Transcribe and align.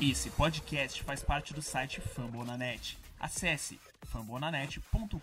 Esse 0.00 0.30
podcast 0.30 1.02
faz 1.02 1.24
parte 1.24 1.52
do 1.52 1.60
site 1.60 2.00
Fambonanet. 2.00 2.96
Acesse 3.18 3.80
fambonanet.com.br. 4.04 5.18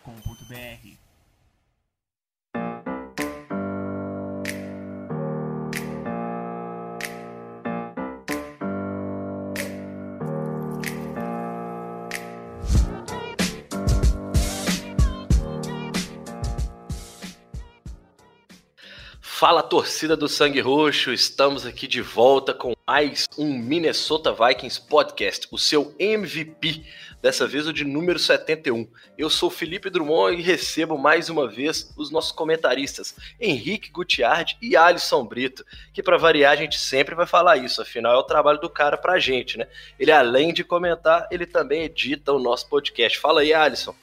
Fala 19.21 19.63
torcida 19.63 20.17
do 20.17 20.27
Sangue 20.27 20.59
Roxo, 20.59 21.13
estamos 21.13 21.65
aqui 21.65 21.87
de 21.87 22.01
volta 22.01 22.53
com 22.53 22.74
mais 22.87 23.27
um 23.35 23.51
Minnesota 23.57 24.31
Vikings 24.31 24.79
podcast, 24.79 25.47
o 25.49 25.57
seu 25.57 25.95
MVP, 25.97 26.85
dessa 27.19 27.47
vez 27.47 27.65
o 27.65 27.73
de 27.73 27.83
número 27.83 28.19
71. 28.19 28.87
Eu 29.17 29.27
sou 29.27 29.49
Felipe 29.49 29.89
Drummond 29.89 30.37
e 30.37 30.43
recebo 30.43 30.95
mais 30.95 31.27
uma 31.27 31.47
vez 31.47 31.91
os 31.97 32.11
nossos 32.11 32.31
comentaristas, 32.31 33.15
Henrique 33.41 33.89
Gutiardi 33.89 34.55
e 34.61 34.77
Alisson 34.77 35.25
Brito, 35.25 35.65
que 35.91 36.03
para 36.03 36.15
variar 36.15 36.53
a 36.53 36.55
gente 36.55 36.79
sempre 36.79 37.15
vai 37.15 37.25
falar 37.25 37.57
isso, 37.57 37.81
afinal 37.81 38.13
é 38.13 38.17
o 38.17 38.23
trabalho 38.23 38.59
do 38.59 38.69
cara 38.69 38.95
pra 38.97 39.17
gente, 39.17 39.57
né? 39.57 39.67
Ele 39.99 40.11
além 40.11 40.53
de 40.53 40.63
comentar, 40.63 41.27
ele 41.31 41.47
também 41.47 41.81
edita 41.81 42.31
o 42.33 42.39
nosso 42.39 42.69
podcast. 42.69 43.17
Fala 43.17 43.41
aí, 43.41 43.51
Alisson. 43.51 43.95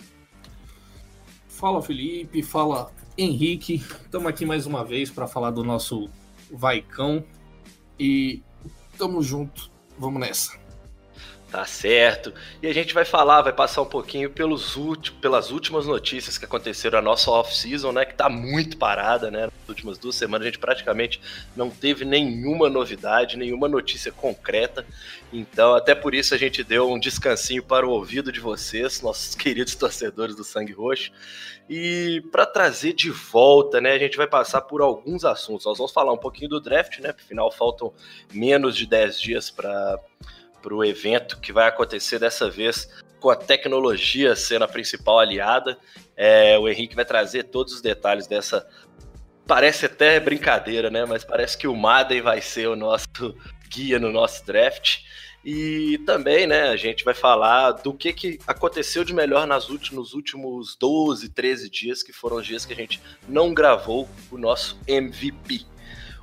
Fala 1.46 1.80
Felipe, 1.80 2.42
fala 2.42 2.90
Henrique, 3.16 3.74
estamos 3.76 4.26
aqui 4.26 4.44
mais 4.44 4.66
uma 4.66 4.84
vez 4.84 5.08
para 5.08 5.28
falar 5.28 5.52
do 5.52 5.62
nosso 5.62 6.10
Vaicão 6.50 7.24
e 7.96 8.42
tamo 8.98 9.22
junto, 9.22 9.70
vamos 9.98 10.20
nessa. 10.20 10.61
Tá 11.52 11.66
certo. 11.66 12.32
E 12.62 12.66
a 12.66 12.72
gente 12.72 12.94
vai 12.94 13.04
falar, 13.04 13.42
vai 13.42 13.52
passar 13.52 13.82
um 13.82 13.86
pouquinho 13.86 14.30
pelos 14.30 14.74
pelas 15.20 15.50
últimas 15.50 15.84
notícias 15.84 16.38
que 16.38 16.46
aconteceram 16.46 16.96
na 16.96 17.02
nossa 17.02 17.30
off-season, 17.30 17.92
né? 17.92 18.06
Que 18.06 18.14
tá 18.14 18.26
muito 18.30 18.78
parada, 18.78 19.30
né? 19.30 19.42
Nas 19.42 19.68
últimas 19.68 19.98
duas 19.98 20.14
semanas 20.14 20.46
a 20.46 20.48
gente 20.48 20.58
praticamente 20.58 21.20
não 21.54 21.68
teve 21.68 22.06
nenhuma 22.06 22.70
novidade, 22.70 23.36
nenhuma 23.36 23.68
notícia 23.68 24.10
concreta. 24.10 24.86
Então, 25.30 25.74
até 25.74 25.94
por 25.94 26.14
isso 26.14 26.34
a 26.34 26.38
gente 26.38 26.64
deu 26.64 26.90
um 26.90 26.98
descansinho 26.98 27.62
para 27.62 27.86
o 27.86 27.90
ouvido 27.90 28.32
de 28.32 28.40
vocês, 28.40 29.02
nossos 29.02 29.34
queridos 29.36 29.74
torcedores 29.74 30.34
do 30.34 30.44
Sangue 30.44 30.72
Roxo. 30.72 31.12
E 31.68 32.22
para 32.32 32.46
trazer 32.46 32.94
de 32.94 33.10
volta, 33.10 33.78
né? 33.78 33.92
A 33.92 33.98
gente 33.98 34.16
vai 34.16 34.26
passar 34.26 34.62
por 34.62 34.80
alguns 34.80 35.22
assuntos. 35.22 35.66
Nós 35.66 35.76
vamos 35.76 35.92
falar 35.92 36.14
um 36.14 36.18
pouquinho 36.18 36.48
do 36.48 36.60
draft, 36.62 36.98
né? 37.00 37.10
Afinal, 37.10 37.52
faltam 37.52 37.92
menos 38.32 38.74
de 38.74 38.86
10 38.86 39.20
dias 39.20 39.50
para 39.50 40.00
para 40.62 40.74
o 40.74 40.84
evento 40.84 41.40
que 41.40 41.52
vai 41.52 41.68
acontecer 41.68 42.18
dessa 42.18 42.48
vez 42.48 42.88
com 43.20 43.30
a 43.30 43.36
tecnologia 43.36 44.34
sendo 44.36 44.64
a 44.64 44.68
principal 44.68 45.18
aliada. 45.18 45.76
É, 46.16 46.58
o 46.58 46.68
Henrique 46.68 46.96
vai 46.96 47.04
trazer 47.04 47.44
todos 47.44 47.74
os 47.74 47.80
detalhes 47.80 48.26
dessa. 48.26 48.66
Parece 49.46 49.86
até 49.86 50.20
brincadeira, 50.20 50.90
né? 50.90 51.04
Mas 51.04 51.24
parece 51.24 51.58
que 51.58 51.66
o 51.66 51.76
Madden 51.76 52.22
vai 52.22 52.40
ser 52.40 52.68
o 52.68 52.76
nosso 52.76 53.06
guia 53.68 53.98
no 53.98 54.12
nosso 54.12 54.44
draft. 54.46 55.00
E 55.44 55.98
também, 56.06 56.46
né, 56.46 56.68
a 56.68 56.76
gente 56.76 57.04
vai 57.04 57.14
falar 57.14 57.72
do 57.72 57.92
que, 57.92 58.12
que 58.12 58.38
aconteceu 58.46 59.02
de 59.02 59.12
melhor 59.12 59.44
nas 59.44 59.68
últimos, 59.70 60.10
nos 60.10 60.14
últimos 60.14 60.76
12, 60.76 61.30
13 61.30 61.68
dias, 61.68 62.02
que 62.02 62.12
foram 62.12 62.36
os 62.36 62.46
dias 62.46 62.64
que 62.64 62.72
a 62.72 62.76
gente 62.76 63.02
não 63.28 63.52
gravou 63.52 64.08
o 64.30 64.38
nosso 64.38 64.78
MVP. 64.86 65.66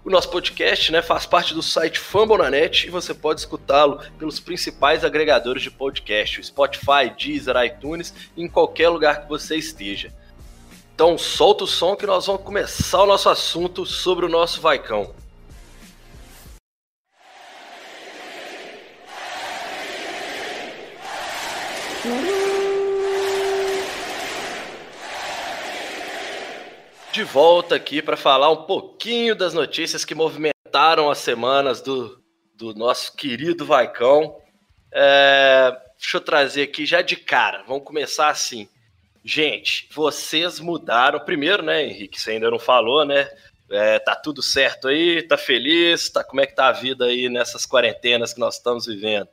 O 0.10 0.12
nosso 0.12 0.32
podcast 0.32 0.92
né, 0.92 1.04
faz 1.04 1.28
parte 1.28 1.54
do 1.54 1.62
site 1.62 2.00
Fambonanet 2.00 2.88
e 2.88 2.90
você 2.90 3.14
pode 3.14 3.42
escutá-lo 3.42 4.00
pelos 4.18 4.40
principais 4.40 5.06
agregadores 5.06 5.62
de 5.62 5.70
podcast, 5.70 6.44
Spotify, 6.44 7.14
Deezer, 7.16 7.56
iTunes 7.64 8.12
em 8.36 8.50
qualquer 8.50 8.90
lugar 8.90 9.22
que 9.22 9.30
você 9.30 9.56
esteja. 9.56 10.12
Então 10.96 11.16
solta 11.16 11.66
o 11.66 11.68
som 11.68 11.96
que 11.96 12.08
nós 12.08 12.26
vamos 12.26 12.42
começar 12.42 13.04
o 13.04 13.06
nosso 13.06 13.30
assunto 13.30 13.86
sobre 13.86 14.26
o 14.26 14.30
nosso 14.30 14.60
Vaicão. 14.60 15.14
De 27.20 27.26
volta 27.26 27.76
aqui 27.76 28.02
para 28.02 28.16
falar 28.16 28.50
um 28.50 28.64
pouquinho 28.64 29.36
das 29.36 29.54
notícias 29.54 30.06
que 30.06 30.16
movimentaram 30.16 31.12
as 31.12 31.18
semanas 31.18 31.82
do, 31.82 32.18
do 32.56 32.74
nosso 32.74 33.14
querido 33.14 33.66
Vaicão. 33.66 34.38
É, 34.90 35.78
deixa 35.98 36.16
eu 36.16 36.22
trazer 36.22 36.62
aqui 36.62 36.86
já 36.86 37.02
de 37.02 37.18
cara, 37.18 37.62
vamos 37.68 37.84
começar 37.84 38.30
assim. 38.30 38.70
Gente, 39.22 39.90
vocês 39.94 40.62
mudaram. 40.62 41.20
Primeiro, 41.20 41.62
né, 41.62 41.84
Henrique? 41.84 42.22
Você 42.22 42.32
ainda 42.32 42.50
não 42.50 42.58
falou, 42.58 43.04
né? 43.04 43.30
É, 43.70 44.00
tá 44.00 44.16
tudo 44.16 44.42
certo 44.42 44.88
aí? 44.88 45.22
Tá 45.22 45.38
feliz? 45.38 46.10
Tá, 46.10 46.24
como 46.24 46.40
é 46.40 46.46
que 46.46 46.56
tá 46.56 46.70
a 46.70 46.72
vida 46.72 47.04
aí 47.04 47.28
nessas 47.28 47.66
quarentenas 47.66 48.34
que 48.34 48.40
nós 48.40 48.56
estamos 48.56 48.86
vivendo? 48.86 49.28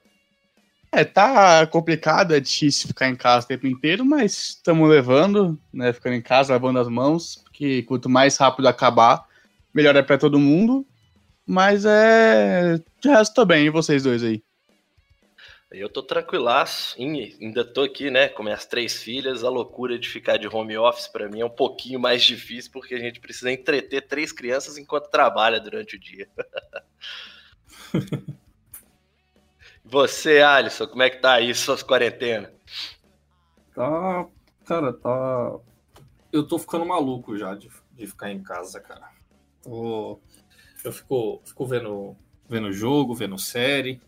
É, 0.91 1.05
tá 1.05 1.65
complicado, 1.69 2.35
é 2.35 2.41
difícil 2.41 2.89
ficar 2.89 3.09
em 3.09 3.15
casa 3.15 3.45
o 3.45 3.49
tempo 3.49 3.67
inteiro, 3.69 4.05
mas 4.05 4.57
estamos 4.57 4.89
levando, 4.89 5.57
né? 5.73 5.93
Ficando 5.93 6.17
em 6.17 6.23
casa, 6.23 6.53
lavando 6.53 6.81
as 6.81 6.89
mãos, 6.89 7.45
que 7.57 7.83
quanto 7.85 8.09
mais 8.09 8.37
rápido 8.37 8.69
acabar, 8.69 9.27
melhor 9.73 9.97
é 9.97 10.03
para 10.03 10.19
todo 10.19 10.39
mundo. 10.39 10.87
Mas 11.47 11.85
é. 11.87 12.77
De 13.01 13.09
resto, 13.09 13.35
tô 13.35 13.45
bem. 13.47 13.67
E 13.67 13.71
vocês 13.71 14.03
dois 14.03 14.23
aí? 14.23 14.43
Eu 15.73 15.89
tô 15.89 16.03
tranquilaço, 16.03 16.97
ainda 16.99 17.65
tô 17.65 17.83
aqui, 17.83 18.09
né, 18.09 18.29
com 18.29 18.43
minhas 18.43 18.65
três 18.67 19.03
filhas. 19.03 19.43
A 19.43 19.49
loucura 19.49 19.99
de 19.99 20.09
ficar 20.09 20.37
de 20.37 20.47
home 20.47 20.79
office 20.79 21.09
para 21.09 21.29
mim 21.29 21.41
é 21.41 21.45
um 21.45 21.51
pouquinho 21.51 21.99
mais 21.99 22.23
difícil, 22.23 22.71
porque 22.73 22.95
a 22.95 23.01
gente 23.01 23.21
precisa 23.21 23.51
entreter 23.51 24.07
três 24.07 24.33
crianças 24.33 24.79
enquanto 24.79 25.11
trabalha 25.11 25.59
durante 25.59 25.97
o 25.97 25.99
dia. 25.99 26.29
Você, 29.85 30.41
Alisson, 30.41 30.87
como 30.87 31.03
é 31.03 31.11
que 31.11 31.19
tá 31.19 31.35
aí 31.35 31.55
suas 31.55 31.83
quarentenas? 31.83 32.51
Tá, 33.75 34.27
cara, 34.65 34.93
tá 34.93 35.59
eu 36.33 36.47
tô 36.47 36.59
ficando 36.59 36.85
maluco 36.87 37.37
já 37.37 37.55
de, 37.55 37.69
de 37.93 38.07
ficar 38.07 38.31
em 38.31 38.43
casa, 38.43 38.81
cara. 38.81 39.09
Tô, 39.63 40.19
eu 40.85 40.93
fico, 40.93 41.41
fico 41.45 41.67
vendo, 41.67 42.17
vendo 42.49 42.73
jogo, 42.73 43.15
vendo 43.15 43.39
série, 43.39 44.01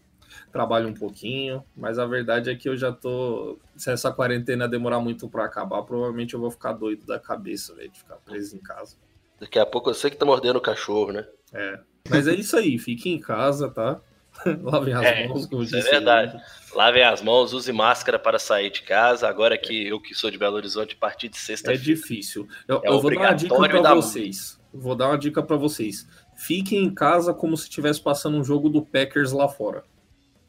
trabalho 0.53 0.89
um 0.89 0.95
pouquinho, 0.95 1.65
mas 1.77 1.99
a 1.99 2.07
verdade 2.07 2.51
é 2.51 2.55
que 2.55 2.69
eu 2.69 2.77
já 2.77 2.93
tô. 2.93 3.59
Se 3.77 3.91
essa 3.91 4.13
quarentena 4.13 4.69
demorar 4.69 5.01
muito 5.01 5.29
para 5.29 5.45
acabar, 5.45 5.83
provavelmente 5.83 6.35
eu 6.35 6.41
vou 6.41 6.51
ficar 6.51 6.73
doido 6.73 7.05
da 7.07 7.19
cabeça, 7.19 7.75
velho, 7.75 7.91
de 7.91 7.99
ficar 7.99 8.17
preso 8.17 8.57
em 8.57 8.61
casa. 8.61 8.97
Daqui 9.41 9.59
a 9.59 9.67
pouco 9.67 9.91
eu 9.91 9.95
sei 9.95 10.11
que 10.11 10.17
tá 10.17 10.27
mordendo 10.27 10.57
o 10.57 10.63
cachorro, 10.63 11.13
né? 11.13 11.27
É. 11.53 11.81
Mas 12.11 12.27
é 12.27 12.35
isso 12.35 12.57
aí, 12.57 12.79
fique 12.79 13.11
em 13.11 13.19
casa, 13.19 13.69
tá? 13.69 14.01
Lavem 14.63 14.95
as 14.95 15.05
é, 15.05 15.27
mãos, 15.27 15.47
como 15.47 15.63
isso 15.63 15.77
é 15.77 15.81
verdade. 15.81 16.37
Aí. 16.37 16.43
Lavem 16.75 17.03
as 17.03 17.23
mãos, 17.23 17.53
use 17.53 17.73
máscara 17.73 18.19
para 18.19 18.39
sair 18.39 18.71
de 18.71 18.83
casa. 18.83 19.29
Agora 19.29 19.59
que 19.59 19.87
eu 19.87 20.01
que 20.01 20.15
sou 20.15 20.31
de 20.31 20.39
Belo 20.39 20.57
Horizonte, 20.57 20.95
a 20.95 20.99
partir 20.99 21.29
de 21.29 21.39
sexta 21.39 21.73
É 21.73 21.77
difícil. 21.77 22.49
Eu, 22.67 22.81
é 22.85 22.89
eu 22.89 23.01
vou 23.01 23.11
dar 23.11 23.21
uma 23.21 23.33
dica 23.33 23.57
para 23.57 23.95
vocês. 23.95 24.59
Vou 24.73 24.95
dar 24.95 25.09
uma 25.09 25.19
dica 25.19 25.43
para 25.43 25.57
vocês. 25.57 26.07
Fiquem 26.37 26.85
em 26.85 26.95
casa 26.95 27.35
como 27.35 27.57
se 27.57 27.65
estivesse 27.65 28.01
passando 28.01 28.37
um 28.37 28.45
jogo 28.45 28.69
do 28.69 28.85
Packers 28.85 29.33
lá 29.33 29.49
fora. 29.49 29.83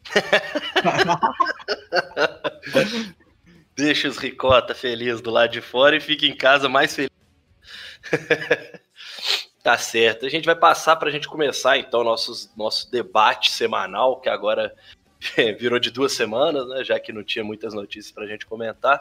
Deixa 3.76 4.08
os 4.08 4.18
ricota 4.18 4.76
felizes 4.76 5.22
do 5.22 5.32
lado 5.32 5.52
de 5.52 5.62
fora 5.62 5.96
e 5.96 6.02
fique 6.02 6.28
em 6.28 6.36
casa 6.36 6.68
mais 6.68 6.96
feliz. 6.96 7.10
Tá 9.70 9.78
certo. 9.78 10.26
A 10.26 10.30
gente 10.30 10.48
vai 10.48 10.56
passar 10.56 10.96
para 10.96 11.10
a 11.10 11.12
gente 11.12 11.28
começar 11.28 11.78
então 11.78 12.04
nossos, 12.04 12.52
nosso 12.58 12.90
debate 12.90 13.52
semanal, 13.52 14.20
que 14.20 14.28
agora 14.28 14.74
virou 15.60 15.78
de 15.78 15.92
duas 15.92 16.12
semanas, 16.12 16.68
né? 16.68 16.84
Já 16.84 17.00
que 17.00 17.14
não 17.14 17.24
tinha 17.24 17.44
muitas 17.44 17.72
notícias 17.72 18.12
para 18.12 18.24
a 18.24 18.28
gente 18.28 18.48
comentar. 18.48 19.00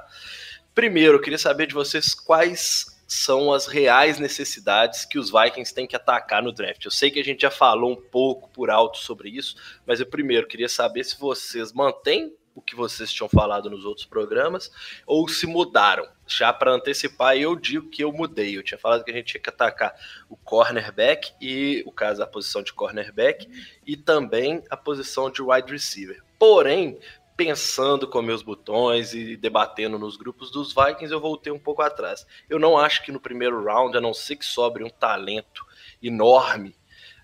Primeiro, 0.75 1.15
eu 1.15 1.23
queria 1.23 1.39
saber 1.39 1.69
de 1.69 1.73
vocês 1.73 2.13
quais 2.13 3.01
são 3.07 3.51
as 3.51 3.67
reais 3.67 4.19
necessidades 4.19 5.07
que 5.07 5.19
os 5.19 5.31
Vikings 5.31 5.75
têm 5.75 5.87
que 5.87 5.97
atacar 5.97 6.43
no 6.43 6.53
draft. 6.53 6.85
Eu 6.85 6.91
sei 6.91 7.11
que 7.11 7.19
a 7.19 7.25
gente 7.25 7.41
já 7.41 7.51
falou 7.51 7.93
um 7.93 7.97
pouco 7.97 8.51
por 8.51 8.69
alto 8.69 8.99
sobre 8.99 9.31
isso, 9.31 9.57
mas 9.87 10.01
eu 10.01 10.07
primeiro 10.07 10.47
queria 10.47 10.69
saber 10.69 11.03
se 11.03 11.19
vocês 11.19 11.73
mantêm 11.73 12.37
o 12.59 12.61
que 12.61 12.75
vocês 12.75 13.13
tinham 13.13 13.29
falado 13.29 13.71
nos 13.71 13.85
outros 13.85 14.05
programas 14.05 14.71
ou 15.07 15.29
se 15.29 15.47
mudaram. 15.47 16.07
Já 16.27 16.53
para 16.53 16.73
antecipar, 16.73 17.37
eu 17.37 17.55
digo 17.55 17.89
que 17.89 18.03
eu 18.03 18.13
mudei. 18.13 18.57
Eu 18.57 18.65
tinha 18.65 18.79
falado 18.79 19.05
que 19.05 19.11
a 19.13 19.15
gente 19.15 19.27
tinha 19.27 19.41
que 19.41 19.49
atacar 19.49 19.95
o 20.29 20.37
cornerback 20.37 21.33
e 21.41 21.85
o 21.87 21.93
caso 21.93 22.21
a 22.21 22.27
posição 22.27 22.63
de 22.63 22.73
cornerback 22.73 23.49
e 23.87 23.97
também 23.97 24.63
a 24.69 24.77
posição 24.77 25.31
de 25.31 25.41
wide 25.41 25.71
receiver. 25.71 26.21
Porém, 26.37 26.99
pensando 27.37 28.09
com 28.09 28.21
meus 28.21 28.43
botões 28.43 29.15
e 29.15 29.37
debatendo 29.37 29.97
nos 29.97 30.17
grupos 30.17 30.51
dos 30.51 30.75
Vikings, 30.75 31.13
eu 31.13 31.21
voltei 31.21 31.53
um 31.53 31.59
pouco 31.61 31.83
atrás. 31.83 32.27
Eu 32.51 32.59
não 32.59 32.77
acho 32.77 33.05
que 33.05 33.13
no 33.13 33.21
primeiro 33.21 33.65
round, 33.65 33.97
a 33.97 34.01
não 34.01 34.13
ser 34.13 34.35
que 34.35 34.45
sobre 34.45 34.83
um 34.83 34.91
talento 34.91 35.65
enorme, 36.03 36.75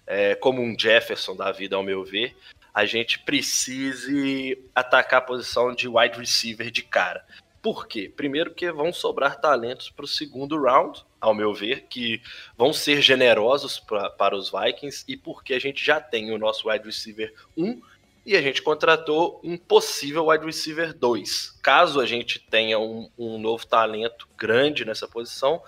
é, 0.07 0.37
como 0.37 0.63
um 0.63 0.79
Jefferson 0.79 1.35
da 1.35 1.51
vida, 1.51 1.75
ao 1.75 1.83
meu 1.83 2.05
ver, 2.05 2.37
a 2.75 2.85
gente 2.85 3.21
precise 3.21 4.59
atacar 4.75 5.21
a 5.21 5.25
posição 5.25 5.73
de 5.73 5.87
wide 5.87 6.19
receiver 6.19 6.71
de 6.73 6.83
cara. 6.83 7.25
Por 7.63 7.87
quê? 7.87 8.13
Primeiro 8.15 8.53
que 8.53 8.71
vão 8.71 8.93
sobrar 8.93 9.41
talentos 9.41 9.89
para 9.89 10.05
o 10.05 10.09
segundo 10.09 10.61
round, 10.61 11.03
ao 11.21 11.33
meu 11.33 11.55
ver, 11.55 11.87
que 11.89 12.21
vão 12.59 12.73
ser 12.73 13.01
generosos 13.01 13.79
pra, 13.79 14.11
para 14.11 14.37
os 14.37 14.51
Vikings, 14.51 15.05
e 15.09 15.17
porque 15.17 15.55
a 15.55 15.59
gente 15.59 15.83
já 15.83 16.01
tem 16.01 16.33
o 16.33 16.39
nosso 16.39 16.69
wide 16.69 16.85
receiver 16.85 17.33
1 17.57 17.81
e 18.27 18.37
a 18.37 18.43
gente 18.43 18.61
contratou 18.61 19.41
um 19.43 19.57
possível 19.57 20.27
wide 20.27 20.45
receiver 20.45 20.93
2. 20.93 21.59
Caso 21.63 22.01
a 22.01 22.07
gente 22.07 22.39
tenha 22.39 22.79
um, 22.79 23.09
um 23.17 23.39
novo 23.39 23.67
talento 23.67 24.29
grande 24.37 24.85
nessa 24.85 25.07
posição, 25.07 25.63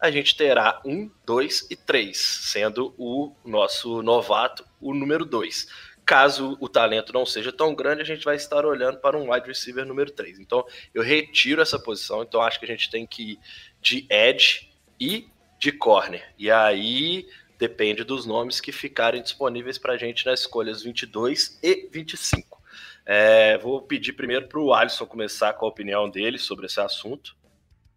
a 0.00 0.10
gente 0.10 0.36
terá 0.36 0.80
um, 0.84 1.10
dois 1.26 1.66
e 1.70 1.76
três, 1.76 2.18
sendo 2.18 2.94
o 2.96 3.34
nosso 3.44 4.02
novato 4.02 4.64
o 4.80 4.94
número 4.94 5.24
2. 5.24 5.66
Caso 6.04 6.56
o 6.60 6.68
talento 6.68 7.12
não 7.12 7.24
seja 7.24 7.50
tão 7.50 7.74
grande, 7.74 8.02
a 8.02 8.04
gente 8.04 8.24
vai 8.24 8.36
estar 8.36 8.66
olhando 8.66 8.98
para 8.98 9.16
um 9.16 9.32
wide 9.32 9.46
receiver 9.46 9.86
número 9.86 10.10
3. 10.10 10.38
Então, 10.38 10.64
eu 10.92 11.02
retiro 11.02 11.62
essa 11.62 11.78
posição. 11.78 12.22
Então, 12.22 12.42
acho 12.42 12.58
que 12.58 12.66
a 12.66 12.68
gente 12.68 12.90
tem 12.90 13.06
que 13.06 13.32
ir 13.32 13.38
de 13.80 14.06
edge 14.10 14.70
e 15.00 15.28
de 15.58 15.72
corner. 15.72 16.34
E 16.38 16.50
aí 16.50 17.26
depende 17.58 18.04
dos 18.04 18.26
nomes 18.26 18.60
que 18.60 18.72
ficarem 18.72 19.22
disponíveis 19.22 19.78
para 19.78 19.94
a 19.94 19.96
gente 19.96 20.26
nas 20.26 20.40
escolhas 20.40 20.82
22 20.82 21.58
e 21.62 21.88
25. 21.90 22.62
É, 23.06 23.56
vou 23.58 23.80
pedir 23.82 24.12
primeiro 24.12 24.48
para 24.48 24.58
o 24.60 24.72
Alisson 24.74 25.06
começar 25.06 25.52
com 25.54 25.64
a 25.64 25.68
opinião 25.68 26.10
dele 26.10 26.38
sobre 26.38 26.66
esse 26.66 26.80
assunto. 26.80 27.36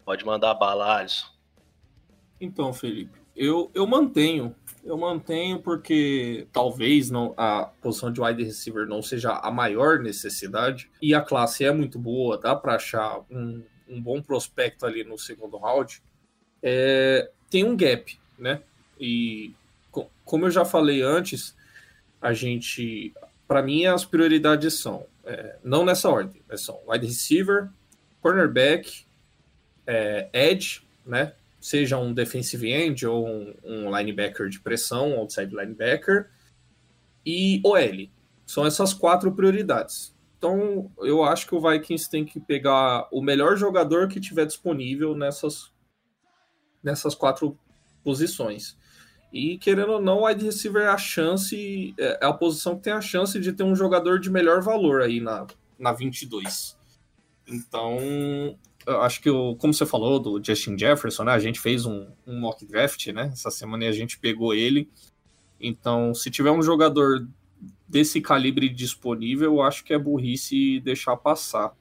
Pode 0.06 0.25
mandar 0.25 0.51
a 0.51 0.54
bala, 0.54 1.00
Alisson. 1.00 1.27
Então, 2.39 2.74
Felipe, 2.74 3.19
eu, 3.36 3.71
eu 3.74 3.86
mantenho 3.86 4.56
eu 4.88 4.98
mantenho 4.98 5.60
porque 5.60 6.48
talvez 6.54 7.12
não 7.12 7.34
a 7.36 7.66
posição 7.81 8.12
de 8.12 8.22
wide 8.22 8.42
receiver 8.42 8.88
não 8.88 9.01
seja 9.01 9.34
a 9.34 9.51
maior 9.51 10.00
necessidade 10.00 10.89
e 11.01 11.13
a 11.13 11.22
classe 11.22 11.66
é 11.66 11.72
muito 11.74 12.00
boa, 12.00 12.38
dá 12.38 12.56
para 12.56 12.75
achar 12.75 13.19
um, 13.30 13.62
um, 13.88 14.01
bom 14.01 14.22
prospecto 14.22 14.86
ali 14.86 15.04
no 15.04 15.18
segundo 15.18 15.57
round. 15.57 16.01
É, 16.63 17.30
tem 17.50 17.66
um 17.66 17.75
gap, 17.75 18.18
né? 18.39 18.62
E 18.98 19.54
como 20.24 20.45
eu 20.45 20.51
já 20.51 20.63
falei 20.63 21.01
antes, 21.01 21.54
a 22.22 22.31
gente, 22.31 23.13
para 23.45 23.62
mim, 23.62 23.86
as 23.86 24.06
prioridades 24.06 24.75
são 24.75 25.06
é, 25.25 25.57
não 25.62 25.83
nessa 25.83 26.10
ordem, 26.10 26.42
são 26.56 26.80
wide 26.88 27.06
receiver, 27.06 27.69
cornerback, 28.22 29.06
é, 29.86 30.30
edge, 30.31 30.88
né? 31.06 31.33
Seja 31.59 31.98
um 31.98 32.13
defensive 32.13 32.71
end 32.71 33.06
ou 33.06 33.27
um, 33.27 33.54
um 33.63 33.98
linebacker 33.98 34.50
de 34.50 34.59
pressão, 34.59 35.13
outside 35.13 35.56
linebacker, 35.56 36.30
e 37.25 37.62
OL. 37.63 38.09
São 38.45 38.65
essas 38.65 38.94
quatro 38.94 39.31
prioridades. 39.33 40.15
Então, 40.38 40.92
eu 41.00 41.24
acho 41.24 41.48
que 41.48 41.56
o 41.56 41.62
Vikings 41.62 42.09
tem 42.09 42.24
que 42.24 42.39
pegar 42.39 43.07
o 43.12 43.21
melhor 43.21 43.57
jogador 43.57 44.07
que 44.07 44.19
tiver 44.19 44.45
disponível 44.45 45.15
nessas, 45.15 45.74
nessas 46.81 47.15
quatro 47.15 47.57
posições. 48.04 48.77
E 49.33 49.57
querendo 49.57 49.94
ou 49.94 50.01
não, 50.01 50.19
o 50.19 50.27
wide 50.27 50.45
receiver 50.45 50.83
é 50.83 50.88
a 50.88 50.98
chance, 50.98 51.94
é, 51.98 52.19
é 52.21 52.25
a 52.25 52.33
posição 52.33 52.75
que 52.75 52.83
tem 52.83 52.94
a 52.94 53.01
chance 53.01 53.39
de 53.39 53.51
ter 53.51 53.63
um 53.63 53.75
jogador 53.75 54.19
de 54.19 54.30
melhor 54.30 54.62
valor 54.62 55.01
aí 55.01 55.19
na, 55.19 55.45
na 55.77 55.92
22. 55.92 56.77
Então, 57.48 58.57
acho 59.01 59.22
que, 59.22 59.30
o, 59.30 59.56
como 59.56 59.74
você 59.74 59.86
falou 59.86 60.19
do 60.19 60.44
Justin 60.44 60.78
Jefferson, 60.78 61.25
né? 61.25 61.34
A 61.34 61.39
gente 61.39 61.60
fez 61.60 61.86
um, 61.86 62.07
um 62.25 62.39
mock 62.39 62.66
draft, 62.66 63.07
né? 63.07 63.30
Essa 63.34 63.51
semana 63.51 63.86
e 63.86 63.88
a 63.88 63.92
gente 63.92 64.18
pegou 64.18 64.54
ele. 64.54 64.89
Então, 65.60 66.13
se 66.13 66.30
tiver 66.30 66.51
um 66.51 66.62
jogador 66.62 67.28
desse 67.88 68.22
calibre 68.22 68.69
disponível, 68.69 69.56
eu 69.56 69.62
acho 69.62 69.84
que 69.84 69.94
é 69.94 69.98
burrice 69.98 70.80
deixar 70.80 71.18
passar. 71.18 71.74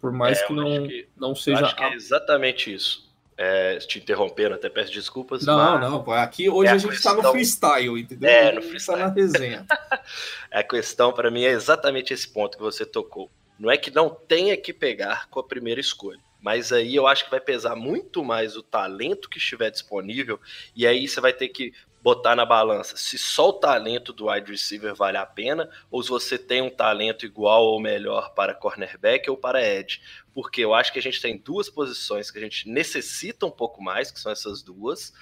Por 0.00 0.12
mais 0.12 0.38
é, 0.38 0.46
que, 0.46 0.52
não, 0.52 0.86
que, 0.86 1.08
não 1.16 1.34
seja. 1.34 1.64
Acho 1.66 1.76
que 1.76 1.82
é 1.82 1.94
exatamente 1.94 2.72
isso. 2.72 3.06
É, 3.38 3.76
te 3.78 3.98
interrompendo, 3.98 4.54
até 4.54 4.70
peço 4.70 4.92
desculpas. 4.92 5.44
Não, 5.44 5.78
não, 5.78 6.12
aqui 6.12 6.48
hoje 6.48 6.68
é 6.68 6.72
a, 6.72 6.74
a 6.74 6.78
gente 6.78 6.94
está 6.94 7.12
no 7.12 7.22
freestyle, 7.30 8.00
entendeu? 8.00 8.30
É, 8.30 8.52
no 8.52 8.62
freestyle. 8.62 8.98
Tá 8.98 9.08
na 9.08 9.12
resenha. 9.12 9.66
a 10.50 10.62
questão 10.62 11.12
para 11.12 11.30
mim 11.30 11.42
é 11.42 11.50
exatamente 11.50 12.14
esse 12.14 12.26
ponto 12.26 12.56
que 12.56 12.62
você 12.62 12.86
tocou. 12.86 13.30
Não 13.58 13.70
é 13.70 13.76
que 13.76 13.90
não 13.90 14.10
tenha 14.10 14.56
que 14.56 14.72
pegar 14.72 15.28
com 15.28 15.40
a 15.40 15.44
primeira 15.44 15.80
escolha. 15.80 16.20
Mas 16.40 16.72
aí 16.72 16.94
eu 16.94 17.06
acho 17.06 17.24
que 17.24 17.30
vai 17.30 17.40
pesar 17.40 17.74
muito 17.74 18.22
mais 18.22 18.56
o 18.56 18.62
talento 18.62 19.28
que 19.28 19.38
estiver 19.38 19.70
disponível. 19.70 20.40
E 20.74 20.86
aí 20.86 21.08
você 21.08 21.20
vai 21.20 21.32
ter 21.32 21.48
que 21.48 21.72
botar 22.06 22.36
na 22.36 22.46
balança 22.46 22.96
se 22.96 23.18
só 23.18 23.48
o 23.48 23.54
talento 23.54 24.12
do 24.12 24.30
wide 24.30 24.48
receiver 24.48 24.94
vale 24.94 25.16
a 25.16 25.26
pena 25.26 25.68
ou 25.90 26.00
se 26.00 26.08
você 26.08 26.38
tem 26.38 26.62
um 26.62 26.70
talento 26.70 27.26
igual 27.26 27.64
ou 27.64 27.80
melhor 27.80 28.32
para 28.32 28.54
cornerback 28.54 29.28
ou 29.28 29.36
para 29.36 29.60
edge. 29.60 30.00
Porque 30.32 30.60
eu 30.60 30.72
acho 30.72 30.92
que 30.92 31.00
a 31.00 31.02
gente 31.02 31.20
tem 31.20 31.36
duas 31.36 31.68
posições 31.68 32.30
que 32.30 32.38
a 32.38 32.40
gente 32.40 32.68
necessita 32.68 33.44
um 33.44 33.50
pouco 33.50 33.82
mais, 33.82 34.12
que 34.12 34.20
são 34.20 34.30
essas 34.30 34.62
duas. 34.62 35.12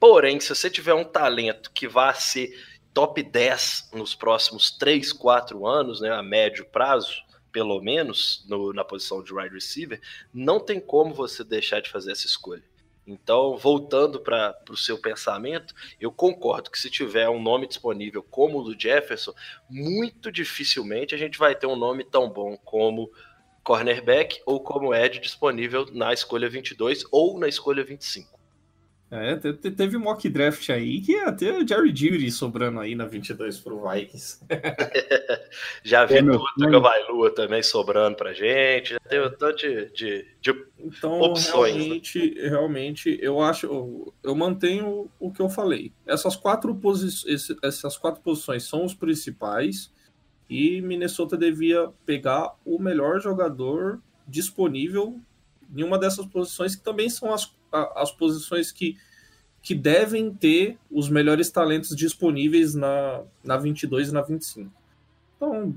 Porém, 0.00 0.40
se 0.40 0.48
você 0.48 0.68
tiver 0.68 0.94
um 0.94 1.04
talento 1.04 1.70
que 1.70 1.86
vá 1.86 2.12
ser 2.12 2.50
top 2.92 3.22
10 3.22 3.90
nos 3.92 4.14
próximos 4.14 4.70
3, 4.70 5.12
4 5.12 5.64
anos, 5.64 6.00
né, 6.00 6.10
a 6.10 6.24
médio 6.24 6.66
prazo, 6.66 7.22
pelo 7.56 7.80
menos, 7.80 8.44
no, 8.46 8.70
na 8.74 8.84
posição 8.84 9.22
de 9.22 9.32
wide 9.32 9.54
receiver, 9.54 9.98
não 10.30 10.60
tem 10.60 10.78
como 10.78 11.14
você 11.14 11.42
deixar 11.42 11.80
de 11.80 11.88
fazer 11.88 12.12
essa 12.12 12.26
escolha. 12.26 12.62
Então, 13.06 13.56
voltando 13.56 14.20
para 14.20 14.54
o 14.68 14.76
seu 14.76 14.98
pensamento, 14.98 15.74
eu 15.98 16.12
concordo 16.12 16.70
que 16.70 16.78
se 16.78 16.90
tiver 16.90 17.30
um 17.30 17.40
nome 17.40 17.66
disponível 17.66 18.22
como 18.22 18.58
o 18.58 18.62
do 18.62 18.78
Jefferson, 18.78 19.32
muito 19.70 20.30
dificilmente 20.30 21.14
a 21.14 21.18
gente 21.18 21.38
vai 21.38 21.54
ter 21.54 21.66
um 21.66 21.76
nome 21.76 22.04
tão 22.04 22.28
bom 22.28 22.58
como 22.58 23.10
cornerback 23.64 24.42
ou 24.44 24.60
como 24.60 24.94
Ed 24.94 25.18
disponível 25.18 25.86
na 25.94 26.12
escolha 26.12 26.50
22 26.50 27.06
ou 27.10 27.38
na 27.38 27.48
escolha 27.48 27.82
25. 27.82 28.38
É, 29.08 29.36
teve 29.36 29.96
mock 29.96 30.28
draft 30.28 30.68
aí 30.68 31.00
que 31.00 31.14
até 31.14 31.56
o 31.56 31.66
Jerry 31.66 31.94
Judy 31.94 32.28
sobrando 32.28 32.80
aí 32.80 32.96
na 32.96 33.06
22 33.06 33.60
pro 33.60 33.88
Vikings. 33.88 34.40
já 35.84 36.04
vi 36.04 36.16
é, 36.16 36.22
o 36.22 37.12
Lua 37.12 37.32
também 37.32 37.62
sobrando 37.62 38.16
pra 38.16 38.32
gente, 38.32 38.94
já 38.94 39.00
teve 39.00 39.26
um 39.26 39.30
tanto 39.30 39.58
de, 39.58 39.90
de, 39.92 40.26
de 40.40 40.66
então, 40.80 41.20
opções. 41.20 41.74
Né? 41.76 41.82
Realmente, 41.82 42.34
né? 42.34 42.48
realmente, 42.48 43.18
eu 43.22 43.40
acho, 43.40 43.66
eu, 43.66 44.14
eu 44.24 44.34
mantenho 44.34 45.08
o 45.20 45.30
que 45.30 45.40
eu 45.40 45.48
falei. 45.48 45.92
Essas 46.04 46.34
quatro, 46.34 46.74
posi 46.74 47.06
essas 47.62 47.96
quatro 47.96 48.20
posições 48.20 48.64
são 48.64 48.84
os 48.84 48.92
principais 48.92 49.92
e 50.50 50.80
Minnesota 50.80 51.36
devia 51.36 51.90
pegar 52.04 52.56
o 52.64 52.76
melhor 52.80 53.20
jogador 53.20 54.00
disponível 54.26 55.20
em 55.74 55.84
uma 55.84 55.98
dessas 55.98 56.26
posições 56.26 56.74
que 56.74 56.82
também 56.82 57.08
são 57.08 57.32
as 57.32 57.55
as 57.72 58.10
posições 58.10 58.72
que, 58.72 58.96
que 59.62 59.74
devem 59.74 60.32
ter 60.32 60.78
os 60.90 61.08
melhores 61.08 61.50
talentos 61.50 61.94
disponíveis 61.94 62.74
na, 62.74 63.22
na 63.42 63.56
22 63.56 64.08
e 64.08 64.12
na 64.12 64.22
25. 64.22 64.72
Então, 65.36 65.74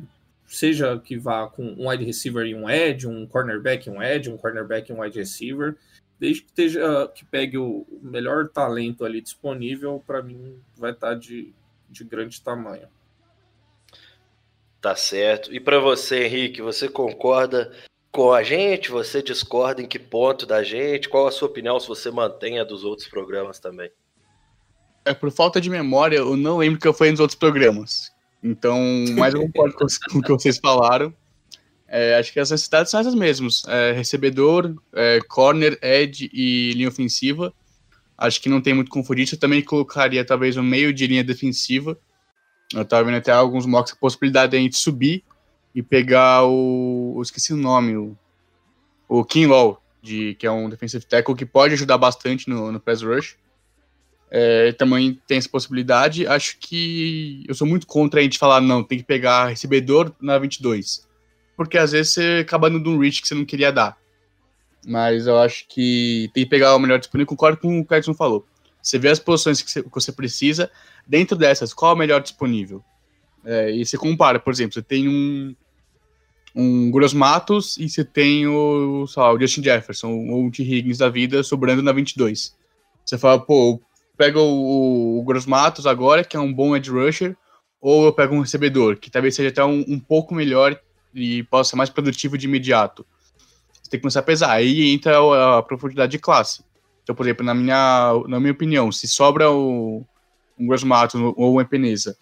seja 0.47 0.97
que 0.99 1.17
vá 1.17 1.47
com 1.47 1.63
um 1.63 1.89
wide 1.89 2.03
receiver 2.03 2.45
e 2.45 2.55
um 2.55 2.69
edge, 2.69 3.07
um 3.07 3.25
cornerback 3.27 3.87
e 3.87 3.91
um 3.91 4.01
edge, 4.01 4.29
um 4.29 4.37
cornerback 4.37 4.89
e 4.89 4.93
um 4.93 5.01
wide 5.01 5.17
receiver, 5.17 5.75
desde 6.19 6.41
que, 6.41 6.49
esteja, 6.49 7.07
que 7.13 7.23
pegue 7.25 7.57
o 7.57 7.85
melhor 8.01 8.49
talento 8.49 9.05
ali 9.05 9.21
disponível, 9.21 10.03
para 10.05 10.21
mim 10.21 10.59
vai 10.75 10.91
estar 10.91 11.09
tá 11.09 11.13
de, 11.13 11.53
de 11.89 12.03
grande 12.03 12.41
tamanho. 12.41 12.87
Tá 14.81 14.95
certo. 14.95 15.53
E 15.53 15.59
para 15.59 15.79
você, 15.79 16.25
Henrique, 16.25 16.61
você 16.61 16.87
concorda 16.87 17.71
com 18.11 18.33
a 18.33 18.43
gente? 18.43 18.89
Você 18.91 19.21
discorda 19.21 19.81
em 19.81 19.87
que 19.87 19.99
ponto 19.99 20.45
da 20.45 20.63
gente? 20.63 21.09
Qual 21.09 21.27
a 21.27 21.31
sua 21.31 21.47
opinião 21.47 21.79
se 21.79 21.87
você 21.87 22.09
mantém 22.11 22.59
a 22.59 22.63
dos 22.63 22.83
outros 22.83 23.07
programas 23.07 23.59
também? 23.59 23.91
É, 25.05 25.13
por 25.13 25.31
falta 25.31 25.61
de 25.61 25.69
memória, 25.69 26.17
eu 26.17 26.35
não 26.35 26.57
lembro 26.57 26.79
que 26.79 26.87
eu 26.87 26.93
fui 26.93 27.09
nos 27.09 27.19
outros 27.19 27.37
programas. 27.37 28.11
Então, 28.43 28.79
mas 29.17 29.33
eu 29.33 29.41
concordo 29.41 29.75
com 29.75 30.19
o 30.19 30.21
que 30.21 30.29
vocês 30.29 30.57
falaram. 30.57 31.13
É, 31.87 32.15
acho 32.15 32.31
que 32.31 32.39
as 32.39 32.51
necessidades 32.51 32.91
são 32.91 32.99
essas 32.99 33.15
mesmas. 33.15 33.63
É, 33.67 33.91
recebedor, 33.91 34.75
é, 34.93 35.19
corner, 35.27 35.77
edge 35.81 36.29
e 36.31 36.71
linha 36.73 36.89
ofensiva. 36.89 37.53
Acho 38.17 38.41
que 38.41 38.49
não 38.49 38.61
tem 38.61 38.73
muito 38.73 38.91
confundir. 38.91 39.27
Eu 39.31 39.39
também 39.39 39.63
colocaria 39.63 40.23
talvez 40.23 40.55
um 40.57 40.63
meio 40.63 40.93
de 40.93 41.07
linha 41.07 41.23
defensiva. 41.23 41.97
Eu 42.73 42.83
estava 42.83 43.03
vendo 43.03 43.17
até 43.17 43.31
alguns 43.31 43.65
mocks 43.65 43.93
a 43.93 43.95
possibilidade 43.95 44.51
de 44.51 44.57
a 44.57 44.59
gente 44.59 44.77
subir 44.77 45.23
e 45.73 45.83
pegar 45.83 46.43
o. 46.45 47.13
Eu 47.17 47.21
esqueci 47.21 47.53
o 47.53 47.57
nome, 47.57 47.95
o, 47.95 48.17
o 49.07 49.23
Kinlaw, 49.23 49.81
de, 50.01 50.35
que 50.35 50.47
é 50.47 50.51
um 50.51 50.69
defensive 50.69 51.05
tackle 51.05 51.35
que 51.35 51.45
pode 51.45 51.73
ajudar 51.73 51.97
bastante 51.97 52.49
no, 52.49 52.71
no 52.71 52.79
pass 52.79 53.01
rush. 53.01 53.37
É, 54.31 54.71
também 54.73 55.19
tem 55.27 55.37
essa 55.37 55.49
possibilidade. 55.49 56.27
Acho 56.27 56.57
que 56.59 57.43
eu 57.47 57.55
sou 57.55 57.65
muito 57.65 57.87
contra 57.87 58.19
a 58.19 58.23
gente 58.23 58.37
falar, 58.37 58.61
não, 58.61 58.83
tem 58.83 58.99
que 58.99 59.03
pegar 59.03 59.47
recebedor 59.47 60.11
na 60.21 60.37
22. 60.37 61.07
Porque 61.55 61.77
às 61.77 61.91
vezes 61.91 62.13
você 62.13 62.39
acaba 62.41 62.69
dando 62.69 62.89
um 62.89 62.99
reach 62.99 63.21
que 63.21 63.27
você 63.27 63.35
não 63.35 63.45
queria 63.45 63.71
dar. 63.71 63.97
Mas 64.87 65.27
eu 65.27 65.37
acho 65.39 65.67
que 65.67 66.29
tem 66.33 66.43
que 66.43 66.49
pegar 66.49 66.75
o 66.75 66.79
melhor 66.79 66.99
disponível. 66.99 67.27
Concordo 67.27 67.59
com 67.59 67.79
o 67.79 67.85
que 67.85 67.93
o 67.93 67.97
Edson 67.97 68.13
falou. 68.13 68.45
Você 68.81 68.97
vê 68.97 69.09
as 69.09 69.19
posições 69.19 69.61
que 69.61 69.69
você, 69.69 69.83
que 69.83 69.89
você 69.93 70.11
precisa. 70.11 70.71
Dentro 71.05 71.35
dessas, 71.35 71.73
qual 71.73 71.91
é 71.91 71.95
o 71.95 71.97
melhor 71.97 72.21
disponível? 72.21 72.83
É, 73.45 73.71
e 73.71 73.85
você 73.85 73.97
compara, 73.97 74.39
por 74.39 74.51
exemplo, 74.51 74.73
você 74.73 74.81
tem 74.81 75.07
um, 75.07 75.55
um 76.55 76.91
Gross 76.91 77.13
Matos 77.13 77.77
e 77.77 77.89
você 77.89 78.03
tem 78.03 78.47
o, 78.47 79.05
lá, 79.15 79.33
o 79.33 79.39
Justin 79.39 79.63
Jefferson 79.63 80.09
ou 80.29 80.47
o 80.47 80.51
T. 80.51 80.63
Higgins 80.63 80.97
da 80.97 81.09
vida 81.09 81.43
sobrando 81.43 81.81
na 81.81 81.91
22. 81.91 82.55
Você 83.05 83.17
fala, 83.17 83.39
pô, 83.39 83.81
pega 84.17 84.39
o, 84.39 85.19
o 85.19 85.23
Gross 85.23 85.45
Matos 85.45 85.85
agora, 85.85 86.23
que 86.23 86.35
é 86.35 86.39
um 86.39 86.53
bom 86.53 86.75
edge 86.75 86.91
rusher, 86.91 87.35
ou 87.81 88.05
eu 88.05 88.13
pego 88.13 88.35
um 88.35 88.41
recebedor, 88.41 88.97
que 88.97 89.09
talvez 89.09 89.35
seja 89.35 89.49
até 89.49 89.63
um, 89.63 89.85
um 89.87 89.99
pouco 89.99 90.35
melhor 90.35 90.79
e 91.13 91.43
possa 91.43 91.71
ser 91.71 91.75
mais 91.75 91.89
produtivo 91.89 92.37
de 92.37 92.45
imediato. 92.45 93.05
Você 93.81 93.89
tem 93.89 93.99
que 93.99 94.01
começar 94.01 94.19
a 94.19 94.23
pesar. 94.23 94.51
Aí 94.51 94.91
entra 94.91 95.17
a 95.57 95.63
profundidade 95.63 96.11
de 96.11 96.19
classe. 96.19 96.63
Então, 97.01 97.15
por 97.15 97.25
exemplo, 97.25 97.45
na 97.45 97.55
minha, 97.55 98.13
na 98.27 98.39
minha 98.39 98.51
opinião, 98.51 98.91
se 98.91 99.07
sobra 99.07 99.49
o, 99.49 100.05
um 100.59 100.67
Gross 100.67 100.83
Matos 100.83 101.19
ou 101.19 101.55
um 101.55 101.61
Epeneza 101.61 102.15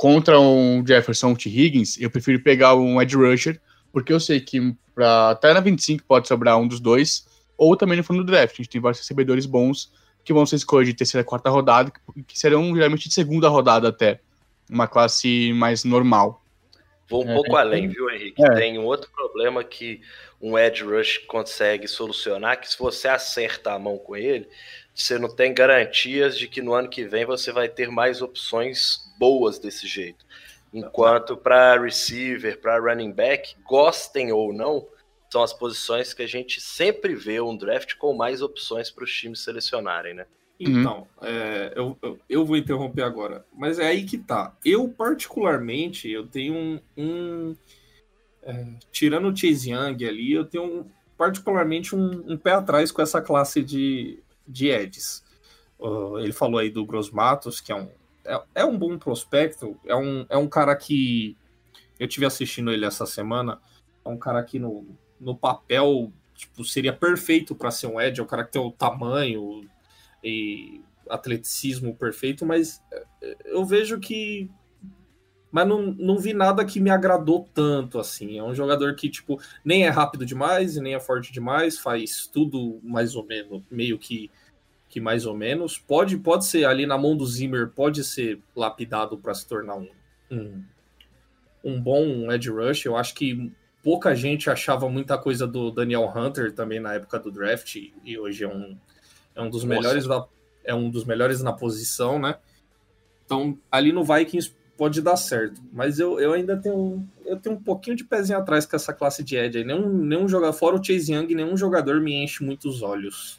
contra 0.00 0.40
um 0.40 0.82
Jefferson 0.86 1.34
T. 1.34 1.50
Higgins, 1.50 2.00
eu 2.00 2.10
prefiro 2.10 2.42
pegar 2.42 2.74
um 2.74 3.02
edge 3.02 3.14
rusher, 3.14 3.60
porque 3.92 4.10
eu 4.10 4.18
sei 4.18 4.40
que 4.40 4.74
pra, 4.94 5.28
até 5.28 5.52
na 5.52 5.60
25 5.60 6.04
pode 6.04 6.26
sobrar 6.26 6.58
um 6.58 6.66
dos 6.66 6.80
dois, 6.80 7.28
ou 7.54 7.76
também 7.76 7.98
no 7.98 8.02
fundo 8.02 8.24
do 8.24 8.32
draft. 8.32 8.54
A 8.54 8.56
gente 8.56 8.70
tem 8.70 8.80
vários 8.80 8.98
recebedores 8.98 9.44
bons 9.44 9.92
que 10.24 10.32
vão 10.32 10.46
ser 10.46 10.56
escolhas 10.56 10.88
de 10.88 10.94
terceira, 10.94 11.22
quarta 11.22 11.50
rodada, 11.50 11.92
que 12.26 12.38
serão 12.38 12.74
geralmente 12.74 13.10
de 13.10 13.14
segunda 13.14 13.50
rodada 13.50 13.88
até. 13.88 14.20
Uma 14.70 14.88
classe 14.88 15.52
mais 15.52 15.84
normal. 15.84 16.42
Vou 17.06 17.26
um 17.26 17.30
é, 17.30 17.34
pouco 17.34 17.58
é, 17.58 17.60
além, 17.60 17.86
viu, 17.86 18.08
Henrique? 18.08 18.42
É. 18.42 18.54
Tem 18.54 18.78
um 18.78 18.86
outro 18.86 19.10
problema 19.10 19.62
que 19.62 20.00
um 20.40 20.58
edge 20.58 20.82
rush 20.82 21.18
consegue 21.26 21.86
solucionar, 21.86 22.58
que 22.58 22.70
se 22.70 22.78
você 22.78 23.06
acerta 23.06 23.74
a 23.74 23.78
mão 23.78 23.98
com 23.98 24.16
ele, 24.16 24.48
você 24.94 25.18
não 25.18 25.34
tem 25.34 25.54
garantias 25.54 26.36
de 26.36 26.48
que 26.48 26.60
no 26.60 26.74
ano 26.74 26.88
que 26.88 27.04
vem 27.04 27.24
você 27.24 27.52
vai 27.52 27.68
ter 27.68 27.90
mais 27.90 28.20
opções 28.22 28.98
boas 29.18 29.58
desse 29.58 29.86
jeito. 29.86 30.24
Enquanto 30.72 31.36
para 31.36 31.80
receiver, 31.80 32.60
para 32.60 32.78
running 32.78 33.12
back, 33.12 33.56
gostem 33.64 34.32
ou 34.32 34.52
não, 34.52 34.86
são 35.30 35.42
as 35.42 35.52
posições 35.52 36.12
que 36.12 36.22
a 36.22 36.26
gente 36.26 36.60
sempre 36.60 37.14
vê 37.14 37.40
um 37.40 37.56
draft 37.56 37.94
com 37.96 38.14
mais 38.14 38.42
opções 38.42 38.90
para 38.90 39.04
os 39.04 39.12
times 39.12 39.40
selecionarem, 39.40 40.14
né? 40.14 40.26
Então, 40.60 41.06
é, 41.22 41.72
eu, 41.74 41.96
eu, 42.02 42.18
eu, 42.28 42.44
vou 42.44 42.54
interromper 42.54 43.02
agora, 43.02 43.46
mas 43.56 43.78
é 43.78 43.86
aí 43.86 44.04
que 44.04 44.18
tá. 44.18 44.54
Eu, 44.62 44.86
particularmente, 44.88 46.10
eu 46.10 46.26
tenho 46.26 46.54
um. 46.54 46.80
um 46.98 47.56
é, 48.42 48.66
tirando 48.92 49.28
o 49.28 49.34
Chase 49.34 49.70
Young 49.70 50.04
ali, 50.04 50.32
eu 50.32 50.44
tenho 50.44 50.64
um, 50.64 50.84
particularmente 51.16 51.96
um, 51.96 52.32
um, 52.32 52.36
pé 52.36 52.52
atrás 52.52 52.92
com 52.92 53.00
essa 53.00 53.22
classe 53.22 53.62
de, 53.62 54.22
de 54.46 54.68
Eds. 54.68 55.24
Uh, 55.78 56.18
ele 56.18 56.32
falou 56.32 56.58
aí 56.58 56.70
do 56.70 56.84
Gross 56.84 57.10
Matos, 57.10 57.60
que 57.60 57.72
é 57.72 57.74
um, 57.74 57.88
é, 58.24 58.42
é, 58.56 58.64
um 58.64 58.78
bom 58.78 58.98
prospecto, 58.98 59.78
é 59.86 59.96
um, 59.96 60.26
é 60.28 60.36
um 60.36 60.48
cara 60.48 60.76
que 60.76 61.36
eu 61.98 62.06
tive 62.06 62.26
assistindo 62.26 62.70
ele 62.70 62.84
essa 62.84 63.06
semana, 63.06 63.60
é 64.04 64.08
um 64.08 64.18
cara 64.18 64.42
que 64.42 64.58
no, 64.58 64.86
no 65.18 65.36
papel 65.36 66.12
tipo, 66.34 66.64
seria 66.64 66.92
perfeito 66.92 67.54
para 67.54 67.70
ser 67.70 67.86
um 67.86 68.00
Ed, 68.00 68.20
é 68.20 68.22
um 68.22 68.26
cara 68.26 68.44
que 68.44 68.52
tem 68.52 68.60
o 68.60 68.70
tamanho 68.70 69.68
e 70.22 70.82
atleticismo 71.08 71.94
perfeito, 71.94 72.46
mas 72.46 72.82
é, 72.92 73.36
eu 73.46 73.64
vejo 73.64 73.98
que 73.98 74.50
mas 75.50 75.66
não, 75.66 75.82
não 75.82 76.18
vi 76.18 76.32
nada 76.32 76.64
que 76.64 76.78
me 76.78 76.90
agradou 76.90 77.48
tanto 77.52 77.98
assim. 77.98 78.38
É 78.38 78.42
um 78.42 78.54
jogador 78.54 78.94
que, 78.94 79.08
tipo, 79.08 79.40
nem 79.64 79.84
é 79.84 79.88
rápido 79.88 80.24
demais 80.24 80.76
e 80.76 80.80
nem 80.80 80.94
é 80.94 81.00
forte 81.00 81.32
demais, 81.32 81.78
faz 81.78 82.26
tudo 82.26 82.78
mais 82.82 83.16
ou 83.16 83.24
menos, 83.26 83.62
meio 83.70 83.98
que, 83.98 84.30
que 84.88 85.00
mais 85.00 85.26
ou 85.26 85.36
menos. 85.36 85.76
Pode, 85.76 86.16
pode 86.18 86.46
ser 86.46 86.64
ali 86.66 86.86
na 86.86 86.96
mão 86.96 87.16
do 87.16 87.26
Zimmer, 87.26 87.68
pode 87.68 88.04
ser 88.04 88.38
lapidado 88.54 89.18
para 89.18 89.34
se 89.34 89.46
tornar 89.46 89.74
um, 89.74 89.88
um, 90.30 90.62
um 91.64 91.80
bom 91.80 92.30
edge 92.30 92.50
rush. 92.50 92.84
Eu 92.84 92.96
acho 92.96 93.14
que 93.14 93.52
pouca 93.82 94.14
gente 94.14 94.48
achava 94.48 94.88
muita 94.88 95.18
coisa 95.18 95.48
do 95.48 95.72
Daniel 95.72 96.12
Hunter 96.14 96.52
também 96.52 96.78
na 96.78 96.94
época 96.94 97.18
do 97.18 97.32
draft, 97.32 97.76
e 98.04 98.18
hoje 98.18 98.44
é 98.44 98.48
um, 98.48 98.76
é 99.34 99.42
um 99.42 99.50
dos 99.50 99.64
Nossa. 99.64 99.80
melhores 99.80 100.06
da, 100.06 100.24
é 100.64 100.74
um 100.74 100.88
dos 100.88 101.04
melhores 101.04 101.42
na 101.42 101.52
posição, 101.52 102.20
né? 102.20 102.36
Então, 103.24 103.58
ali 103.70 103.92
no 103.92 104.04
Vikings 104.04 104.54
pode 104.80 105.02
dar 105.02 105.18
certo. 105.18 105.60
Mas 105.70 105.98
eu, 105.98 106.18
eu 106.18 106.32
ainda 106.32 106.56
tenho, 106.56 107.06
eu 107.26 107.36
tenho 107.36 107.54
um 107.54 107.62
pouquinho 107.62 107.94
de 107.94 108.02
pezinho 108.02 108.38
atrás 108.38 108.64
com 108.64 108.74
essa 108.74 108.94
classe 108.94 109.22
de 109.22 109.36
Edge. 109.36 109.62
Nenhum, 109.62 109.86
nenhum 109.86 110.26
jogador, 110.26 110.54
fora 110.54 110.76
o 110.76 110.82
Chase 110.82 111.12
Young, 111.12 111.26
nenhum 111.34 111.54
jogador 111.54 112.00
me 112.00 112.14
enche 112.14 112.42
muitos 112.42 112.80
olhos. 112.80 113.38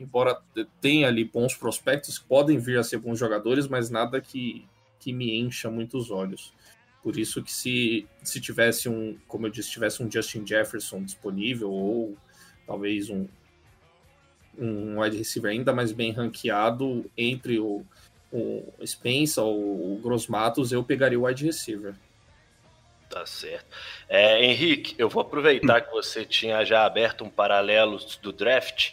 Embora 0.00 0.40
tenha 0.80 1.06
ali 1.06 1.22
bons 1.22 1.54
prospectos, 1.54 2.18
podem 2.18 2.56
vir 2.56 2.78
a 2.78 2.82
ser 2.82 2.96
bons 2.96 3.18
jogadores, 3.18 3.68
mas 3.68 3.90
nada 3.90 4.22
que, 4.22 4.64
que 4.98 5.12
me 5.12 5.38
encha 5.38 5.70
muitos 5.70 6.10
olhos. 6.10 6.54
Por 7.02 7.18
isso 7.18 7.42
que 7.42 7.52
se, 7.52 8.08
se 8.22 8.40
tivesse 8.40 8.88
um, 8.88 9.18
como 9.28 9.46
eu 9.46 9.50
disse, 9.50 9.70
tivesse 9.70 10.02
um 10.02 10.10
Justin 10.10 10.46
Jefferson 10.46 11.02
disponível, 11.02 11.70
ou 11.70 12.16
talvez 12.66 13.10
um, 13.10 13.26
um 14.58 14.98
wide 14.98 15.18
receiver 15.18 15.50
ainda 15.50 15.74
mais 15.74 15.92
bem 15.92 16.10
ranqueado 16.10 17.04
entre 17.18 17.58
o 17.58 17.84
o 18.32 18.86
Spencer 18.86 19.42
ou 19.42 19.94
o 19.94 20.00
Gross 20.02 20.26
Matos, 20.26 20.72
eu 20.72 20.82
pegaria 20.82 21.18
o 21.18 21.26
wide 21.26 21.44
receiver. 21.44 21.94
Tá 23.08 23.24
certo. 23.24 23.66
É, 24.08 24.44
Henrique, 24.44 24.94
eu 24.98 25.08
vou 25.08 25.22
aproveitar 25.22 25.80
que 25.80 25.90
você 25.90 26.24
tinha 26.24 26.64
já 26.64 26.84
aberto 26.84 27.24
um 27.24 27.30
paralelo 27.30 27.98
do 28.20 28.32
draft. 28.32 28.92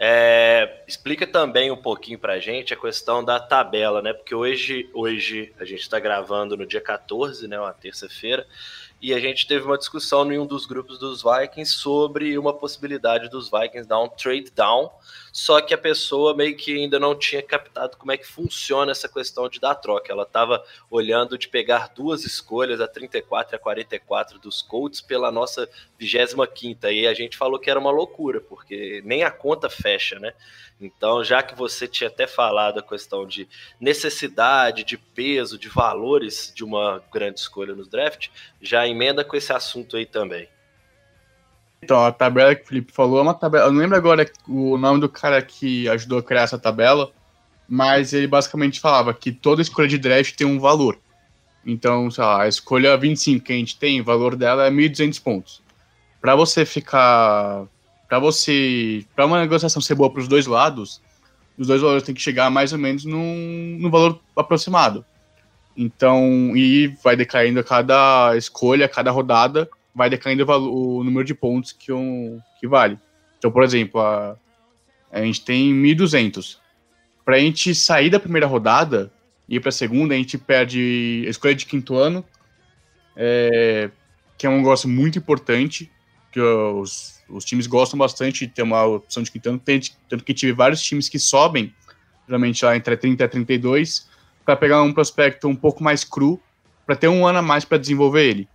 É, 0.00 0.84
explica 0.86 1.26
também 1.26 1.72
um 1.72 1.76
pouquinho 1.76 2.20
pra 2.20 2.38
gente 2.38 2.72
a 2.72 2.76
questão 2.76 3.24
da 3.24 3.40
tabela, 3.40 4.00
né? 4.00 4.12
Porque 4.12 4.32
hoje, 4.32 4.88
hoje 4.94 5.52
a 5.58 5.64
gente 5.64 5.80
está 5.80 5.98
gravando 5.98 6.56
no 6.56 6.64
dia 6.64 6.80
14, 6.80 7.48
né? 7.48 7.58
Uma 7.58 7.72
terça-feira, 7.72 8.46
e 9.00 9.14
a 9.14 9.20
gente 9.20 9.46
teve 9.46 9.64
uma 9.64 9.78
discussão 9.78 10.30
em 10.32 10.38
um 10.38 10.46
dos 10.46 10.66
grupos 10.66 10.98
dos 10.98 11.22
Vikings 11.22 11.72
sobre 11.72 12.36
uma 12.36 12.52
possibilidade 12.52 13.28
dos 13.28 13.48
Vikings 13.48 13.88
dar 13.88 14.00
um 14.00 14.08
trade 14.08 14.50
down, 14.50 14.90
só 15.32 15.60
que 15.60 15.72
a 15.72 15.78
pessoa 15.78 16.34
meio 16.34 16.56
que 16.56 16.76
ainda 16.76 16.98
não 16.98 17.14
tinha 17.14 17.40
captado 17.40 17.96
como 17.96 18.10
é 18.10 18.16
que 18.16 18.26
funciona 18.26 18.90
essa 18.90 19.08
questão 19.08 19.48
de 19.48 19.60
dar 19.60 19.76
troca. 19.76 20.12
Ela 20.12 20.24
estava 20.24 20.64
olhando 20.90 21.38
de 21.38 21.48
pegar 21.48 21.92
duas 21.94 22.24
escolhas, 22.24 22.80
a 22.80 22.88
34 22.88 23.54
e 23.54 23.56
a 23.56 23.58
44 23.58 24.38
dos 24.38 24.62
Colts, 24.62 25.00
pela 25.00 25.30
nossa 25.30 25.68
25 25.98 26.86
e 26.88 27.06
a 27.06 27.14
gente 27.14 27.36
falou 27.36 27.58
que 27.58 27.70
era 27.70 27.78
uma 27.78 27.90
loucura, 27.90 28.40
porque 28.40 29.00
nem 29.04 29.22
a 29.22 29.30
conta 29.30 29.70
fecha, 29.70 30.18
né? 30.18 30.34
Então, 30.80 31.24
já 31.24 31.42
que 31.42 31.56
você 31.56 31.88
tinha 31.88 32.08
até 32.08 32.26
falado 32.26 32.78
a 32.78 32.82
questão 32.82 33.26
de 33.26 33.48
necessidade, 33.80 34.84
de 34.84 34.96
peso, 34.96 35.58
de 35.58 35.68
valores 35.68 36.52
de 36.54 36.64
uma 36.64 37.02
grande 37.12 37.40
escolha 37.40 37.74
no 37.74 37.84
draft, 37.84 38.28
já 38.62 38.86
emenda 38.86 39.24
com 39.24 39.36
esse 39.36 39.52
assunto 39.52 39.96
aí 39.96 40.06
também. 40.06 40.48
Então, 41.82 42.04
a 42.04 42.12
tabela 42.12 42.54
que 42.54 42.62
o 42.62 42.66
Felipe 42.66 42.92
falou 42.92 43.18
é 43.18 43.22
uma 43.22 43.34
tabela. 43.34 43.66
Eu 43.66 43.72
não 43.72 43.80
lembro 43.80 43.96
agora 43.96 44.28
o 44.46 44.76
nome 44.76 45.00
do 45.00 45.08
cara 45.08 45.42
que 45.42 45.88
ajudou 45.88 46.18
a 46.18 46.22
criar 46.22 46.42
essa 46.42 46.58
tabela, 46.58 47.10
mas 47.68 48.12
ele 48.12 48.26
basicamente 48.26 48.80
falava 48.80 49.12
que 49.12 49.32
toda 49.32 49.62
escolha 49.62 49.88
de 49.88 49.98
draft 49.98 50.36
tem 50.36 50.46
um 50.46 50.60
valor. 50.60 50.98
Então, 51.66 52.10
sei 52.10 52.24
lá, 52.24 52.42
a 52.42 52.48
escolha 52.48 52.96
25 52.96 53.44
que 53.44 53.52
a 53.52 53.56
gente 53.56 53.78
tem, 53.78 54.00
o 54.00 54.04
valor 54.04 54.36
dela 54.36 54.66
é 54.66 54.70
1.200 54.70 55.22
pontos. 55.22 55.62
Para 56.20 56.34
você 56.34 56.64
ficar 56.64 57.66
para 58.08 58.18
você, 58.18 59.04
para 59.14 59.26
uma 59.26 59.40
negociação 59.40 59.82
ser 59.82 59.94
boa 59.94 60.10
para 60.10 60.22
os 60.22 60.28
dois 60.28 60.46
lados, 60.46 61.00
os 61.58 61.66
dois 61.66 61.82
valores 61.82 62.02
têm 62.02 62.14
que 62.14 62.22
chegar 62.22 62.50
mais 62.50 62.72
ou 62.72 62.78
menos 62.78 63.04
num, 63.04 63.76
num 63.78 63.90
valor 63.90 64.18
aproximado. 64.34 65.04
Então, 65.76 66.56
e 66.56 66.88
vai 67.04 67.14
decaindo 67.14 67.60
a 67.60 67.64
cada 67.64 68.36
escolha, 68.36 68.86
a 68.86 68.88
cada 68.88 69.10
rodada, 69.10 69.68
vai 69.94 70.08
decaindo 70.08 70.42
o, 70.42 70.46
valor, 70.46 70.70
o 70.70 71.04
número 71.04 71.24
de 71.24 71.34
pontos 71.34 71.72
que, 71.72 71.92
um, 71.92 72.40
que 72.58 72.66
vale. 72.66 72.98
Então, 73.38 73.50
por 73.50 73.62
exemplo, 73.62 74.00
a, 74.00 74.36
a 75.12 75.20
gente 75.22 75.44
tem 75.44 75.72
1.200. 75.72 76.58
Para 77.24 77.36
a 77.36 77.40
gente 77.40 77.74
sair 77.74 78.08
da 78.08 78.18
primeira 78.18 78.46
rodada 78.46 79.12
e 79.48 79.56
ir 79.56 79.60
para 79.60 79.68
a 79.68 79.72
segunda, 79.72 80.14
a 80.14 80.16
gente 80.16 80.38
perde 80.38 81.24
a 81.26 81.30
escolha 81.30 81.54
de 81.54 81.66
quinto 81.66 81.94
ano, 81.94 82.24
é, 83.14 83.90
que 84.36 84.46
é 84.46 84.50
um 84.50 84.58
negócio 84.58 84.88
muito 84.88 85.18
importante, 85.18 85.90
que 86.38 86.40
os, 86.40 87.20
os 87.28 87.44
times 87.44 87.66
gostam 87.66 87.98
bastante 87.98 88.46
de 88.46 88.52
ter 88.52 88.62
uma 88.62 88.84
opção 88.84 89.22
de 89.22 89.30
quinto 89.30 89.60
tanto 90.08 90.24
que 90.24 90.32
tive 90.32 90.52
vários 90.52 90.80
times 90.80 91.08
que 91.08 91.18
sobem, 91.18 91.74
geralmente 92.26 92.64
lá 92.64 92.76
entre 92.76 92.96
30 92.96 93.24
e 93.24 93.28
32, 93.28 94.08
para 94.44 94.54
pegar 94.54 94.82
um 94.82 94.92
prospecto 94.92 95.48
um 95.48 95.56
pouco 95.56 95.82
mais 95.82 96.04
cru, 96.04 96.40
para 96.86 96.94
ter 96.94 97.08
um 97.08 97.26
ano 97.26 97.40
a 97.40 97.42
mais 97.42 97.64
para 97.64 97.76
desenvolver 97.76 98.24
ele. 98.24 98.48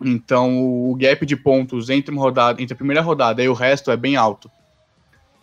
Então 0.00 0.58
o 0.60 0.96
gap 0.96 1.24
de 1.24 1.36
pontos 1.36 1.88
entre 1.88 2.10
uma 2.10 2.20
rodada, 2.20 2.60
entre 2.60 2.74
a 2.74 2.76
primeira 2.76 3.00
rodada 3.00 3.42
e 3.42 3.48
o 3.48 3.52
resto 3.52 3.90
é 3.90 3.96
bem 3.96 4.16
alto. 4.16 4.50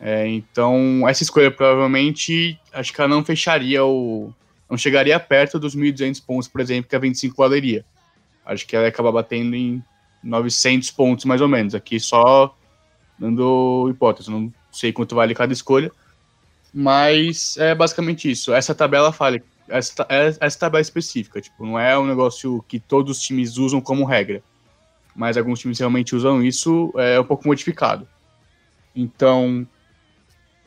É, 0.01 0.27
então 0.27 1.07
essa 1.07 1.23
escolha 1.23 1.49
provavelmente 1.49 2.59
acho 2.73 2.93
que 2.93 2.99
ela 2.99 3.09
não 3.09 3.23
fecharia 3.23 3.83
o, 3.83 4.33
não 4.69 4.77
chegaria 4.77 5.19
perto 5.19 5.57
dos 5.57 5.75
1.200 5.75 6.23
pontos, 6.25 6.47
por 6.49 6.59
exemplo, 6.59 6.89
que 6.89 6.95
a 6.95 6.99
25 6.99 7.35
valeria. 7.35 7.85
Acho 8.45 8.67
que 8.67 8.75
ela 8.75 8.85
ia 8.85 8.89
acabar 8.89 9.11
batendo 9.11 9.55
em 9.55 9.81
900 10.23 10.91
pontos 10.91 11.25
mais 11.25 11.41
ou 11.41 11.47
menos. 11.47 11.75
Aqui 11.75 11.99
só 11.99 12.55
dando 13.17 13.89
hipótese, 13.89 14.31
não 14.31 14.51
sei 14.71 14.93
quanto 14.93 15.15
vale 15.15 15.35
cada 15.35 15.51
escolha. 15.51 15.91
Mas 16.73 17.57
é 17.57 17.73
basicamente 17.73 18.29
isso. 18.29 18.53
Essa 18.53 18.75
tabela 18.75 19.11
fala, 19.11 19.39
essa, 19.67 20.05
essa 20.09 20.59
tabela 20.59 20.81
específica. 20.81 21.41
Tipo, 21.41 21.65
não 21.65 21.79
é 21.79 21.97
um 21.97 22.05
negócio 22.05 22.63
que 22.67 22.79
todos 22.79 23.17
os 23.17 23.23
times 23.23 23.57
usam 23.57 23.81
como 23.81 24.05
regra. 24.05 24.43
Mas 25.15 25.37
alguns 25.37 25.59
times 25.59 25.79
realmente 25.79 26.15
usam 26.15 26.43
isso, 26.43 26.93
é 26.95 27.19
um 27.19 27.25
pouco 27.25 27.47
modificado. 27.47 28.07
Então, 28.95 29.67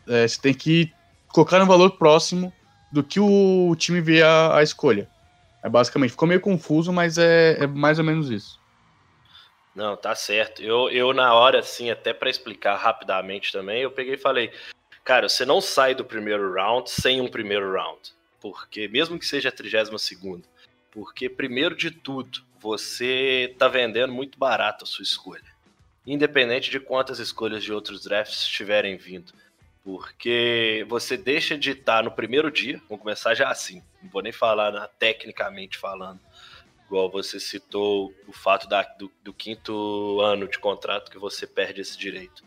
é, 0.06 0.26
você 0.26 0.40
tem 0.40 0.52
que 0.52 0.92
colocar 1.28 1.62
um 1.62 1.66
valor 1.66 1.92
próximo 1.92 2.52
do 2.90 3.02
que 3.02 3.18
o 3.18 3.74
time 3.76 4.00
vê 4.00 4.22
a, 4.22 4.56
a 4.56 4.62
escolha. 4.62 5.08
É 5.62 5.68
basicamente, 5.68 6.10
ficou 6.10 6.28
meio 6.28 6.40
confuso, 6.40 6.92
mas 6.92 7.16
é, 7.18 7.64
é 7.64 7.66
mais 7.66 7.98
ou 7.98 8.04
menos 8.04 8.28
isso. 8.30 8.60
Não, 9.74 9.96
tá 9.96 10.14
certo. 10.14 10.62
Eu, 10.62 10.90
eu 10.90 11.12
na 11.12 11.34
hora, 11.34 11.60
assim, 11.60 11.90
até 11.90 12.12
para 12.12 12.30
explicar 12.30 12.76
rapidamente 12.76 13.50
também, 13.52 13.82
eu 13.82 13.90
peguei 13.90 14.14
e 14.14 14.18
falei, 14.18 14.52
cara, 15.02 15.28
você 15.28 15.46
não 15.46 15.60
sai 15.60 15.94
do 15.94 16.04
primeiro 16.04 16.52
round 16.52 16.90
sem 16.90 17.20
um 17.20 17.28
primeiro 17.28 17.72
round. 17.72 18.12
Porque, 18.40 18.88
mesmo 18.88 19.18
que 19.18 19.24
seja 19.24 19.48
a 19.48 19.52
32 19.52 20.02
segunda, 20.02 20.46
porque, 20.90 21.28
primeiro 21.28 21.74
de 21.74 21.90
tudo, 21.90 22.44
você 22.60 23.54
tá 23.58 23.66
vendendo 23.66 24.12
muito 24.12 24.38
barato 24.38 24.84
a 24.84 24.86
sua 24.86 25.02
escolha. 25.02 25.52
Independente 26.06 26.70
de 26.70 26.80
quantas 26.80 27.18
escolhas 27.18 27.62
de 27.62 27.72
outros 27.72 28.02
drafts 28.02 28.42
estiverem 28.42 28.96
vindo. 28.96 29.32
Porque 29.84 30.84
você 30.88 31.16
deixa 31.16 31.56
de 31.56 31.70
estar 31.70 32.04
no 32.04 32.10
primeiro 32.10 32.50
dia, 32.50 32.80
vamos 32.88 33.02
começar 33.02 33.34
já 33.34 33.48
assim, 33.48 33.82
não 34.00 34.10
vou 34.10 34.22
nem 34.22 34.30
falar 34.30 34.70
na, 34.70 34.86
tecnicamente 34.86 35.76
falando, 35.76 36.20
igual 36.92 37.10
você 37.10 37.40
citou 37.40 38.12
o 38.28 38.32
fato 38.32 38.68
da, 38.68 38.82
do, 38.82 39.10
do, 39.24 39.32
quinto 39.32 40.20
ano 40.20 40.46
de 40.46 40.58
contrato 40.58 41.10
que 41.10 41.18
você 41.18 41.46
perde 41.46 41.80
esse 41.80 41.98
direito. 41.98 42.44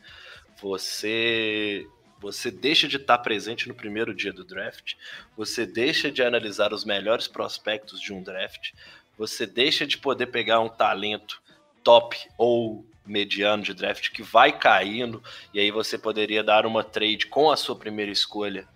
Você 0.61 1.87
você 2.19 2.49
deixa 2.49 2.87
de 2.87 2.95
estar 2.95 3.17
presente 3.17 3.67
no 3.67 3.73
primeiro 3.73 4.13
dia 4.13 4.31
do 4.31 4.43
draft, 4.43 4.93
você 5.35 5.65
deixa 5.65 6.09
de 6.09 6.23
analisar 6.23 6.73
os 6.73 6.85
melhores 6.85 7.27
prospectos 7.27 7.99
de 7.99 8.13
um 8.13 8.23
draft, 8.23 8.71
você 9.17 9.45
deixa 9.45 9.85
de 9.85 9.97
poder 9.97 10.27
pegar 10.27 10.59
um 10.59 10.69
talento 10.69 11.41
top 11.83 12.17
ou 12.37 12.85
mediano 13.05 13.61
de 13.61 13.73
draft 13.73 14.11
que 14.11 14.23
vai 14.23 14.57
caindo, 14.57 15.21
e 15.53 15.59
aí 15.59 15.71
você 15.71 15.97
poderia 15.97 16.43
dar 16.43 16.65
uma 16.65 16.83
trade 16.83 17.27
com 17.27 17.51
a 17.51 17.57
sua 17.57 17.75
primeira 17.75 18.11
escolha, 18.11 18.67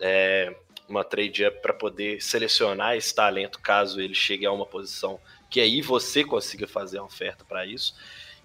é, 0.00 0.54
uma 0.88 1.04
trade 1.04 1.50
para 1.62 1.72
poder 1.72 2.22
selecionar 2.22 2.96
esse 2.96 3.14
talento 3.14 3.60
caso 3.60 4.00
ele 4.00 4.14
chegue 4.14 4.46
a 4.46 4.52
uma 4.52 4.66
posição 4.66 5.20
que 5.50 5.60
aí 5.60 5.80
você 5.80 6.24
consiga 6.24 6.66
fazer 6.66 6.98
a 6.98 7.04
oferta 7.04 7.44
para 7.44 7.66
isso. 7.66 7.94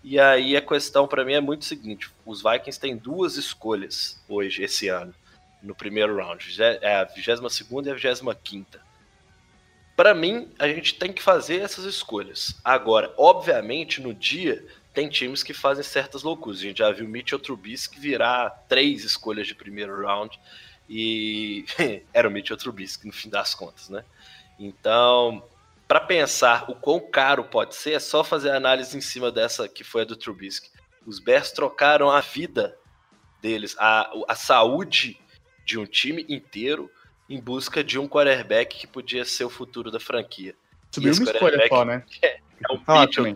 E 0.03 0.19
aí 0.19 0.55
a 0.55 0.61
questão 0.61 1.07
para 1.07 1.23
mim 1.23 1.33
é 1.33 1.41
muito 1.41 1.65
seguinte: 1.65 2.09
os 2.25 2.41
Vikings 2.41 2.79
têm 2.79 2.97
duas 2.97 3.37
escolhas 3.37 4.21
hoje, 4.27 4.63
esse 4.63 4.87
ano, 4.89 5.13
no 5.61 5.73
primeiro 5.73 6.17
round, 6.17 6.61
é 6.61 6.95
a 6.95 7.03
22 7.03 7.59
e 7.85 7.89
a 7.91 7.93
25. 7.93 8.65
Para 9.95 10.13
mim, 10.13 10.49
a 10.57 10.67
gente 10.67 10.95
tem 10.95 11.13
que 11.13 11.21
fazer 11.21 11.61
essas 11.61 11.85
escolhas. 11.85 12.59
Agora, 12.63 13.13
obviamente, 13.15 14.01
no 14.01 14.13
dia 14.13 14.65
tem 14.91 15.07
times 15.07 15.43
que 15.43 15.53
fazem 15.53 15.83
certas 15.83 16.23
loucuras. 16.23 16.59
A 16.59 16.63
gente 16.63 16.79
já 16.79 16.91
viu 16.91 17.07
Mitchell 17.07 17.39
Trubisky 17.39 17.99
virar 17.99 18.49
três 18.67 19.03
escolhas 19.03 19.47
de 19.47 19.55
primeiro 19.55 20.01
round 20.01 20.39
e 20.89 21.65
era 22.13 22.27
o 22.27 22.31
Mitchell 22.31 22.57
Trubisky 22.57 23.07
no 23.07 23.13
fim 23.13 23.29
das 23.29 23.53
contas, 23.53 23.89
né? 23.89 24.03
Então, 24.59 25.43
para 25.87 25.99
pensar 25.99 26.69
o 26.69 26.75
quão 26.75 26.99
caro 26.99 27.43
pode 27.43 27.75
ser, 27.75 27.93
é 27.93 27.99
só 27.99 28.23
fazer 28.23 28.51
a 28.51 28.57
análise 28.57 28.97
em 28.97 29.01
cima 29.01 29.31
dessa 29.31 29.67
que 29.67 29.83
foi 29.83 30.03
a 30.03 30.05
do 30.05 30.15
Trubisky. 30.15 30.69
Os 31.05 31.19
Bears 31.19 31.51
trocaram 31.51 32.09
a 32.09 32.21
vida 32.21 32.77
deles, 33.41 33.75
a, 33.77 34.09
a 34.27 34.35
saúde 34.35 35.19
de 35.65 35.77
um 35.77 35.85
time 35.85 36.25
inteiro 36.29 36.89
em 37.29 37.39
busca 37.39 37.83
de 37.83 37.97
um 37.99 38.07
quarterback 38.07 38.77
que 38.77 38.87
podia 38.87 39.25
ser 39.25 39.43
o 39.43 39.49
futuro 39.49 39.91
da 39.91 39.99
franquia. 39.99 40.55
Subiu 40.91 41.13
uma 41.13 41.23
escolha 41.23 41.67
só, 41.67 41.85
né? 41.85 42.03
É, 42.21 42.37
é 42.69 42.73
o 42.73 42.79
ah, 42.87 43.01
Mitchell 43.01 43.35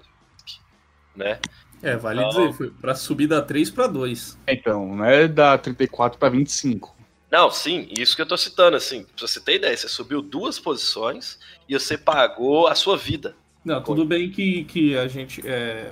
né? 1.15 1.39
É, 1.81 1.95
vale 1.95 2.21
então, 2.21 2.29
dizer, 2.29 2.57
foi 2.57 2.71
pra 2.71 2.95
subir 2.95 3.27
da 3.27 3.41
3 3.41 3.69
para 3.71 3.87
2. 3.87 4.39
Então, 4.47 4.95
não 4.95 5.05
é 5.05 5.27
da 5.27 5.57
34 5.57 6.17
para 6.17 6.29
25. 6.29 6.95
Não, 7.29 7.51
sim, 7.51 7.87
isso 7.91 8.15
que 8.15 8.21
eu 8.21 8.25
tô 8.25 8.37
citando, 8.37 8.77
assim, 8.77 9.03
pra 9.03 9.27
você 9.27 9.39
ter 9.39 9.55
ideia, 9.55 9.75
você 9.75 9.89
subiu 9.89 10.21
duas 10.21 10.57
posições 10.59 11.37
e 11.67 11.73
você 11.73 11.97
pagou 11.97 12.67
a 12.67 12.75
sua 12.75 12.95
vida. 12.95 13.35
Não, 13.65 13.83
tudo 13.83 14.05
bem 14.05 14.31
que, 14.31 14.63
que 14.63 14.97
a 14.97 15.07
gente. 15.07 15.41
É, 15.45 15.91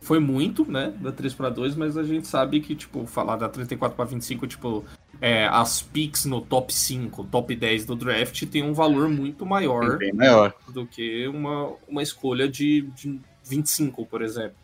foi 0.00 0.18
muito, 0.18 0.70
né, 0.70 0.92
da 1.00 1.10
3 1.10 1.32
para 1.32 1.48
2, 1.48 1.74
mas 1.76 1.96
a 1.96 2.02
gente 2.02 2.28
sabe 2.28 2.60
que, 2.60 2.74
tipo, 2.74 3.06
falar 3.06 3.36
da 3.36 3.48
34 3.48 3.96
para 3.96 4.04
25, 4.04 4.46
tipo, 4.46 4.84
é, 5.18 5.46
as 5.46 5.80
picks 5.80 6.26
no 6.26 6.42
top 6.42 6.74
5, 6.74 7.24
top 7.24 7.56
10 7.56 7.86
do 7.86 7.96
draft 7.96 8.44
tem 8.46 8.62
um 8.62 8.74
valor 8.74 9.08
muito 9.08 9.46
maior, 9.46 9.98
maior. 10.12 10.54
do 10.68 10.86
que 10.86 11.26
uma, 11.26 11.72
uma 11.88 12.02
escolha 12.02 12.46
de, 12.46 12.82
de 12.94 13.18
25, 13.42 14.04
por 14.04 14.20
exemplo. 14.20 14.56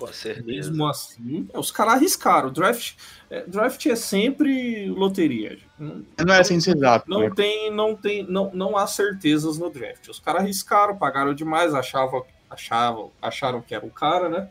Com 0.00 0.12
certeza. 0.14 0.46
Mesmo 0.46 0.86
assim, 0.86 1.46
é, 1.52 1.58
os 1.58 1.70
caras 1.70 1.94
arriscaram. 1.94 2.50
Draft, 2.50 2.94
é, 3.28 3.44
draft 3.46 3.84
é 3.84 3.94
sempre 3.94 4.88
loteria. 4.88 5.58
Não, 5.78 6.02
não 6.26 6.34
é 6.34 6.40
assim 6.40 6.54
exato. 6.54 7.04
Não 7.08 7.20
né? 7.20 7.30
tem, 7.36 7.70
não 7.70 7.94
tem, 7.94 8.22
não, 8.26 8.50
não 8.54 8.78
há 8.78 8.86
certezas 8.86 9.58
no 9.58 9.68
draft. 9.68 10.08
Os 10.08 10.18
caras 10.18 10.40
arriscaram, 10.40 10.96
pagaram 10.96 11.34
demais, 11.34 11.74
achavam, 11.74 12.24
achavam, 12.48 13.12
acharam 13.20 13.60
que 13.60 13.74
era 13.74 13.84
o 13.84 13.90
cara, 13.90 14.30
né? 14.30 14.48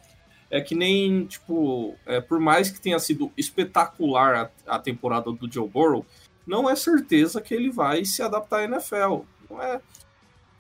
É 0.52 0.62
que 0.62 0.76
nem, 0.76 1.26
tipo, 1.26 1.96
é, 2.06 2.22
por 2.22 2.40
mais 2.40 2.70
que 2.70 2.80
tenha 2.80 3.00
sido 3.00 3.32
espetacular 3.36 4.52
a, 4.68 4.76
a 4.76 4.80
temporada 4.80 5.32
do 5.32 5.52
Joe 5.52 5.68
Burrow, 5.68 6.06
não 6.46 6.70
é 6.70 6.76
certeza 6.76 7.42
que 7.42 7.56
ele 7.56 7.72
vai 7.72 8.06
se 8.06 8.22
adaptar 8.22 8.60
à 8.60 8.64
NFL. 8.66 9.22
Não 9.50 9.62
é, 9.62 9.82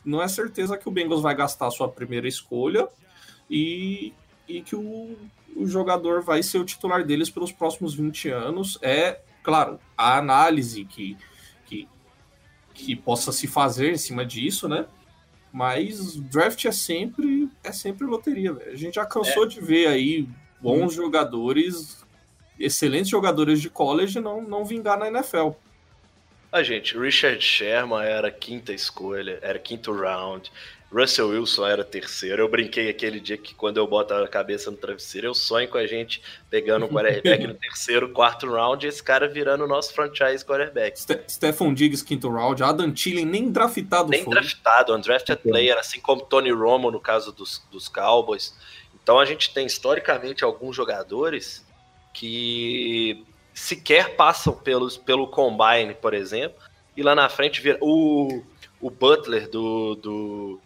não 0.03 0.21
é 0.21 0.27
certeza 0.27 0.77
que 0.77 0.89
o 0.89 0.91
Bengals 0.91 1.21
vai 1.21 1.35
gastar 1.35 1.67
a 1.67 1.71
sua 1.71 1.87
primeira 1.87 2.27
escolha 2.27 2.87
e, 3.49 4.13
e 4.49 4.61
que 4.61 4.75
o, 4.75 5.15
o 5.55 5.67
jogador 5.67 6.21
vai 6.23 6.41
ser 6.41 6.57
o 6.57 6.65
titular 6.65 7.05
deles 7.05 7.29
pelos 7.29 7.51
próximos 7.51 7.93
20 7.93 8.29
anos. 8.29 8.79
É, 8.81 9.19
claro, 9.43 9.79
a 9.95 10.17
análise 10.17 10.83
que, 10.85 11.15
que, 11.65 11.87
que 12.73 12.95
possa 12.95 13.31
se 13.31 13.47
fazer 13.47 13.93
em 13.93 13.97
cima 13.97 14.25
disso, 14.25 14.67
né? 14.67 14.87
Mas 15.53 16.15
draft 16.15 16.65
é 16.65 16.71
sempre 16.71 17.49
é 17.63 17.71
sempre 17.71 18.05
loteria. 18.05 18.51
A 18.71 18.75
gente 18.75 18.95
já 18.95 19.05
cansou 19.05 19.45
é. 19.45 19.47
de 19.47 19.61
ver 19.61 19.87
aí 19.87 20.27
bons 20.59 20.93
hum. 20.93 21.03
jogadores, 21.03 22.03
excelentes 22.59 23.09
jogadores 23.09 23.61
de 23.61 23.69
college 23.69 24.19
não, 24.19 24.41
não 24.41 24.65
vingar 24.65 24.97
na 24.97 25.07
NFL. 25.07 25.51
A 26.51 26.63
gente, 26.63 26.97
Richard 26.97 27.39
Sherman 27.43 28.03
era 28.03 28.31
quinta 28.31 28.73
escolha, 28.73 29.37
era 29.41 29.59
quinto 29.59 29.93
round. 29.93 30.51
Russell 30.91 31.29
Wilson 31.29 31.67
era 31.67 31.83
terceiro. 31.83 32.41
Eu 32.41 32.49
brinquei 32.49 32.89
aquele 32.89 33.19
dia 33.19 33.37
que 33.37 33.53
quando 33.53 33.77
eu 33.77 33.87
boto 33.87 34.13
a 34.13 34.27
cabeça 34.27 34.71
no 34.71 34.77
travesseiro, 34.77 35.27
eu 35.27 35.33
sonho 35.35 35.67
com 35.67 35.77
a 35.77 35.85
gente 35.85 36.21
pegando 36.49 36.85
um 36.85 36.89
quarterback 36.89 37.45
no 37.45 37.53
terceiro, 37.53 38.09
quarto 38.09 38.49
round 38.51 38.85
e 38.85 38.89
esse 38.89 39.01
cara 39.01 39.27
virando 39.27 39.63
o 39.63 39.67
nosso 39.67 39.93
franchise 39.93 40.43
quarterback. 40.43 40.99
Ste 40.99 41.19
Stephon 41.27 41.73
Diggs, 41.73 42.03
quinto 42.03 42.29
round. 42.29 42.63
Adam 42.63 42.91
Thielen 42.91 43.25
nem 43.25 43.51
draftado 43.51 44.09
nem 44.09 44.23
foi. 44.23 44.33
Nem 44.33 44.41
draftado, 44.41 44.95
undrafted 44.95 45.41
player, 45.43 45.77
assim 45.77 45.99
como 45.99 46.21
Tony 46.21 46.51
Romo 46.51 46.89
no 46.89 46.99
caso 46.99 47.31
dos, 47.31 47.61
dos 47.71 47.87
Cowboys. 47.87 48.55
Então 49.01 49.19
a 49.19 49.25
gente 49.25 49.53
tem 49.53 49.67
historicamente 49.67 50.43
alguns 50.43 50.75
jogadores 50.75 51.65
que 52.13 53.23
sequer 53.53 54.15
passam 54.15 54.53
pelos, 54.53 54.97
pelo 54.97 55.27
Combine, 55.27 55.93
por 55.93 56.13
exemplo, 56.13 56.57
e 56.97 57.03
lá 57.03 57.13
na 57.13 57.29
frente 57.29 57.61
vira 57.61 57.77
o, 57.81 58.43
o 58.81 58.89
Butler 58.89 59.49
do, 59.49 59.95
do, 59.95 60.61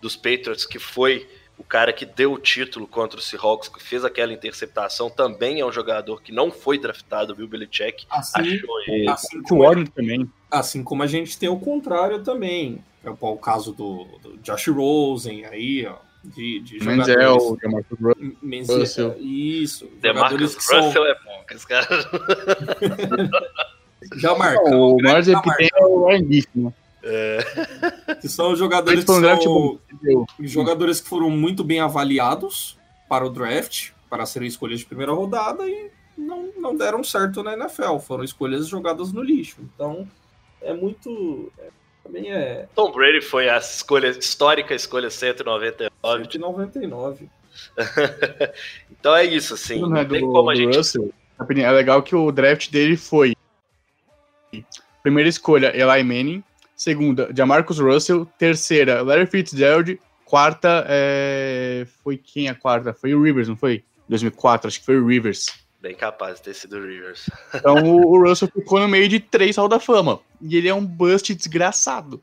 dos 0.00 0.16
Patriots, 0.16 0.66
que 0.66 0.78
foi 0.78 1.28
o 1.58 1.64
cara 1.64 1.92
que 1.92 2.04
deu 2.04 2.32
o 2.32 2.38
título 2.38 2.86
contra 2.86 3.18
o 3.18 3.22
Seahawks, 3.22 3.68
que 3.68 3.82
fez 3.82 4.04
aquela 4.04 4.32
interceptação, 4.32 5.08
também 5.08 5.60
é 5.60 5.66
um 5.66 5.72
jogador 5.72 6.20
que 6.20 6.30
não 6.30 6.50
foi 6.50 6.78
draftado, 6.78 7.34
viu, 7.34 7.48
Belichick? 7.48 8.06
Assim, 8.10 8.40
achou 8.40 8.80
ele. 8.86 9.08
Assim 9.08 9.42
como, 9.42 9.66
a, 9.66 9.84
também. 9.86 10.30
assim 10.50 10.84
como 10.84 11.02
a 11.02 11.06
gente 11.06 11.38
tem 11.38 11.48
o 11.48 11.58
contrário 11.58 12.22
também. 12.22 12.84
É 13.02 13.08
o 13.08 13.36
caso 13.36 13.72
do, 13.72 14.04
do 14.22 14.36
Josh 14.38 14.66
Rosen 14.68 15.46
aí, 15.46 15.86
ó 15.86 16.06
de, 16.26 16.60
de 16.60 16.84
Menzel, 16.84 17.38
jogadores. 17.38 18.34
Menzel, 18.42 18.80
Russell. 18.80 19.16
Isso. 19.18 19.88
Demarcus 20.00 20.54
Russell 20.54 20.92
são... 20.92 21.06
é 21.06 21.14
bom, 21.14 21.44
que 21.46 21.54
esse 21.54 21.66
cara. 21.66 21.86
Já 24.16 24.34
marcou. 24.34 24.96
O 24.96 25.02
mais 25.02 25.28
é 25.28 25.40
que 25.40 25.56
tem 25.56 25.68
é 25.74 25.84
o 25.84 26.06
Ryan 26.06 26.72
É. 27.08 28.14
Que 28.20 28.28
são 28.28 28.56
jogadores 28.56 29.04
que 29.04 29.12
são 29.12 29.38
tipo, 29.38 30.26
jogadores 30.40 31.00
que 31.00 31.08
foram 31.08 31.30
muito 31.30 31.62
bem 31.62 31.80
avaliados 31.80 32.76
para 33.08 33.24
o 33.24 33.30
draft, 33.30 33.90
para 34.10 34.26
serem 34.26 34.48
escolhas 34.48 34.80
de 34.80 34.86
primeira 34.86 35.12
rodada 35.12 35.66
e 35.68 35.90
não, 36.18 36.50
não 36.58 36.76
deram 36.76 37.04
certo 37.04 37.42
na 37.42 37.52
NFL. 37.52 37.98
Foram 37.98 38.24
escolhas 38.24 38.66
jogadas 38.66 39.12
no 39.12 39.22
lixo. 39.22 39.58
Então, 39.60 40.08
é 40.60 40.74
muito. 40.74 41.52
É 41.58 41.68
também 42.06 42.32
é. 42.32 42.68
Tom 42.74 42.92
Brady 42.92 43.20
foi 43.20 43.48
a 43.48 43.58
escolha 43.58 44.08
histórica, 44.08 44.74
escolha 44.74 45.10
199. 45.10 46.24
199. 46.30 47.28
então 48.90 49.14
é 49.14 49.24
isso, 49.24 49.54
assim. 49.54 49.80
Não, 49.80 49.90
não 49.90 49.96
é 49.98 50.04
tem 50.04 50.20
do, 50.20 50.32
como 50.32 50.50
a 50.50 50.54
gente. 50.54 50.76
Russell, 50.76 51.12
é 51.38 51.70
legal 51.72 52.02
que 52.02 52.14
o 52.14 52.30
draft 52.30 52.70
dele 52.70 52.96
foi. 52.96 53.34
Primeira 55.02 55.28
escolha, 55.28 55.72
Eli 55.74 56.02
Manning. 56.02 56.44
Segunda, 56.76 57.30
Jamarcus 57.34 57.78
Russell. 57.78 58.26
Terceira, 58.38 59.02
Larry 59.02 59.26
Fitzgerald. 59.26 59.98
Quarta, 60.24 60.84
é... 60.88 61.86
foi 62.04 62.18
quem 62.18 62.48
a 62.48 62.54
quarta? 62.54 62.92
Foi 62.92 63.14
o 63.14 63.22
Rivers, 63.22 63.48
não 63.48 63.56
foi? 63.56 63.82
2004, 64.08 64.68
acho 64.68 64.80
que 64.80 64.86
foi 64.86 64.98
o 64.98 65.06
Rivers. 65.06 65.46
Bem 65.80 65.94
capaz 65.94 66.36
de 66.36 66.42
ter 66.42 66.54
sido 66.54 66.76
o 66.76 66.86
Rivers. 66.86 67.30
Então 67.54 67.74
o 67.82 68.22
Russell 68.22 68.48
ficou 68.48 68.78
no 68.78 68.88
meio 68.88 69.08
de 69.08 69.18
três 69.18 69.56
Hall 69.56 69.68
da 69.68 69.80
Fama. 69.80 70.20
E 70.40 70.56
ele 70.56 70.68
é 70.68 70.74
um 70.74 70.84
bust 70.84 71.34
desgraçado. 71.34 72.20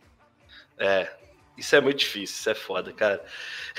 É, 0.78 1.10
isso 1.58 1.76
é 1.76 1.82
muito 1.82 2.00
difícil, 2.00 2.36
isso 2.36 2.50
é 2.50 2.56
foda, 2.56 2.92
cara. 2.92 3.24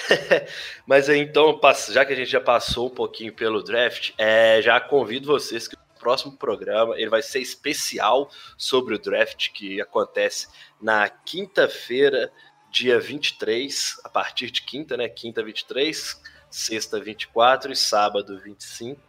Mas 0.87 1.09
então, 1.09 1.61
já 1.91 2.05
que 2.05 2.13
a 2.13 2.17
gente 2.17 2.31
já 2.31 2.41
passou 2.41 2.87
um 2.87 2.95
pouquinho 2.95 3.33
pelo 3.33 3.63
draft, 3.63 4.13
é, 4.17 4.61
já 4.63 4.81
convido 4.81 5.27
vocês 5.27 5.69
que 5.69 5.77
próximo 6.05 6.37
programa 6.37 7.01
ele 7.01 7.09
vai 7.09 7.23
ser 7.23 7.38
especial 7.38 8.31
sobre 8.59 8.95
o 8.95 8.99
draft 8.99 9.51
que 9.53 9.81
acontece 9.81 10.49
na 10.79 11.09
quinta-feira, 11.09 12.31
dia 12.71 13.01
23, 13.01 14.01
a 14.05 14.11
partir 14.11 14.51
de 14.51 14.61
quinta, 14.61 14.99
né? 14.99 15.09
Quinta 15.09 15.43
23, 15.43 16.21
sexta 16.51 17.01
24 17.01 17.73
e 17.73 17.77
sábado 17.77 18.38
25. 18.38 19.01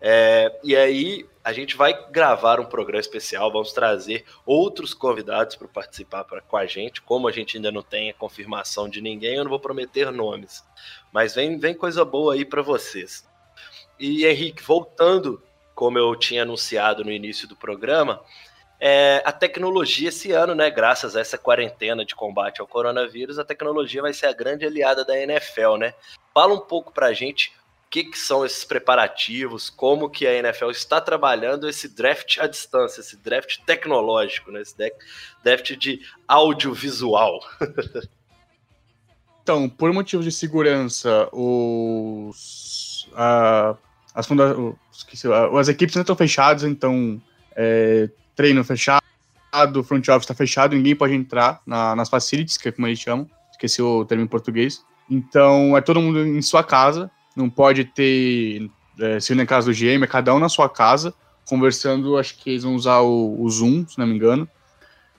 É, 0.00 0.60
e 0.62 0.76
aí 0.76 1.28
a 1.42 1.52
gente 1.52 1.76
vai 1.76 2.08
gravar 2.12 2.60
um 2.60 2.66
programa 2.66 3.00
especial, 3.00 3.50
vamos 3.50 3.72
trazer 3.72 4.24
outros 4.46 4.94
convidados 4.94 5.56
para 5.56 5.66
participar 5.66 6.22
pra, 6.22 6.40
com 6.40 6.56
a 6.56 6.66
gente. 6.66 7.02
Como 7.02 7.26
a 7.26 7.32
gente 7.32 7.56
ainda 7.56 7.72
não 7.72 7.82
tem 7.82 8.10
a 8.10 8.14
confirmação 8.14 8.88
de 8.88 9.00
ninguém, 9.00 9.34
eu 9.34 9.42
não 9.42 9.50
vou 9.50 9.58
prometer 9.58 10.12
nomes. 10.12 10.62
Mas 11.12 11.34
vem, 11.34 11.58
vem 11.58 11.74
coisa 11.74 12.04
boa 12.04 12.34
aí 12.34 12.44
para 12.44 12.62
vocês. 12.62 13.26
E 13.98 14.24
Henrique, 14.24 14.62
voltando, 14.62 15.42
como 15.74 15.98
eu 15.98 16.14
tinha 16.16 16.42
anunciado 16.42 17.04
no 17.04 17.12
início 17.12 17.48
do 17.48 17.56
programa, 17.56 18.20
é, 18.80 19.22
a 19.24 19.32
tecnologia 19.32 20.08
esse 20.08 20.32
ano, 20.32 20.54
né, 20.54 20.70
graças 20.70 21.16
a 21.16 21.20
essa 21.20 21.38
quarentena 21.38 22.04
de 22.04 22.14
combate 22.14 22.60
ao 22.60 22.66
coronavírus, 22.66 23.38
a 23.38 23.44
tecnologia 23.44 24.02
vai 24.02 24.12
ser 24.12 24.26
a 24.26 24.32
grande 24.32 24.66
aliada 24.66 25.04
da 25.04 25.18
NFL, 25.18 25.76
né? 25.78 25.94
Fala 26.32 26.54
um 26.54 26.60
pouco 26.60 26.92
para 26.92 27.06
a 27.06 27.12
gente 27.12 27.52
que, 27.94 28.02
que 28.02 28.18
são 28.18 28.44
esses 28.44 28.64
preparativos, 28.64 29.70
como 29.70 30.10
que 30.10 30.26
a 30.26 30.34
NFL 30.34 30.70
está 30.70 31.00
trabalhando 31.00 31.68
esse 31.68 31.88
draft 31.88 32.38
à 32.40 32.48
distância, 32.48 33.00
esse 33.00 33.16
draft 33.16 33.60
tecnológico, 33.64 34.50
né? 34.50 34.62
esse 34.62 34.74
draft 35.44 35.76
de 35.76 36.00
audiovisual. 36.26 37.38
então, 39.42 39.68
por 39.68 39.92
motivos 39.92 40.24
de 40.24 40.32
segurança, 40.32 41.28
os, 41.32 43.08
a, 43.14 43.76
as, 44.12 44.26
funda 44.26 44.56
esqueci, 44.96 45.26
as 45.58 45.68
equipes 45.68 45.94
não 45.94 46.02
estão 46.02 46.16
fechadas, 46.16 46.64
então 46.64 47.20
é, 47.56 48.08
treino 48.34 48.62
fechado, 48.64 49.02
front 49.84 50.08
office 50.08 50.24
está 50.24 50.34
fechado, 50.34 50.74
ninguém 50.74 50.96
pode 50.96 51.14
entrar 51.14 51.60
na, 51.66 51.94
nas 51.94 52.08
facilities, 52.08 52.56
que 52.56 52.68
é 52.68 52.72
como 52.72 52.86
eles 52.86 52.98
chamam, 52.98 53.28
esqueci 53.50 53.80
o 53.82 54.04
termo 54.04 54.24
em 54.24 54.28
português. 54.28 54.84
Então, 55.10 55.76
é 55.76 55.80
todo 55.80 56.00
mundo 56.00 56.24
em 56.26 56.42
sua 56.42 56.64
casa, 56.64 57.10
não 57.36 57.50
pode 57.50 57.84
ter, 57.84 58.70
é, 58.98 59.20
se 59.20 59.34
na 59.34 59.46
casa 59.46 59.70
do 59.70 59.76
GM, 59.76 60.02
é 60.02 60.06
cada 60.06 60.34
um 60.34 60.38
na 60.38 60.48
sua 60.48 60.68
casa, 60.68 61.14
conversando, 61.46 62.16
acho 62.16 62.38
que 62.38 62.50
eles 62.50 62.62
vão 62.62 62.74
usar 62.74 63.00
o, 63.00 63.40
o 63.40 63.50
Zoom, 63.50 63.86
se 63.86 63.98
não 63.98 64.06
me 64.06 64.14
engano. 64.14 64.48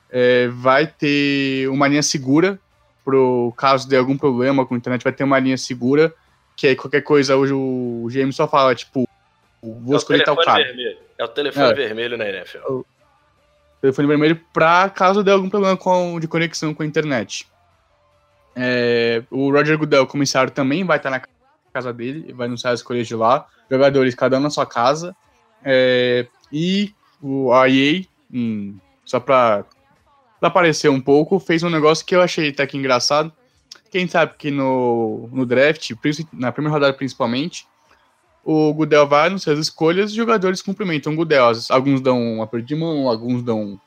É, 0.09 0.47
vai 0.47 0.87
ter 0.87 1.69
uma 1.69 1.87
linha 1.87 2.03
segura, 2.03 2.59
pro 3.03 3.53
caso 3.55 3.87
de 3.87 3.95
algum 3.95 4.17
problema 4.17 4.65
com 4.65 4.73
a 4.73 4.77
internet, 4.77 5.03
vai 5.03 5.13
ter 5.13 5.23
uma 5.23 5.37
linha 5.39 5.57
segura, 5.57 6.13
que 6.55 6.67
aí 6.67 6.75
qualquer 6.75 7.01
coisa, 7.01 7.35
hoje 7.35 7.53
o 7.53 8.07
GM 8.09 8.31
só 8.31 8.47
fala, 8.47 8.73
tipo, 8.73 9.07
vou 9.73 9.95
é 9.95 9.97
escolher 9.97 10.23
tal 10.23 10.35
cara. 10.37 10.63
Vermelho. 10.63 10.97
É 11.17 11.23
o 11.23 11.27
telefone 11.27 11.71
é. 11.71 11.73
vermelho 11.73 12.17
na 12.17 12.27
NFL. 12.27 12.57
O 12.67 12.85
telefone 13.81 14.07
vermelho 14.07 14.41
para 14.53 14.89
caso 14.89 15.23
de 15.23 15.31
algum 15.31 15.49
problema 15.49 15.75
com, 15.77 16.19
de 16.19 16.27
conexão 16.27 16.73
com 16.73 16.83
a 16.83 16.85
internet. 16.85 17.47
É, 18.55 19.21
o 19.29 19.51
Roger 19.51 19.77
Goodell, 19.77 20.07
comissário, 20.07 20.51
também 20.51 20.83
vai 20.83 20.97
estar 20.97 21.09
na 21.09 21.21
casa 21.73 21.91
dele, 21.91 22.31
vai 22.33 22.47
anunciar 22.47 22.73
as 22.73 22.79
escolhas 22.79 23.05
de 23.05 23.15
lá, 23.15 23.45
jogadores 23.69 24.15
cada 24.15 24.37
um 24.37 24.39
na 24.39 24.49
sua 24.49 24.65
casa, 24.65 25.13
é, 25.63 26.25
e 26.51 26.93
o 27.21 27.51
EA, 27.65 28.05
hum, 28.31 28.77
só 29.03 29.19
pra, 29.19 29.65
pra 30.39 30.47
aparecer 30.47 30.89
um 30.89 31.01
pouco, 31.01 31.37
fez 31.37 31.63
um 31.63 31.69
negócio 31.69 32.05
que 32.05 32.15
eu 32.15 32.21
achei 32.21 32.49
até 32.49 32.65
que 32.65 32.77
engraçado. 32.77 33.31
Quem 33.91 34.07
sabe 34.07 34.35
que 34.37 34.51
no, 34.51 35.29
no 35.31 35.45
draft, 35.45 35.91
na 36.31 36.51
primeira 36.51 36.73
rodada 36.73 36.93
principalmente, 36.93 37.67
o 38.45 38.71
Gudel 38.71 39.07
vai 39.07 39.25
anunciar 39.25 39.55
as 39.55 39.59
escolhas 39.59 40.11
e 40.11 40.13
os 40.13 40.15
jogadores 40.15 40.61
cumprimentam 40.61 41.11
o 41.11 41.15
Gudel. 41.15 41.51
Alguns 41.67 41.99
dão 41.99 42.21
um 42.21 42.43
aperto 42.43 42.67
de 42.67 42.75
mão, 42.75 43.09
alguns 43.09 43.41
dão 43.41 43.81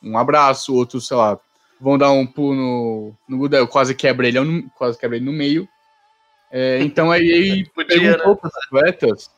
um 0.00 0.16
abraço, 0.16 0.72
outros, 0.72 1.08
sei 1.08 1.16
lá, 1.16 1.36
vão 1.80 1.98
dar 1.98 2.12
um 2.12 2.24
pulo 2.24 2.54
no, 2.54 3.14
no 3.28 3.38
Gudel, 3.38 3.66
quase 3.66 3.96
quebra 3.96 4.28
ele, 4.28 4.68
quase 4.76 4.96
quebra 4.96 5.16
ele 5.16 5.26
no 5.26 5.32
meio. 5.32 5.68
É, 6.48 6.78
então 6.80 7.10
aí 7.10 7.66
Podia, 7.74 7.98
perguntou 7.98 8.36
para 8.36 8.48
os 8.48 8.56
atletas 8.64 9.30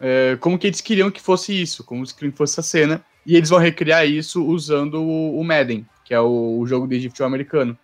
é, 0.00 0.38
como 0.40 0.56
que 0.56 0.68
eles 0.68 0.80
queriam 0.80 1.10
que 1.10 1.20
fosse 1.20 1.60
isso, 1.60 1.82
como 1.82 2.00
eles 2.02 2.12
queriam 2.12 2.30
que 2.30 2.38
fosse 2.38 2.54
essa 2.54 2.62
cena, 2.62 3.04
e 3.26 3.36
eles 3.36 3.50
vão 3.50 3.58
recriar 3.58 4.06
isso 4.06 4.46
usando 4.46 5.02
o, 5.02 5.40
o 5.40 5.42
Madden, 5.42 5.84
que 6.04 6.14
é 6.14 6.20
o, 6.20 6.60
o 6.60 6.66
jogo 6.68 6.86
de 6.86 7.08
futebol 7.08 7.26
americano. 7.26 7.76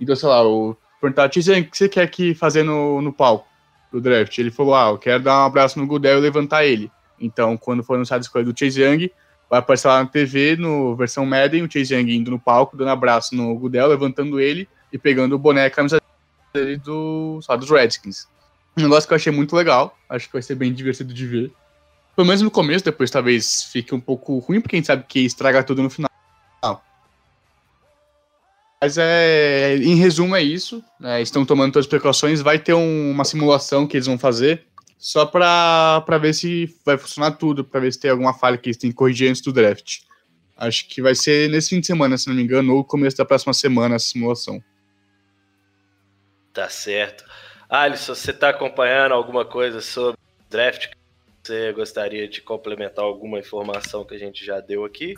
Então, 0.00 0.16
sei 0.16 0.28
lá, 0.28 0.44
o 0.44 0.76
perguntar, 1.00 1.28
o 1.28 1.30
que 1.30 1.40
você 1.40 1.88
quer 1.88 2.10
que 2.10 2.34
fazer 2.34 2.64
no, 2.64 3.00
no 3.00 3.12
palco 3.12 3.53
do 3.94 4.00
draft? 4.00 4.36
Ele 4.38 4.50
falou, 4.50 4.74
ah, 4.74 4.90
eu 4.90 4.98
quero 4.98 5.22
dar 5.22 5.42
um 5.42 5.46
abraço 5.46 5.78
no 5.78 5.86
Gudel 5.86 6.18
e 6.18 6.20
levantar 6.20 6.64
ele. 6.64 6.90
Então, 7.20 7.56
quando 7.56 7.82
for 7.82 7.94
anunciado 7.94 8.20
a 8.20 8.24
escolha 8.24 8.44
do 8.44 8.58
Chase 8.58 8.82
Young, 8.82 9.10
vai 9.48 9.60
aparecer 9.60 9.88
lá 9.88 10.02
na 10.02 10.08
TV, 10.08 10.56
no 10.56 10.96
versão 10.96 11.24
Madden, 11.24 11.62
o 11.62 11.70
Chase 11.70 11.94
Young 11.94 12.10
indo 12.10 12.30
no 12.30 12.38
palco, 12.38 12.76
dando 12.76 12.90
abraço 12.90 13.34
no 13.34 13.54
Gudel, 13.56 13.86
levantando 13.86 14.40
ele 14.40 14.68
e 14.92 14.98
pegando 14.98 15.34
o 15.34 15.38
boné, 15.38 15.66
a 15.66 15.70
camisa 15.70 16.00
dele 16.52 16.76
do, 16.76 17.40
sabe, 17.42 17.60
dos 17.60 17.70
Redskins. 17.70 18.28
Um 18.76 18.82
negócio 18.82 19.06
que 19.06 19.14
eu 19.14 19.16
achei 19.16 19.32
muito 19.32 19.54
legal, 19.54 19.96
acho 20.08 20.26
que 20.26 20.32
vai 20.32 20.42
ser 20.42 20.56
bem 20.56 20.72
divertido 20.72 21.14
de 21.14 21.26
ver. 21.26 21.52
Pelo 22.16 22.26
menos 22.26 22.42
no 22.42 22.50
começo, 22.50 22.84
depois 22.84 23.10
talvez 23.10 23.64
fique 23.64 23.94
um 23.94 24.00
pouco 24.00 24.38
ruim, 24.38 24.60
porque 24.60 24.76
a 24.76 24.78
gente 24.78 24.86
sabe 24.86 25.04
que 25.08 25.20
estraga 25.20 25.62
tudo 25.62 25.82
no 25.82 25.90
final. 25.90 26.10
Mas 28.84 28.98
é, 28.98 29.76
em 29.76 29.94
resumo 29.94 30.36
é 30.36 30.42
isso. 30.42 30.84
Né, 31.00 31.22
estão 31.22 31.46
tomando 31.46 31.72
todas 31.72 31.86
as 31.86 31.88
precauções. 31.90 32.42
Vai 32.42 32.58
ter 32.58 32.74
um, 32.74 33.12
uma 33.12 33.24
simulação 33.24 33.86
que 33.86 33.96
eles 33.96 34.06
vão 34.06 34.18
fazer 34.18 34.66
só 34.98 35.24
para 35.24 36.18
ver 36.20 36.34
se 36.34 36.68
vai 36.84 36.98
funcionar 36.98 37.30
tudo, 37.32 37.64
para 37.64 37.80
ver 37.80 37.94
se 37.94 37.98
tem 37.98 38.10
alguma 38.10 38.34
falha 38.34 38.58
que 38.58 38.68
eles 38.68 38.76
têm 38.76 38.90
que 38.90 38.96
corrigir 38.96 39.30
antes 39.30 39.40
do 39.40 39.54
draft. 39.54 40.00
Acho 40.54 40.86
que 40.86 41.00
vai 41.00 41.14
ser 41.14 41.48
nesse 41.48 41.70
fim 41.70 41.80
de 41.80 41.86
semana, 41.86 42.18
se 42.18 42.28
não 42.28 42.34
me 42.34 42.42
engano, 42.42 42.74
ou 42.74 42.84
começo 42.84 43.16
da 43.16 43.24
próxima 43.24 43.54
semana 43.54 43.96
a 43.96 43.98
simulação. 43.98 44.62
Tá 46.52 46.68
certo. 46.68 47.24
Alisson, 47.70 48.14
você 48.14 48.32
está 48.32 48.50
acompanhando 48.50 49.12
alguma 49.12 49.46
coisa 49.46 49.80
sobre 49.80 50.18
draft? 50.50 50.90
Você 51.42 51.72
gostaria 51.72 52.28
de 52.28 52.42
complementar 52.42 53.02
alguma 53.02 53.38
informação 53.38 54.04
que 54.04 54.14
a 54.14 54.18
gente 54.18 54.44
já 54.44 54.60
deu 54.60 54.84
aqui? 54.84 55.14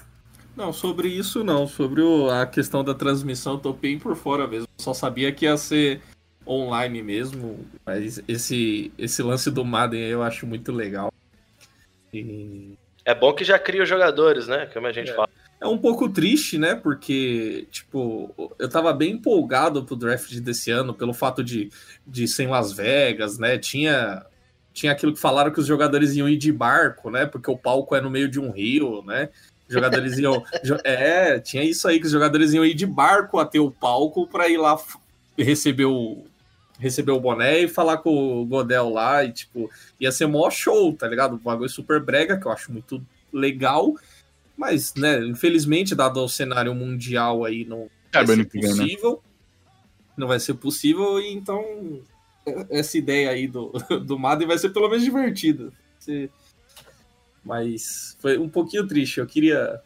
Não, 0.56 0.72
sobre 0.72 1.08
isso 1.08 1.44
não. 1.44 1.66
Sobre 1.66 2.00
o, 2.00 2.30
a 2.30 2.46
questão 2.46 2.82
da 2.82 2.94
transmissão, 2.94 3.58
tô 3.58 3.72
bem 3.72 3.98
por 3.98 4.16
fora 4.16 4.46
mesmo. 4.46 4.66
Só 4.78 4.94
sabia 4.94 5.30
que 5.30 5.44
ia 5.44 5.56
ser 5.56 6.00
online 6.46 7.02
mesmo. 7.02 7.66
Mas 7.84 8.22
esse, 8.26 8.90
esse 8.96 9.22
lance 9.22 9.50
do 9.50 9.64
Madden 9.64 10.00
eu 10.00 10.22
acho 10.22 10.46
muito 10.46 10.72
legal. 10.72 11.12
E... 12.12 12.78
É 13.04 13.14
bom 13.14 13.32
que 13.34 13.44
já 13.44 13.58
cria 13.58 13.82
os 13.82 13.88
jogadores, 13.88 14.48
né? 14.48 14.66
Como 14.72 14.86
a 14.86 14.92
gente 14.92 15.10
é. 15.10 15.14
fala. 15.14 15.28
É 15.60 15.66
um 15.66 15.78
pouco 15.78 16.08
triste, 16.08 16.58
né? 16.58 16.74
Porque, 16.74 17.66
tipo, 17.70 18.34
eu 18.58 18.68
tava 18.68 18.92
bem 18.92 19.12
empolgado 19.12 19.84
pro 19.84 19.96
draft 19.96 20.34
desse 20.40 20.70
ano 20.70 20.92
pelo 20.92 21.14
fato 21.14 21.42
de, 21.42 21.70
de 22.06 22.26
ser 22.26 22.44
em 22.44 22.48
Las 22.48 22.72
Vegas, 22.72 23.38
né? 23.38 23.56
Tinha, 23.56 24.26
tinha 24.72 24.92
aquilo 24.92 25.14
que 25.14 25.20
falaram 25.20 25.50
que 25.50 25.60
os 25.60 25.66
jogadores 25.66 26.14
iam 26.14 26.28
ir 26.28 26.36
de 26.36 26.52
barco, 26.52 27.10
né? 27.10 27.26
Porque 27.26 27.50
o 27.50 27.56
palco 27.56 27.94
é 27.94 28.00
no 28.00 28.10
meio 28.10 28.28
de 28.28 28.40
um 28.40 28.50
rio, 28.50 29.02
né? 29.02 29.28
Os 29.68 29.72
jogadores 29.74 30.18
iam. 30.18 30.42
é, 30.84 31.38
tinha 31.38 31.62
isso 31.62 31.86
aí, 31.88 31.98
que 32.00 32.06
os 32.06 32.12
jogadores 32.12 32.52
iam 32.52 32.64
ir 32.64 32.74
de 32.74 32.86
barco 32.86 33.38
até 33.38 33.58
o 33.58 33.70
palco 33.70 34.26
para 34.26 34.48
ir 34.48 34.56
lá 34.56 34.78
receber 35.36 35.86
o, 35.86 36.24
receber 36.78 37.12
o 37.12 37.20
boné 37.20 37.60
e 37.60 37.68
falar 37.68 37.98
com 37.98 38.42
o 38.42 38.46
Godel 38.46 38.90
lá. 38.90 39.24
E, 39.24 39.32
tipo, 39.32 39.70
ia 40.00 40.12
ser 40.12 40.26
mó 40.26 40.50
show, 40.50 40.92
tá 40.92 41.08
ligado? 41.08 41.34
Um 41.34 41.38
bagulho 41.38 41.68
super 41.68 42.00
brega, 42.00 42.38
que 42.38 42.46
eu 42.46 42.52
acho 42.52 42.72
muito 42.72 43.04
legal. 43.32 43.94
Mas, 44.56 44.94
né, 44.94 45.24
infelizmente, 45.26 45.94
dado 45.94 46.22
o 46.22 46.28
cenário 46.28 46.74
mundial 46.74 47.44
aí, 47.44 47.64
não 47.64 47.88
vai 48.12 48.26
ser 48.26 48.36
né? 48.36 48.44
possível. 48.44 49.10
Né? 49.12 49.18
Não 50.16 50.26
vai 50.26 50.40
ser 50.40 50.54
possível, 50.54 51.20
e 51.20 51.30
então 51.30 52.00
essa 52.70 52.96
ideia 52.96 53.30
aí 53.30 53.46
do, 53.46 53.72
do 54.06 54.18
Madden 54.18 54.48
vai 54.48 54.58
ser 54.58 54.70
pelo 54.70 54.88
menos 54.88 55.04
divertida. 55.04 55.70
Mas 57.46 58.16
foi 58.20 58.36
um 58.36 58.48
pouquinho 58.48 58.84
triste. 58.88 59.20
Eu 59.20 59.26
queria. 59.26 59.80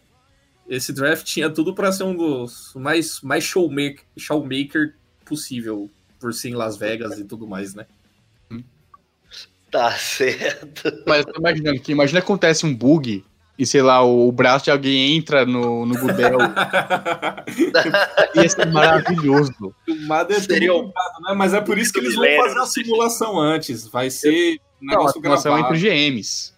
Esse 0.66 0.92
draft 0.94 1.26
tinha 1.26 1.50
tudo 1.50 1.74
para 1.74 1.92
ser 1.92 2.04
um 2.04 2.14
dos 2.16 2.72
mais, 2.74 3.20
mais 3.20 3.44
showmaker, 3.44 4.04
showmaker 4.16 4.94
possível, 5.26 5.90
por 6.18 6.32
ser 6.32 6.48
em 6.48 6.54
Las 6.54 6.76
Vegas 6.78 7.18
e 7.18 7.24
tudo 7.24 7.46
mais, 7.46 7.74
né? 7.74 7.86
Tá 9.70 9.90
certo. 9.92 10.90
Mas 11.06 11.24
eu 11.26 11.32
tô 11.32 11.38
imaginando 11.40 11.80
que 11.80 11.92
imagina 11.92 12.18
acontece 12.20 12.64
um 12.66 12.74
bug 12.74 13.24
e 13.58 13.66
sei 13.66 13.82
lá, 13.82 14.02
o 14.02 14.32
braço 14.32 14.64
de 14.64 14.70
alguém 14.70 15.16
entra 15.16 15.44
no, 15.44 15.84
no 15.86 15.98
Gudel. 15.98 16.38
Ia 18.34 18.48
ser 18.48 18.66
maravilhoso. 18.72 19.74
Mas 20.06 20.30
é 20.30 20.40
Seria 20.40 20.74
um- 20.74 20.86
né? 20.86 21.34
Mas 21.36 21.52
é 21.54 21.60
por 21.60 21.78
isso 21.78 21.92
que 21.92 21.98
eles 22.00 22.14
vão 22.14 22.24
fazer 22.24 22.58
a 22.58 22.66
simulação 22.66 23.38
antes. 23.38 23.86
Vai 23.86 24.08
ser 24.10 24.54
um 24.80 24.86
Não, 24.86 24.94
a 24.94 24.96
negócio 24.98 25.20
situação 25.20 25.52
gravado. 25.54 25.74
entre 25.76 25.88
GMs. 25.90 26.54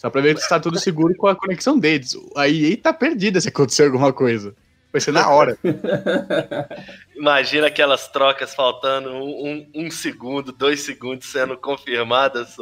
Só 0.00 0.08
pra 0.08 0.22
ver 0.22 0.38
se 0.38 0.48
tá 0.48 0.58
tudo 0.58 0.78
seguro 0.78 1.14
com 1.14 1.26
a 1.26 1.36
conexão 1.36 1.78
deles. 1.78 2.16
A 2.34 2.48
EA 2.48 2.74
tá 2.76 2.90
perdida 2.92 3.38
se 3.38 3.48
acontecer 3.50 3.84
alguma 3.84 4.12
coisa. 4.14 4.54
Vai 4.90 5.00
ser 5.00 5.12
na 5.12 5.28
hora. 5.28 5.58
Imagina 7.14 7.66
aquelas 7.66 8.08
trocas 8.08 8.54
faltando 8.54 9.10
um, 9.10 9.46
um- 9.74 9.86
um 9.86 9.90
segundo, 9.90 10.52
dois 10.52 10.80
segundos 10.80 11.30
sendo 11.30 11.56
confirmadas. 11.56 12.56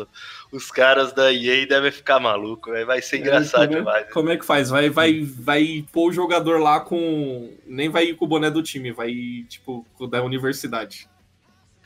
Os 0.53 0.70
caras 0.70 1.12
da 1.12 1.33
EA 1.33 1.64
devem 1.66 1.92
ficar 1.92 2.18
malucos, 2.18 2.72
velho. 2.72 2.87
vai 2.87 3.01
ser 3.01 3.18
engraçado 3.18 3.66
como, 3.68 3.74
é- 3.77 3.79
demais. 3.81 4.12
Como 4.12 4.31
é 4.31 4.37
que 4.37 4.44
faz? 4.44 4.68
Vai, 4.68 4.90
vai, 4.90 5.22
vai 5.22 5.85
pôr 5.92 6.11
o 6.11 6.12
jogador 6.12 6.61
lá 6.61 6.81
com. 6.81 7.51
Nem 7.66 7.88
vai 7.88 8.07
ir 8.07 8.14
com 8.16 8.24
o 8.24 8.29
boné 8.29 8.51
do 8.51 8.62
time, 8.62 8.90
vai 8.92 9.11
ir, 9.11 9.44
tipo, 9.44 9.87
com 9.96 10.05
o 10.05 10.09
da 10.09 10.22
universidade. 10.22 11.09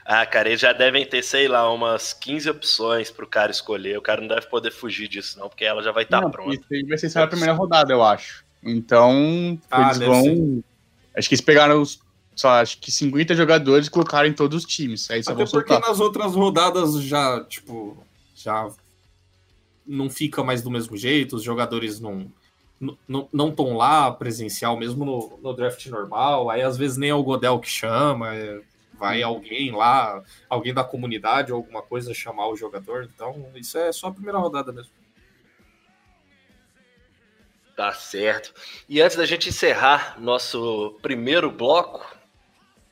Ah, 0.04 0.26
cara, 0.26 0.48
eles 0.48 0.60
já 0.60 0.72
devem 0.72 1.06
ter, 1.06 1.22
sei 1.22 1.46
lá, 1.46 1.72
umas 1.72 2.12
15 2.12 2.50
opções 2.50 3.10
pro 3.10 3.26
cara 3.26 3.52
escolher. 3.52 3.96
O 3.96 4.02
cara 4.02 4.20
não 4.20 4.28
deve 4.28 4.46
poder 4.46 4.72
fugir 4.72 5.08
disso, 5.08 5.38
não, 5.38 5.48
porque 5.48 5.64
ela 5.64 5.82
já 5.82 5.92
vai 5.92 6.02
estar 6.02 6.20
Não, 6.20 6.30
pronta. 6.30 6.54
Isso 6.54 6.66
aí 6.72 6.82
vai 6.84 6.98
ser 6.98 7.08
só 7.08 7.22
a 7.22 7.26
primeira 7.28 7.52
rodada, 7.52 7.92
eu 7.92 8.02
acho. 8.02 8.44
Então, 8.62 9.58
Ah, 9.70 9.82
eles 9.82 9.98
vão. 9.98 10.62
Acho 11.16 11.28
que 11.28 11.34
eles 11.34 11.44
pegaram 11.44 11.80
os. 11.80 12.00
Só 12.34 12.48
acho 12.50 12.78
que 12.78 12.90
50 12.90 13.34
jogadores 13.34 13.86
e 13.86 13.90
colocaram 13.90 14.26
em 14.28 14.32
todos 14.32 14.64
os 14.64 14.70
times. 14.70 15.10
Aí 15.10 15.22
só 15.22 15.32
Até 15.32 15.44
porque 15.44 15.78
nas 15.78 16.00
outras 16.00 16.34
rodadas 16.34 17.00
já, 17.02 17.44
tipo, 17.44 18.02
já 18.34 18.68
não 19.86 20.08
fica 20.08 20.42
mais 20.42 20.62
do 20.62 20.70
mesmo 20.70 20.96
jeito, 20.96 21.36
os 21.36 21.42
jogadores 21.42 22.00
não 22.00 22.26
não 23.06 23.28
não 23.32 23.48
estão 23.50 23.76
lá 23.76 24.10
presencial, 24.10 24.76
mesmo 24.76 25.04
no, 25.04 25.38
no 25.42 25.54
draft 25.54 25.86
normal. 25.86 26.50
Aí 26.50 26.62
às 26.62 26.76
vezes 26.76 26.96
nem 26.96 27.10
é 27.10 27.14
o 27.14 27.22
Godel 27.22 27.60
que 27.60 27.68
chama, 27.68 28.34
é- 28.34 28.60
vai 29.02 29.20
alguém 29.20 29.72
lá, 29.72 30.22
alguém 30.48 30.72
da 30.72 30.84
comunidade 30.84 31.50
ou 31.50 31.56
alguma 31.56 31.82
coisa 31.82 32.14
chamar 32.14 32.46
o 32.46 32.56
jogador. 32.56 33.10
Então, 33.12 33.50
isso 33.56 33.76
é 33.76 33.90
só 33.90 34.06
a 34.06 34.12
primeira 34.12 34.38
rodada 34.38 34.72
mesmo. 34.72 34.92
Tá 37.74 37.92
certo. 37.92 38.54
E 38.88 39.02
antes 39.02 39.16
da 39.16 39.26
gente 39.26 39.48
encerrar 39.48 40.20
nosso 40.20 40.96
primeiro 41.02 41.50
bloco, 41.50 42.06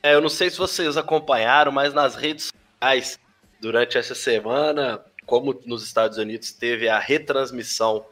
é, 0.03 0.15
eu 0.15 0.21
não 0.21 0.29
sei 0.29 0.51
se 0.51 0.59
vocês 0.59 0.97
acompanharam, 0.97 1.71
mas 1.71 1.95
nas 1.95 2.17
redes 2.17 2.51
sociais, 2.51 3.17
durante 3.61 3.97
essa 3.97 4.17
semana, 4.17 5.05
como 5.25 5.61
nos 5.65 5.85
Estados 5.85 6.19
Unidos 6.19 6.51
teve 6.51 6.89
a 6.89 6.99
retransmissão 6.99 8.05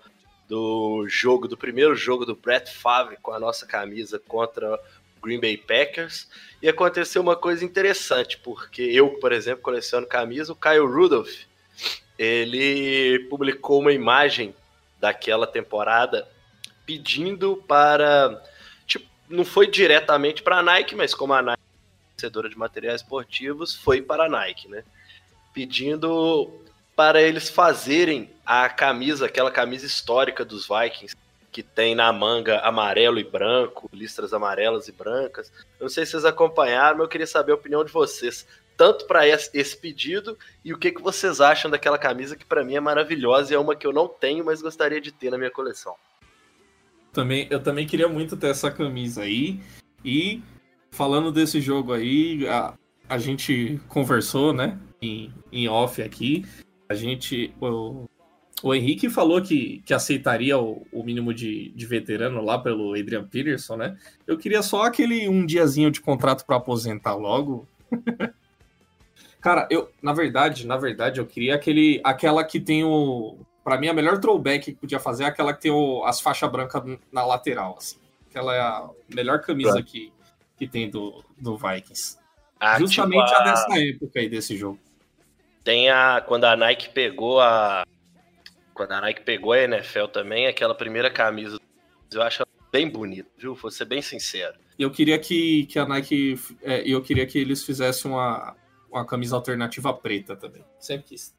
do 0.46 1.04
jogo, 1.08 1.48
do 1.48 1.56
primeiro 1.56 1.96
jogo 1.96 2.24
do 2.24 2.37
Brett 2.37 2.72
Favre 2.72 3.18
com 3.20 3.32
a 3.32 3.40
nossa 3.40 3.66
camisa 3.66 4.20
contra 4.20 4.78
Green 5.18 5.40
Bay 5.40 5.57
Packers, 5.57 6.28
e 6.62 6.68
aconteceu 6.68 7.22
uma 7.22 7.37
coisa 7.37 7.64
interessante, 7.64 8.38
porque 8.38 8.83
eu, 8.83 9.11
por 9.20 9.33
exemplo, 9.33 9.62
coleciono 9.62 10.07
camisa, 10.07 10.52
o 10.52 10.57
Kyle 10.57 10.81
Rudolph, 10.81 11.44
ele 12.18 13.20
publicou 13.31 13.81
uma 13.81 13.92
imagem 13.92 14.54
daquela 14.98 15.46
temporada 15.46 16.28
pedindo 16.85 17.62
para. 17.68 18.42
Tipo, 18.87 19.07
não 19.28 19.44
foi 19.44 19.68
diretamente 19.68 20.42
para 20.42 20.59
a 20.59 20.62
Nike, 20.62 20.96
mas 20.96 21.14
como 21.14 21.33
a 21.35 21.42
Nike 21.42 21.61
é 21.61 22.14
vencedora 22.16 22.48
de 22.48 22.59
materiais 22.59 23.02
esportivos, 23.02 23.74
foi 23.74 24.02
para 24.02 24.24
a 24.24 24.28
Nike, 24.28 24.66
né? 24.68 24.83
Pedindo 25.54 26.50
para 26.96 27.22
eles 27.22 27.48
fazerem 27.48 28.28
a 28.44 28.68
camisa, 28.68 29.26
aquela 29.26 29.52
camisa 29.52 29.87
histórica 29.87 30.44
dos 30.44 30.66
Vikings, 30.66 31.14
que 31.59 31.62
tem 31.64 31.92
na 31.92 32.12
manga 32.12 32.61
amarelo 32.61 33.18
e 33.18 33.25
branco, 33.25 33.90
listras 33.92 34.33
amarelas 34.33 34.87
e 34.87 34.92
brancas. 34.92 35.51
Eu 35.81 35.87
não 35.87 35.88
sei 35.88 36.07
se 36.07 36.12
vocês 36.12 36.25
acompanharam, 36.25 36.99
mas 36.99 37.05
eu 37.07 37.09
queria 37.09 37.27
saber 37.27 37.51
a 37.51 37.57
opinião 37.57 37.85
de 37.85 37.90
vocês, 37.90 38.47
tanto 38.77 39.07
para 39.07 39.27
esse 39.27 39.77
pedido 39.77 40.38
e 40.64 40.73
o 40.73 40.79
que, 40.79 40.92
que 40.92 41.03
vocês 41.03 41.40
acham 41.40 41.68
daquela 41.68 41.99
camisa 41.99 42.37
que 42.37 42.44
para 42.44 42.62
mim 42.62 42.77
é 42.77 42.81
maravilhosa 42.81 43.53
e 43.53 43.57
é 43.57 43.59
uma 43.59 43.75
que 43.75 43.85
eu 43.85 43.92
não 43.92 44.07
tenho, 44.07 44.44
mas 44.44 44.62
gostaria 44.62 45.01
de 45.01 45.11
ter 45.11 45.33
na 45.33 45.37
minha 45.37 45.51
coleção. 45.51 45.97
Também, 47.12 47.49
eu 47.51 47.61
também 47.61 47.88
queria 47.88 48.07
muito 48.07 48.37
ter 48.37 48.51
essa 48.51 48.71
camisa 48.71 49.23
aí. 49.23 49.61
E 50.05 50.40
falando 50.92 51.33
desse 51.33 51.61
jogo 51.61 51.92
aí, 51.92 52.47
a, 52.47 52.75
a 53.09 53.18
gente 53.18 53.81
conversou, 53.88 54.53
né? 54.53 54.79
Em, 55.03 55.35
em 55.51 55.68
off 55.68 56.01
aqui. 56.01 56.47
A 56.88 56.94
gente. 56.94 57.53
O 58.62 58.75
Henrique 58.75 59.09
falou 59.09 59.40
que, 59.40 59.83
que 59.85 59.94
aceitaria 59.94 60.59
o, 60.59 60.87
o 60.92 61.03
mínimo 61.03 61.33
de, 61.33 61.71
de 61.71 61.87
veterano 61.87 62.42
lá 62.42 62.59
pelo 62.59 62.94
Adrian 62.94 63.25
Peterson, 63.25 63.77
né? 63.77 63.97
Eu 64.27 64.37
queria 64.37 64.62
só 64.62 64.83
aquele 64.83 65.29
um 65.29 65.47
diazinho 65.47 65.90
de 65.90 66.01
contrato 66.01 66.44
para 66.44 66.57
aposentar 66.57 67.14
logo. 67.14 67.68
Cara, 69.40 69.68
eu, 69.71 69.90
na 70.03 70.12
verdade, 70.12 70.66
na 70.66 70.77
verdade, 70.77 71.21
eu 71.21 71.27
queria 71.27 71.55
aquele, 71.55 72.01
aquela 72.03 72.42
que 72.44 72.59
tem 72.59 72.85
o. 72.85 73.38
Pra 73.62 73.79
mim, 73.79 73.88
a 73.88 73.92
melhor 73.92 74.18
throwback 74.18 74.73
que 74.73 74.79
podia 74.79 74.99
fazer 74.99 75.25
é 75.25 75.27
aquela 75.27 75.53
que 75.53 75.61
tem 75.61 75.71
o, 75.71 76.03
as 76.05 76.21
faixas 76.21 76.51
brancas 76.51 76.83
na 77.12 77.25
lateral, 77.25 77.77
assim. 77.79 77.99
Aquela 78.29 78.55
é 78.55 78.61
a 78.61 78.88
melhor 79.14 79.40
camisa 79.40 79.83
que, 79.83 80.12
que 80.57 80.66
tem 80.66 80.90
do, 80.90 81.25
do 81.38 81.57
Vikings. 81.57 82.18
Ah, 82.59 82.79
Justamente 82.79 83.27
tipo, 83.27 83.40
a 83.40 83.44
dessa 83.44 83.79
época 83.79 84.18
aí 84.18 84.29
desse 84.29 84.57
jogo. 84.57 84.79
Tem 85.62 85.90
a. 85.90 86.21
Quando 86.27 86.44
a 86.44 86.57
Nike 86.57 86.88
pegou 86.90 87.40
a. 87.40 87.85
Quando 88.78 88.92
a 88.92 89.00
Nike 89.00 89.22
pegou 89.22 89.52
a 89.52 89.58
NFL 89.58 90.04
também, 90.12 90.46
aquela 90.46 90.72
primeira 90.72 91.10
camisa, 91.10 91.58
eu 92.12 92.22
acho 92.22 92.44
bem 92.70 92.88
bonita, 92.88 93.28
viu? 93.36 93.52
Vou 93.52 93.72
ser 93.72 93.86
bem 93.86 94.00
sincero. 94.00 94.54
E 94.78 94.84
eu 94.84 94.90
queria 94.92 95.18
que, 95.18 95.66
que 95.66 95.80
a 95.80 95.84
Nike. 95.84 96.38
é, 96.62 96.88
eu 96.88 97.02
queria 97.02 97.26
que 97.26 97.40
eles 97.40 97.64
fizessem 97.64 98.08
uma, 98.08 98.54
uma 98.88 99.04
camisa 99.04 99.34
alternativa 99.34 99.92
preta 99.92 100.36
também. 100.36 100.64
Sempre 100.78 101.08
quis. 101.08 101.34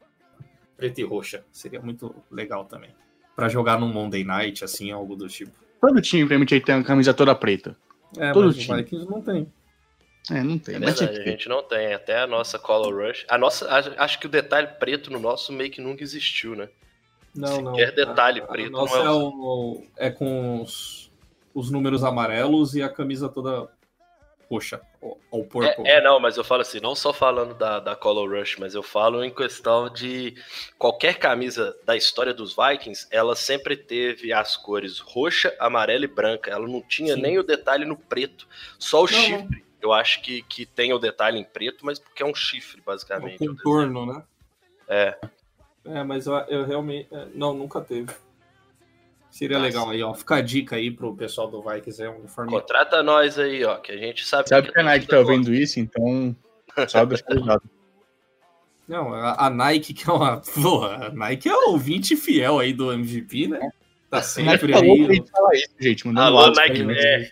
Preta 0.76 1.00
e 1.00 1.04
roxa. 1.06 1.46
Seria 1.50 1.80
muito 1.80 2.14
legal 2.30 2.66
também. 2.66 2.90
Pra 3.38 3.48
jogar 3.48 3.80
num 3.80 3.88
Monday 3.88 4.26
Night, 4.26 4.66
assim, 4.66 4.92
algo 4.92 5.16
do 5.16 5.30
tipo. 5.30 5.54
Todo 5.80 6.02
time 6.02 6.28
permite 6.28 6.56
aí 6.56 6.60
ter 6.60 6.74
uma 6.74 6.84
camisa 6.84 7.14
toda 7.14 7.34
preta. 7.34 7.74
É, 8.18 8.34
Todo 8.34 8.48
mas 8.48 8.58
o 8.58 8.60
time. 8.60 8.84
Vikings 8.84 9.10
não 9.10 9.22
tem. 9.22 9.54
É, 10.30 10.44
não 10.44 10.60
tem. 10.60 10.76
É 10.76 10.80
verdade, 10.80 11.22
a 11.22 11.24
gente 11.24 11.48
não 11.48 11.64
tem. 11.64 11.94
Até 11.94 12.20
a 12.20 12.28
nossa 12.28 12.60
Color 12.60 13.08
Rush. 13.08 13.26
A 13.30 13.38
nossa. 13.38 13.66
Acho, 13.74 13.94
acho 13.98 14.20
que 14.20 14.26
o 14.26 14.30
detalhe 14.30 14.68
preto 14.78 15.10
no 15.10 15.22
nosso 15.22 15.54
meio 15.54 15.72
que 15.72 15.80
nunca 15.80 16.04
existiu, 16.04 16.54
né? 16.54 16.68
Não, 17.36 17.62
não. 17.62 17.76
Sequer 17.76 17.94
detalhe 17.96 18.42
A- 18.42 18.44
a 18.44 18.48
preto, 18.48 18.72
nossa 18.72 18.98
não 18.98 19.04
é 19.04 19.06
é, 19.06 19.12
o- 19.12 19.84
é 19.98 20.10
com 20.12 20.62
os, 20.62 21.12
os 21.54 21.70
números 21.72 22.04
amarelos 22.04 22.76
e 22.76 22.82
a 22.82 22.90
camisa 22.90 23.30
toda 23.30 23.70
roxa. 24.50 24.82
Ou, 25.00 25.22
ou 25.30 25.46
purple. 25.46 25.88
É, 25.88 25.98
é, 25.98 26.02
não, 26.02 26.20
mas 26.20 26.36
eu 26.36 26.44
falo 26.44 26.62
assim, 26.64 26.80
não 26.80 26.96
só 26.96 27.14
falando 27.14 27.54
da, 27.54 27.80
da 27.80 27.96
Color 27.96 28.32
Rush, 28.40 28.58
mas 28.58 28.74
eu 28.74 28.82
falo 28.82 29.24
em 29.24 29.30
questão 29.30 29.88
de 29.90 30.36
qualquer 30.78 31.20
camisa 31.20 31.78
da 31.86 31.96
história 31.96 32.34
dos 32.34 32.56
Vikings, 32.56 33.08
ela 33.12 33.36
sempre 33.36 33.78
teve 33.78 34.34
as 34.34 34.58
cores 34.58 34.98
roxa, 35.00 35.56
amarela 35.60 36.04
e 36.04 36.08
branca. 36.08 36.50
Ela 36.50 36.68
não 36.68 36.82
tinha 36.82 37.14
Sim. 37.14 37.22
nem 37.22 37.38
o 37.38 37.44
detalhe 37.44 37.86
no 37.86 37.96
preto, 37.96 38.48
só 38.80 39.00
o 39.00 39.02
Não, 39.04 39.08
chifre. 39.08 39.64
Eu 39.82 39.94
acho 39.94 40.22
que, 40.22 40.42
que 40.42 40.66
tem 40.66 40.92
o 40.92 41.00
detalhe 41.00 41.40
em 41.40 41.44
preto, 41.46 41.86
mas 41.86 42.00
porque 42.00 42.22
é 42.24 42.26
um 42.26 42.36
chifre, 42.36 42.82
o 42.82 42.84
basicamente. 42.84 43.38
contorno, 43.38 44.06
né? 44.06 44.24
É. 44.90 45.18
É, 45.86 46.04
mas 46.04 46.28
eu, 46.28 46.34
eu 46.48 46.66
realmente. 46.66 47.08
é, 47.12 47.28
Não, 47.34 47.54
nunca 47.54 47.82
teve. 47.82 48.12
Seria 49.30 49.58
Tá 49.58 49.64
legal 49.64 49.90
aí, 49.90 50.02
ó. 50.02 50.14
Fica 50.14 50.36
a 50.36 50.42
dica 50.42 50.76
aí 50.76 50.90
pro 50.90 51.16
pessoal 51.16 51.50
do 51.50 51.62
Vikings, 51.62 52.02
é 52.02 52.10
um 52.10 52.20
uniforme. 52.20 52.52
Contrata 52.52 53.04
nós 53.04 53.38
aí, 53.38 53.64
ó, 53.64 53.78
que 53.78 53.92
a 53.92 53.98
gente 53.98 54.26
sabe 54.26 54.50
Sabe 54.50 54.72
que 54.72 54.80
a 54.80 54.84
Nike 54.84 55.06
tá 55.06 55.18
torcida 55.18 55.32
ouvindo 55.32 55.54
isso, 55.54 55.80
então. 55.80 56.36
Avisado. 56.94 57.62
Não, 58.88 59.14
a, 59.14 59.46
a 59.46 59.50
Nike, 59.52 59.94
que 59.94 60.10
é 60.10 60.14
uma. 60.14 60.42
Porra, 60.42 61.08
a 61.08 61.10
Nike 61.12 61.48
é 61.48 61.54
o 61.54 61.72
ouvinte 61.72 62.16
fiel 62.16 62.58
aí 62.58 62.74
do 62.74 62.92
MVP, 62.92 63.48
né? 63.48 63.72
Tá 64.10 64.24
sempre 64.24 64.74
falou 64.74 64.96
aí. 64.96 65.16
gente 65.16 65.32
isso, 65.54 65.76
gente. 65.80 66.08
Mandando 66.08 66.38
Alô, 66.38 66.52
Nike. 66.52 66.84
BR. 66.84 67.32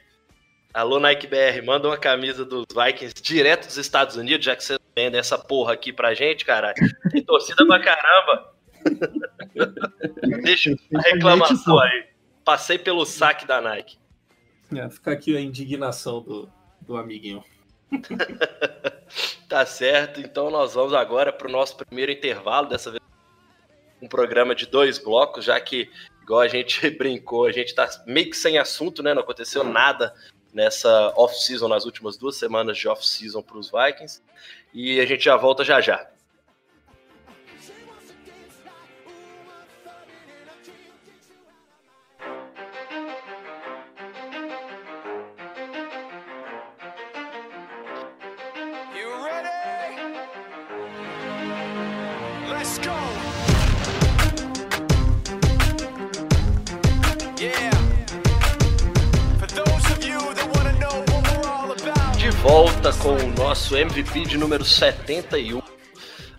Alô, 0.72 1.00
Nike 1.00 1.26
BR, 1.26 1.66
manda 1.66 1.88
uma 1.88 1.98
camisa 1.98 2.46
dos 2.46 2.66
Vikings 2.72 3.16
direto 3.20 3.66
dos 3.66 3.78
Estados 3.78 4.16
Unidos, 4.16 4.46
já 4.46 4.56
que 4.56 4.64
vocês 4.64 4.78
vendem 4.98 5.20
essa 5.20 5.38
porra 5.38 5.74
aqui 5.74 5.94
pra 5.94 6.16
gente, 6.16 6.44
caralho. 6.44 6.76
Tem 7.12 7.24
torcida 7.24 7.64
pra 7.68 7.80
caramba. 7.80 8.56
Deixa 10.42 10.76
a 10.96 11.02
reclamação 11.02 11.80
aí. 11.80 12.08
Passei 12.44 12.80
pelo 12.80 13.06
saque 13.06 13.46
da 13.46 13.62
Nike. 13.62 14.00
É, 14.76 14.90
fica 14.90 15.12
aqui 15.12 15.38
a 15.38 15.40
indignação 15.40 16.20
do, 16.22 16.50
do 16.82 16.98
amiguinho. 16.98 17.44
Tá 19.48 19.66
certo, 19.66 20.20
então 20.20 20.52
nós 20.52 20.74
vamos 20.74 20.94
agora 20.94 21.32
pro 21.32 21.50
nosso 21.50 21.78
primeiro 21.78 22.12
intervalo, 22.12 22.68
dessa 22.68 22.92
vez 22.92 23.02
um 24.02 24.08
programa 24.08 24.54
de 24.54 24.66
dois 24.66 24.98
blocos, 24.98 25.46
já 25.46 25.58
que, 25.62 25.90
igual 26.22 26.42
a 26.42 26.50
gente 26.50 26.90
brincou, 26.92 27.46
a 27.46 27.52
gente 27.54 27.74
tá 27.74 27.90
meio 28.06 28.30
que 28.30 28.36
sem 28.36 28.58
assunto, 28.58 29.02
né? 29.02 29.14
Não 29.14 29.22
aconteceu 29.22 29.64
nada 29.64 30.14
nessa 30.54 31.14
off-season, 31.16 31.68
nas 31.68 31.86
últimas 31.86 32.18
duas 32.18 32.36
semanas 32.36 32.78
de 32.78 32.88
off-season 32.88 33.42
pros 33.42 33.72
Vikings. 33.72 34.22
E 34.74 35.00
a 35.00 35.06
gente 35.06 35.24
já 35.26 35.36
volta 35.36 35.64
já 35.64 35.82
já. 35.82 36.08
Volta 62.88 63.04
com 63.04 63.16
o 63.16 63.32
nosso 63.34 63.76
MVP 63.76 64.22
de 64.22 64.38
número 64.38 64.64
71. 64.64 65.62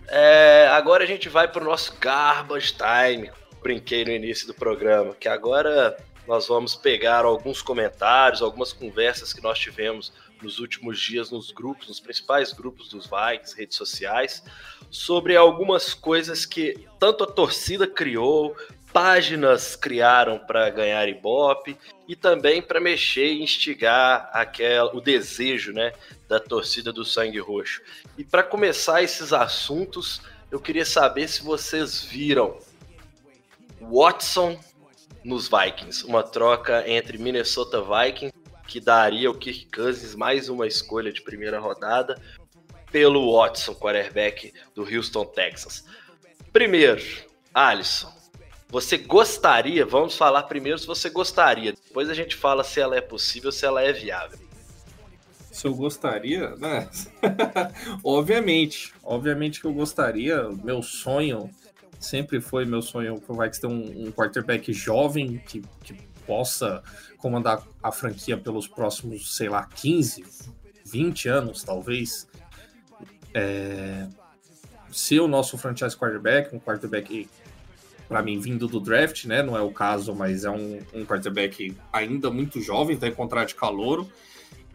É, 0.07 0.67
agora 0.71 1.03
a 1.03 1.07
gente 1.07 1.29
vai 1.29 1.47
para 1.47 1.61
o 1.61 1.65
nosso 1.65 1.95
Garbage 1.99 2.73
Time. 2.73 3.29
Brinquei 3.61 4.03
no 4.03 4.11
início 4.11 4.47
do 4.47 4.53
programa, 4.53 5.13
que 5.13 5.27
agora 5.27 5.95
nós 6.27 6.47
vamos 6.47 6.75
pegar 6.75 7.25
alguns 7.25 7.61
comentários, 7.61 8.41
algumas 8.41 8.73
conversas 8.73 9.33
que 9.33 9.43
nós 9.43 9.59
tivemos 9.59 10.11
nos 10.41 10.59
últimos 10.59 10.99
dias 10.99 11.29
nos 11.29 11.51
grupos, 11.51 11.87
nos 11.87 11.99
principais 11.99 12.53
grupos 12.53 12.89
dos 12.89 13.05
Vikings, 13.07 13.55
redes 13.55 13.75
sociais, 13.75 14.43
sobre 14.89 15.35
algumas 15.35 15.93
coisas 15.93 16.45
que 16.45 16.87
tanto 16.97 17.23
a 17.23 17.27
torcida 17.27 17.85
criou, 17.85 18.55
páginas 18.91 19.75
criaram 19.75 20.39
para 20.39 20.69
ganhar 20.69 21.07
Ibope 21.07 21.77
e 22.07 22.15
também 22.15 22.61
para 22.61 22.79
mexer 22.79 23.27
e 23.27 23.43
instigar 23.43 24.29
aquela, 24.33 24.95
o 24.95 25.01
desejo 25.01 25.71
né, 25.71 25.93
da 26.27 26.39
torcida 26.39 26.91
do 26.91 27.05
Sangue 27.05 27.39
Roxo. 27.39 27.81
E 28.17 28.23
para 28.23 28.43
começar 28.43 29.01
esses 29.03 29.31
assuntos, 29.31 30.21
eu 30.51 30.59
queria 30.59 30.85
saber 30.85 31.27
se 31.27 31.43
vocês 31.43 32.03
viram 32.03 32.57
Watson 33.79 34.59
nos 35.23 35.49
Vikings, 35.49 36.05
uma 36.05 36.23
troca 36.23 36.83
entre 36.89 37.17
Minnesota 37.17 37.81
Vikings, 37.81 38.33
que 38.67 38.79
daria 38.79 39.29
o 39.29 39.35
Kirk 39.35 39.67
Cousins 39.71 40.15
mais 40.15 40.49
uma 40.49 40.67
escolha 40.67 41.11
de 41.11 41.21
primeira 41.21 41.59
rodada, 41.59 42.19
pelo 42.91 43.35
Watson, 43.37 43.75
quarterback 43.75 44.53
do 44.73 44.83
Houston 44.83 45.25
Texans. 45.25 45.85
Primeiro, 46.51 47.03
Alisson, 47.53 48.18
você 48.69 48.97
gostaria, 48.97 49.85
vamos 49.85 50.15
falar 50.15 50.43
primeiro 50.43 50.77
se 50.77 50.85
você 50.85 51.09
gostaria, 51.09 51.73
depois 51.73 52.09
a 52.09 52.13
gente 52.13 52.35
fala 52.35 52.63
se 52.63 52.79
ela 52.79 52.95
é 52.95 53.01
possível, 53.01 53.51
se 53.51 53.65
ela 53.65 53.81
é 53.81 53.91
viável. 53.91 54.37
Se 55.51 55.65
eu 55.67 55.73
gostaria, 55.73 56.55
né? 56.55 56.87
obviamente, 58.03 58.93
obviamente 59.03 59.59
que 59.59 59.65
eu 59.65 59.73
gostaria. 59.73 60.47
Meu 60.63 60.81
sonho 60.83 61.49
sempre 61.99 62.39
foi 62.39 62.63
meu 62.63 62.81
sonho 62.81 63.21
o 63.27 63.33
Vikings 63.33 63.59
ter 63.59 63.67
um, 63.67 64.07
um 64.07 64.11
quarterback 64.11 64.71
jovem 64.71 65.39
que, 65.39 65.61
que 65.83 65.93
possa 66.25 66.81
comandar 67.17 67.61
a 67.81 67.91
franquia 67.91 68.37
pelos 68.37 68.67
próximos, 68.67 69.35
sei 69.35 69.49
lá, 69.49 69.65
15, 69.65 70.23
20 70.85 71.27
anos, 71.27 71.63
talvez. 71.63 72.27
É, 73.33 74.07
se 74.91 75.19
o 75.19 75.27
nosso 75.27 75.57
franchise 75.57 75.97
quarterback, 75.97 76.55
um 76.55 76.59
quarterback 76.59 77.27
para 78.09 78.23
mim 78.23 78.39
vindo 78.39 78.67
do 78.67 78.79
draft, 78.79 79.25
né? 79.25 79.43
Não 79.43 79.55
é 79.55 79.61
o 79.61 79.71
caso, 79.71 80.15
mas 80.15 80.43
é 80.43 80.49
um, 80.49 80.79
um 80.95 81.05
quarterback 81.05 81.77
ainda 81.93 82.31
muito 82.31 82.59
jovem, 82.59 82.95
está 82.95 83.07
em 83.07 83.13
contrato 83.13 83.49
de 83.49 83.55
calouro. 83.55 84.09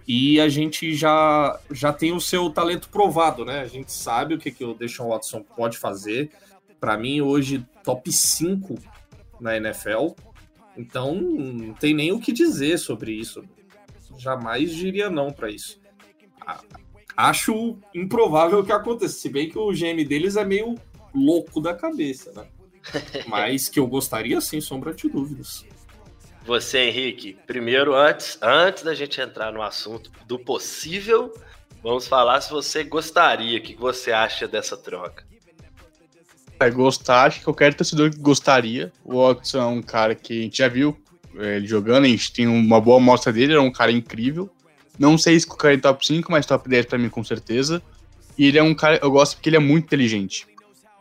E 0.07 0.41
a 0.41 0.49
gente 0.49 0.95
já, 0.95 1.59
já 1.71 1.93
tem 1.93 2.13
o 2.13 2.21
seu 2.21 2.49
talento 2.49 2.89
provado, 2.89 3.45
né? 3.45 3.61
A 3.61 3.67
gente 3.67 3.91
sabe 3.91 4.35
o 4.35 4.39
que, 4.39 4.53
que 4.53 4.65
o 4.65 4.73
Deshaun 4.73 5.09
Watson 5.09 5.43
pode 5.43 5.79
fazer. 5.79 6.31
Para 6.79 6.97
mim, 6.97 7.21
hoje, 7.23 7.67
top 7.83 8.13
5 8.13 8.79
na 9.41 9.57
NFL. 9.57 10.13
Então, 10.77 11.15
não 11.15 11.75
tem 11.75 11.93
nem 11.93 12.13
o 12.13 12.21
que 12.21 12.33
dizer 12.33 12.79
sobre 12.79 13.13
isso. 13.13 13.43
Jamais 14.17 14.73
diria 14.73 15.11
não 15.11 15.33
para 15.33 15.51
isso. 15.51 15.81
Acho 17.17 17.79
improvável 17.93 18.63
que 18.63 18.73
aconteça, 18.73 19.15
se 19.15 19.29
bem 19.29 19.49
que 19.49 19.59
o 19.59 19.73
GM 19.73 20.05
deles 20.07 20.37
é 20.37 20.45
meio 20.45 20.77
louco 21.13 21.61
da 21.61 21.75
cabeça, 21.75 22.31
né? 22.33 22.47
Mas 23.27 23.69
que 23.69 23.79
eu 23.79 23.87
gostaria 23.87 24.41
sim, 24.41 24.61
sombra 24.61 24.93
de 24.93 25.09
dúvidas. 25.09 25.65
Você, 26.45 26.79
Henrique, 26.81 27.39
primeiro, 27.47 27.95
antes, 27.95 28.39
antes 28.43 28.83
da 28.83 28.95
gente 28.95 29.21
entrar 29.21 29.51
no 29.51 29.63
assunto 29.63 30.11
do 30.27 30.39
possível, 30.39 31.33
vamos 31.83 32.07
falar 32.07 32.41
se 32.43 32.51
você 32.51 32.85
gostaria, 32.85 33.59
o 33.59 33.63
que 33.63 33.75
você 33.75 34.13
acha 34.13 34.47
dessa 34.47 34.77
troca. 34.77 35.25
É, 36.61 36.71
gostar, 36.71 37.25
acho 37.25 37.39
que 37.39 37.45
qualquer 37.45 37.75
torcedor 37.75 38.11
gostaria. 38.19 38.93
O 39.03 39.27
Watson 39.27 39.59
é 39.59 39.67
um 39.67 39.83
cara 39.83 40.15
que 40.15 40.39
a 40.39 40.43
gente 40.43 40.59
já 40.59 40.69
viu 40.69 40.97
é, 41.37 41.57
ele 41.57 41.67
jogando, 41.67 42.05
a 42.05 42.09
gente 42.09 42.33
tem 42.33 42.47
uma 42.47 42.81
boa 42.81 42.99
amostra 42.99 43.33
dele, 43.33 43.55
é 43.55 43.61
um 43.61 43.73
cara 43.73 43.91
incrível. 43.91 44.51
Não 44.99 45.19
sei 45.19 45.39
se 45.39 45.47
colocar 45.47 45.75
em 45.75 45.79
top 45.79 46.07
5, 46.07 46.31
mas 46.31 46.47
top 46.47 46.69
10 46.69 46.87
pra 46.87 46.99
mim 46.99 47.09
com 47.09 47.25
certeza. 47.25 47.83
E 48.39 48.47
ele 48.47 48.59
é 48.59 48.63
um 48.63 48.75
cara, 48.75 49.01
eu 49.03 49.11
gosto 49.11 49.37
porque 49.37 49.49
ele 49.49 49.57
é 49.57 49.61
muito 49.61 49.87
inteligente. 49.87 50.47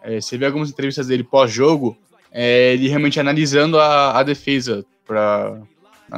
É, 0.03 0.19
você 0.19 0.37
vê 0.37 0.45
algumas 0.45 0.69
entrevistas 0.69 1.07
dele 1.07 1.23
pós-jogo, 1.23 1.97
é, 2.31 2.73
ele 2.73 2.89
realmente 2.89 3.19
analisando 3.19 3.79
a, 3.79 4.19
a 4.19 4.23
defesa 4.23 4.85
pra, 5.05 5.61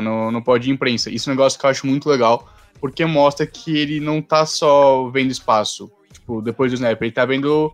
no, 0.01 0.31
no 0.31 0.43
pódio 0.43 0.65
de 0.65 0.71
imprensa. 0.71 1.09
Isso 1.09 1.29
é 1.29 1.31
um 1.31 1.35
negócio 1.35 1.59
que 1.59 1.65
eu 1.65 1.69
acho 1.69 1.85
muito 1.85 2.09
legal, 2.09 2.51
porque 2.79 3.05
mostra 3.05 3.45
que 3.45 3.77
ele 3.77 3.99
não 3.99 4.21
tá 4.21 4.45
só 4.45 5.07
vendo 5.09 5.31
espaço, 5.31 5.91
tipo, 6.11 6.41
depois 6.41 6.71
do 6.71 6.75
snap, 6.75 7.01
ele 7.01 7.11
tá 7.11 7.25
vendo 7.25 7.71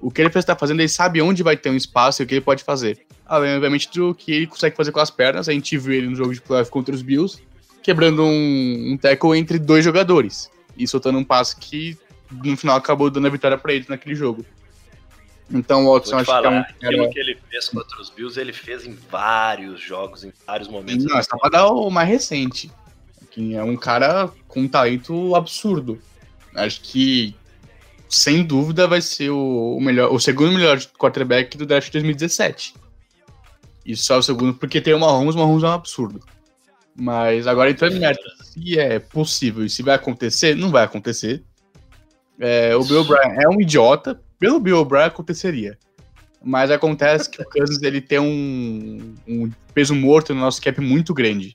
o 0.00 0.10
que 0.10 0.22
ele 0.22 0.30
está 0.30 0.56
fazendo, 0.56 0.80
ele 0.80 0.88
sabe 0.88 1.20
onde 1.20 1.42
vai 1.42 1.56
ter 1.56 1.70
um 1.70 1.76
espaço 1.76 2.22
e 2.22 2.24
o 2.24 2.26
que 2.26 2.34
ele 2.34 2.40
pode 2.40 2.64
fazer. 2.64 2.98
Além, 3.26 3.54
obviamente, 3.54 3.88
do 3.92 4.14
que 4.14 4.32
ele 4.32 4.46
consegue 4.46 4.74
fazer 4.74 4.90
com 4.90 4.98
as 4.98 5.10
pernas. 5.10 5.48
A 5.48 5.52
gente 5.52 5.76
viu 5.78 5.92
ele 5.92 6.08
no 6.08 6.16
jogo 6.16 6.34
de 6.34 6.40
playoff 6.40 6.70
contra 6.70 6.94
os 6.94 7.02
Bills, 7.02 7.40
quebrando 7.82 8.24
um, 8.24 8.92
um 8.92 8.96
tackle 8.96 9.38
entre 9.38 9.58
dois 9.58 9.84
jogadores 9.84 10.50
e 10.76 10.86
soltando 10.88 11.18
um 11.18 11.24
passe 11.24 11.56
que 11.56 11.96
no 12.44 12.56
final 12.56 12.76
acabou 12.76 13.10
dando 13.10 13.26
a 13.26 13.30
vitória 13.30 13.58
para 13.58 13.72
eles 13.72 13.86
naquele 13.88 14.14
jogo. 14.14 14.44
Então 15.52 15.84
o 15.84 15.94
Watson 15.94 16.16
acho 16.16 16.26
falar, 16.26 16.64
que 16.78 16.86
é 16.86 16.88
um. 16.88 16.92
Aquilo 16.92 17.10
que 17.10 17.18
ele 17.18 17.38
fez 17.50 17.68
contra 17.68 18.00
os 18.00 18.08
Bills, 18.08 18.38
ele 18.40 18.52
fez 18.52 18.86
em 18.86 18.94
vários 18.94 19.80
jogos, 19.80 20.24
em 20.24 20.32
vários 20.46 20.68
momentos. 20.68 21.04
Não, 21.04 21.18
é 21.18 21.22
só 21.22 21.36
pra 21.36 21.50
dar 21.50 21.66
o 21.66 21.90
mais 21.90 22.08
recente. 22.08 22.70
Que 23.30 23.54
é 23.54 23.62
um 23.62 23.76
cara 23.76 24.30
com 24.48 24.60
um 24.60 24.68
talento 24.68 25.34
absurdo. 25.34 26.00
Acho 26.54 26.80
que, 26.80 27.34
sem 28.08 28.44
dúvida, 28.44 28.86
vai 28.86 29.00
ser 29.00 29.30
o, 29.30 29.78
melhor, 29.80 30.12
o 30.12 30.18
segundo 30.18 30.52
melhor 30.52 30.78
quarterback 30.98 31.56
do 31.56 31.66
draft 31.66 31.86
de 31.86 31.92
2017. 31.92 32.74
E 33.84 33.96
só 33.96 34.18
o 34.18 34.22
segundo, 34.22 34.54
porque 34.54 34.80
tem 34.80 34.94
o 34.94 35.00
Mahomes, 35.00 35.34
o 35.34 35.38
Mahomes 35.38 35.62
é 35.62 35.66
um 35.66 35.72
absurdo. 35.72 36.20
Mas 36.94 37.46
agora 37.46 37.70
entrando 37.70 37.96
em 37.96 38.00
meta, 38.00 38.20
se 38.42 38.78
é 38.78 38.98
possível 38.98 39.64
e 39.64 39.70
se 39.70 39.82
vai 39.82 39.94
acontecer, 39.94 40.54
não 40.56 40.70
vai 40.70 40.84
acontecer. 40.84 41.42
É, 42.38 42.74
o 42.74 42.84
Bill 42.84 43.04
Bryan 43.04 43.36
é 43.42 43.48
um 43.48 43.60
idiota, 43.60 44.20
pelo 44.40 44.58
Bill 44.58 44.78
O'Brien 44.78 45.04
aconteceria. 45.04 45.78
Mas 46.42 46.70
acontece 46.70 47.28
que 47.28 47.42
o 47.42 47.44
Kansas 47.44 47.82
ele 47.82 48.00
tem 48.00 48.18
um, 48.18 49.14
um, 49.28 49.50
peso 49.74 49.94
morto 49.94 50.34
no 50.34 50.40
nosso 50.40 50.60
cap 50.60 50.80
muito 50.80 51.12
grande. 51.12 51.54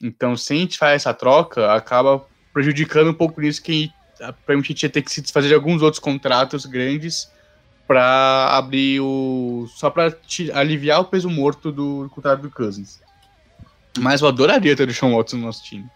Então, 0.00 0.36
se 0.36 0.54
a 0.54 0.56
gente 0.56 0.78
faz 0.78 1.02
essa 1.02 1.12
troca, 1.12 1.72
acaba 1.74 2.24
prejudicando 2.52 3.10
um 3.10 3.14
pouco 3.14 3.40
nisso 3.40 3.60
que 3.60 3.90
a 4.20 4.52
gente 4.54 4.82
ia 4.84 4.88
ter 4.88 5.02
que 5.02 5.10
se 5.10 5.20
desfazer 5.20 5.48
de 5.48 5.54
alguns 5.54 5.82
outros 5.82 5.98
contratos 5.98 6.64
grandes 6.64 7.28
para 7.86 8.56
abrir 8.56 9.00
o. 9.00 9.68
só 9.74 9.90
para 9.90 10.16
aliviar 10.54 11.00
o 11.00 11.06
peso 11.06 11.28
morto 11.28 11.72
do, 11.72 12.08
contrato 12.10 12.42
do 12.42 12.50
Cousins. 12.50 13.00
Mas 13.98 14.20
eu 14.20 14.28
adoraria 14.28 14.76
ter 14.76 14.88
o 14.88 14.94
Sean 14.94 15.10
Watson 15.10 15.38
no 15.38 15.46
nosso 15.46 15.64
time. 15.64 15.90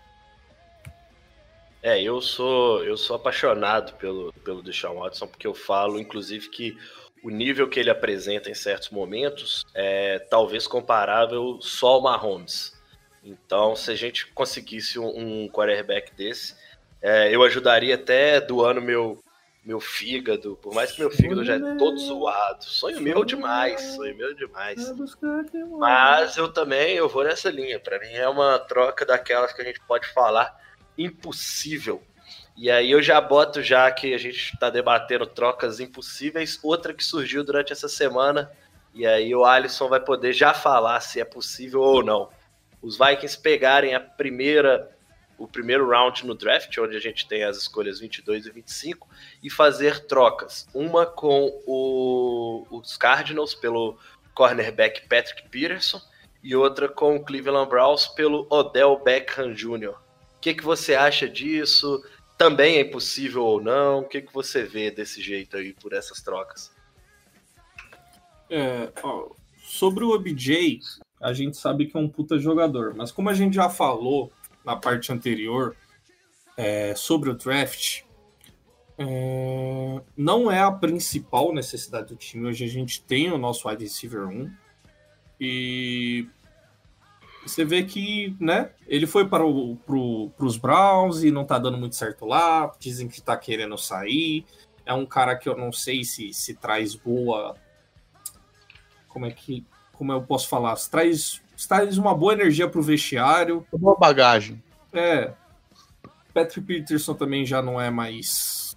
É, 1.85 2.01
eu 2.01 2.19
sou 2.23 2.83
eu 2.83 2.97
sou 2.97 3.15
apaixonado 3.15 3.93
pelo, 3.99 4.33
pelo 4.43 4.63
Deshaun 4.63 5.01
Watson, 5.01 5.27
porque 5.27 5.47
eu 5.47 5.53
falo, 5.53 6.01
inclusive, 6.01 6.49
que 6.49 6.79
o 7.23 7.29
nível 7.29 7.69
que 7.69 7.79
ele 7.79 7.91
apresenta 7.91 8.49
em 8.49 8.55
certos 8.55 8.89
momentos 8.89 9.67
é 9.75 10.19
talvez 10.19 10.67
comparável 10.67 11.59
só 11.61 11.89
ao 11.89 12.01
Mahomes. 12.01 12.75
Então, 13.23 13.77
se 13.77 13.91
a 13.91 13.95
gente 13.95 14.27
conseguisse 14.29 14.99
um, 14.99 15.45
um 15.45 15.49
quarterback 15.51 16.15
desse, 16.15 16.57
é, 17.03 17.35
eu 17.35 17.43
ajudaria 17.43 17.97
até 17.97 18.41
doando 18.41 18.81
meu, 18.81 19.23
meu 19.63 19.79
fígado, 19.79 20.59
por 20.63 20.73
mais 20.73 20.91
que 20.91 21.01
meu 21.01 21.11
fígado 21.11 21.45
já 21.45 21.57
é 21.57 21.75
todo 21.77 21.99
zoado. 21.99 22.65
Sonho 22.65 22.99
meu 23.03 23.27
demais, 23.27 23.79
sonho 23.95 24.17
meu 24.17 24.35
demais. 24.35 24.91
Mas 25.79 26.39
eu 26.39 26.51
também 26.51 26.97
eu 26.97 27.11
vou 27.11 27.25
nessa 27.25 27.51
linha. 27.51 27.79
Para 27.79 27.99
mim 27.99 28.15
é 28.15 28.27
uma 28.27 28.59
troca 28.59 29.05
daquelas 29.05 29.53
que 29.53 29.61
a 29.61 29.65
gente 29.67 29.81
pode 29.87 30.09
falar 30.15 30.64
impossível. 30.97 32.03
E 32.57 32.71
aí 32.71 32.91
eu 32.93 33.03
já 33.03 33.21
boto, 33.21 33.61
já 33.63 33.91
que 33.91 34.15
a 34.15 34.19
gente 34.19 34.55
está 34.55 34.71
debatendo 34.71 35.27
trocas 35.27 35.81
impossíveis, 35.81 36.59
outra 36.63 36.95
que 36.95 37.03
surgiu 37.03 37.43
durante 37.43 37.73
essa 37.73 37.89
semana, 37.89 38.51
e 38.95 39.05
aí 39.05 39.35
o 39.35 39.45
Alisson 39.45 39.89
vai 39.89 39.99
poder 39.99 40.33
já 40.33 40.55
falar 40.55 41.01
se 41.01 41.21
é 41.21 41.25
possível 41.25 41.81
ou 41.81 42.05
não. 42.05 42.31
Os 42.81 42.97
Vikings 42.97 43.41
pegarem 43.41 43.95
a 43.95 44.01
primeira, 44.01 44.89
o 45.37 45.49
primeiro 45.49 45.89
round 45.89 46.25
no 46.25 46.35
draft, 46.35 46.79
onde 46.79 46.97
a 46.97 47.01
gente 47.01 47.27
tem 47.27 47.43
as 47.43 47.57
escolhas 47.57 47.99
22 47.99 48.47
e 48.47 48.51
25, 48.53 49.09
e 49.43 49.51
fazer 49.51 50.07
trocas. 50.07 50.69
Uma 50.73 51.07
com 51.07 51.61
o, 51.67 52.67
os 52.71 52.97
Cardinals 52.97 53.53
pelo 53.53 53.99
cornerback 54.33 55.09
Patrick 55.09 55.49
Peterson, 55.49 56.01
e 56.41 56.55
outra 56.55 56.89
com 56.89 57.17
o 57.17 57.25
Cleveland 57.25 57.69
Browns 57.69 58.07
pelo 58.07 58.47
Odell 58.49 59.03
Beckham 59.03 59.55
Jr 59.55 60.04
que, 60.45 60.53
que 60.53 60.63
você 60.63 60.95
acha 60.95 61.27
disso? 61.27 62.05
Também 62.37 62.77
é 62.77 62.83
impossível 62.83 63.43
ou 63.43 63.63
não? 63.63 64.01
O 64.01 64.05
que, 64.05 64.21
que 64.21 64.35
você 64.35 64.63
vê 64.63 64.91
desse 64.91 65.23
jeito 65.23 65.57
aí 65.57 65.73
por 65.73 65.95
essas 65.95 66.21
trocas? 66.21 66.71
É, 68.51 68.93
ó, 69.03 69.31
sobre 69.63 70.05
o 70.05 70.11
OBJ, 70.11 70.81
a 71.19 71.33
gente 71.33 71.57
sabe 71.57 71.87
que 71.87 71.97
é 71.97 72.01
um 72.01 72.11
puta 72.11 72.39
jogador, 72.39 72.95
mas 72.95 73.11
como 73.11 73.31
a 73.31 73.33
gente 73.33 73.55
já 73.55 73.71
falou 73.71 74.31
na 74.63 74.77
parte 74.77 75.11
anterior 75.11 75.75
é, 76.59 76.95
sobre 76.95 77.31
o 77.31 77.35
draft, 77.35 78.03
é, 78.99 80.03
não 80.15 80.53
é 80.53 80.61
a 80.61 80.71
principal 80.71 81.55
necessidade 81.55 82.09
do 82.09 82.17
time. 82.17 82.49
Hoje 82.49 82.67
a 82.67 82.69
gente 82.69 83.03
tem 83.03 83.33
o 83.33 83.39
nosso 83.39 83.67
wide 83.67 83.83
receiver 83.83 84.29
1 84.29 84.53
e 85.41 86.29
você 87.47 87.65
vê 87.65 87.85
que, 87.85 88.37
né, 88.41 88.71
ele 88.87 89.07
foi 89.07 89.29
para 89.29 89.45
o, 89.45 89.77
pro, 89.77 90.33
os 90.39 90.57
Browns 90.57 91.23
e 91.23 91.31
não 91.31 91.45
tá 91.45 91.59
dando 91.59 91.79
muito 91.79 91.95
certo 91.95 92.25
lá, 92.25 92.73
dizem 92.79 93.09
que 93.09 93.21
tá 93.21 93.37
querendo 93.37 93.77
sair, 93.77 94.45
é 94.87 94.93
um 94.93 95.07
cara 95.07 95.37
que 95.37 95.49
eu 95.49 95.57
não 95.57 95.73
sei 95.73 96.05
se, 96.05 96.33
se 96.33 96.55
traz 96.55 96.95
boa, 96.95 97.57
como 99.09 99.27
é 99.27 99.31
que, 99.31 99.65
como 99.93 100.13
eu 100.13 100.23
posso 100.23 100.49
falar, 100.49 100.77
se 100.77 100.91
traz, 100.91 101.43
se 101.57 101.69
traz 101.69 101.99
uma 101.99 102.15
boa 102.15 102.33
energia 102.33 102.69
pro 102.69 102.83
vestiário. 102.83 103.67
Boa 103.73 103.97
bagagem. 103.97 104.63
É, 104.93 105.33
Patrick 106.33 106.67
Peterson 106.67 107.15
também 107.15 107.45
já 107.47 107.63
não 107.63 107.81
é 107.81 107.91
mais, 107.91 108.77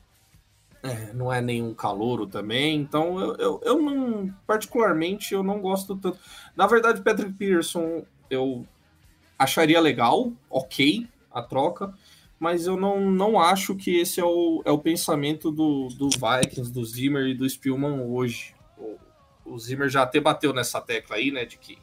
é, 0.84 1.14
não 1.14 1.32
é 1.32 1.42
nenhum 1.42 1.74
calouro 1.74 2.28
também, 2.28 2.80
então 2.80 3.20
eu, 3.20 3.36
eu, 3.38 3.62
eu 3.64 3.82
não, 3.82 4.34
particularmente, 4.46 5.34
eu 5.34 5.44
não 5.44 5.60
gosto 5.60 5.96
tanto. 5.96 6.20
Na 6.56 6.68
verdade, 6.68 7.02
Patrick 7.02 7.34
Peterson 7.34 8.06
eu 8.30 8.66
acharia 9.38 9.80
legal, 9.80 10.32
ok, 10.50 11.08
a 11.32 11.42
troca, 11.42 11.94
mas 12.40 12.68
eu 12.68 12.78
não, 12.78 13.12
não 13.12 13.40
acho 13.40 13.76
que 13.76 13.98
esse 13.98 14.20
é 14.20 14.26
o, 14.26 14.62
é 14.66 14.72
o 14.72 14.78
pensamento 14.78 15.52
do, 15.52 15.88
do 15.90 16.10
Vikings, 16.10 16.72
do 16.72 16.84
Zimmer 16.86 17.28
e 17.28 17.34
do 17.34 17.50
Spielman 17.50 18.02
hoje. 18.02 18.56
O, 18.78 18.98
o 19.46 19.60
Zimmer 19.60 19.90
já 19.90 20.04
até 20.04 20.20
bateu 20.20 20.54
nessa 20.54 20.80
tecla 20.82 21.16
aí, 21.16 21.32
né, 21.32 21.46
de 21.46 21.58
que 21.58 21.78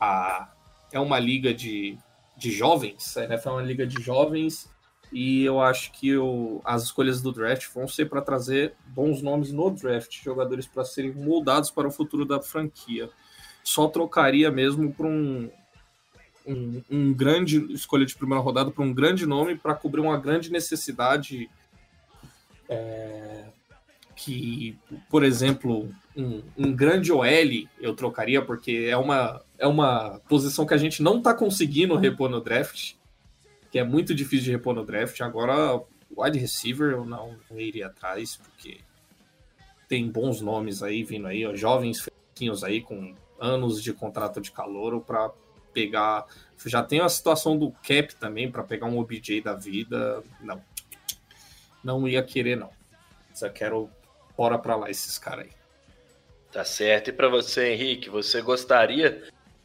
a, 0.00 0.50
é 0.92 1.00
uma 1.00 1.18
liga 1.18 1.52
de, 1.52 1.98
de 2.36 2.50
jovens, 2.50 3.16
a 3.16 3.24
NFL 3.24 3.48
é 3.48 3.52
uma 3.52 3.62
liga 3.62 3.86
de 3.86 4.02
jovens, 4.02 4.70
e 5.10 5.42
eu 5.42 5.60
acho 5.60 5.92
que 5.92 6.16
o, 6.16 6.60
as 6.64 6.84
escolhas 6.84 7.22
do 7.22 7.32
draft 7.32 7.66
vão 7.72 7.88
ser 7.88 8.06
para 8.10 8.20
trazer 8.20 8.74
bons 8.86 9.22
nomes 9.22 9.52
no 9.52 9.70
draft, 9.70 10.22
jogadores 10.22 10.66
para 10.66 10.84
serem 10.84 11.12
moldados 11.12 11.70
para 11.70 11.88
o 11.88 11.90
futuro 11.90 12.26
da 12.26 12.40
franquia 12.42 13.10
só 13.68 13.86
trocaria 13.86 14.50
mesmo 14.50 14.94
para 14.94 15.06
um, 15.06 15.50
um, 16.46 16.82
um, 16.90 17.12
grande 17.12 17.70
escolha 17.70 18.06
de 18.06 18.16
primeira 18.16 18.42
rodada, 18.42 18.70
para 18.70 18.82
um 18.82 18.94
grande 18.94 19.26
nome, 19.26 19.56
para 19.56 19.74
cobrir 19.74 20.00
uma 20.00 20.18
grande 20.18 20.50
necessidade. 20.50 21.50
É, 22.66 23.44
que, 24.16 24.76
por 25.08 25.22
exemplo, 25.22 25.88
um, 26.16 26.42
um, 26.56 26.74
grande 26.74 27.12
OL 27.12 27.68
eu 27.78 27.94
trocaria, 27.94 28.42
porque 28.42 28.88
é 28.90 28.96
uma, 28.96 29.42
é 29.58 29.66
uma 29.66 30.18
posição 30.28 30.66
que 30.66 30.74
a 30.74 30.78
gente 30.78 31.02
não 31.02 31.18
está 31.18 31.32
conseguindo 31.32 31.94
repor 31.94 32.28
no 32.28 32.40
draft, 32.40 32.94
que 33.70 33.78
é 33.78 33.84
muito 33.84 34.14
difícil 34.14 34.46
de 34.46 34.50
repor 34.50 34.74
no 34.74 34.84
draft. 34.84 35.20
Agora, 35.20 35.80
wide 36.10 36.38
receiver 36.38 36.90
eu 36.92 37.04
não, 37.04 37.36
não 37.50 37.60
iria 37.60 37.86
atrás, 37.86 38.36
porque 38.36 38.78
tem 39.88 40.10
bons 40.10 40.40
nomes 40.40 40.82
aí 40.82 41.04
vindo 41.04 41.28
aí, 41.28 41.46
ó, 41.46 41.54
jovens 41.54 42.00
fresquinhos 42.00 42.64
aí 42.64 42.80
com 42.80 43.14
anos 43.38 43.82
de 43.82 43.92
contrato 43.92 44.40
de 44.40 44.50
calor 44.50 45.00
para 45.00 45.30
pegar. 45.72 46.26
Já 46.66 46.82
tem 46.82 47.00
a 47.00 47.08
situação 47.08 47.56
do 47.56 47.70
cap 47.70 48.14
também 48.16 48.50
para 48.50 48.64
pegar 48.64 48.86
um 48.86 48.98
OBJ 48.98 49.40
da 49.40 49.54
vida. 49.54 50.22
Não. 50.40 50.62
Não 51.82 52.08
ia 52.08 52.22
querer, 52.22 52.56
não. 52.56 52.70
Só 53.32 53.48
quero 53.48 53.88
fora 54.36 54.58
para 54.58 54.76
lá 54.76 54.90
esses 54.90 55.18
caras 55.18 55.46
aí. 55.46 55.52
Tá 56.50 56.64
certo. 56.64 57.10
E 57.10 57.12
para 57.12 57.28
você, 57.28 57.72
Henrique, 57.72 58.08
você 58.08 58.40
gostaria, 58.40 59.22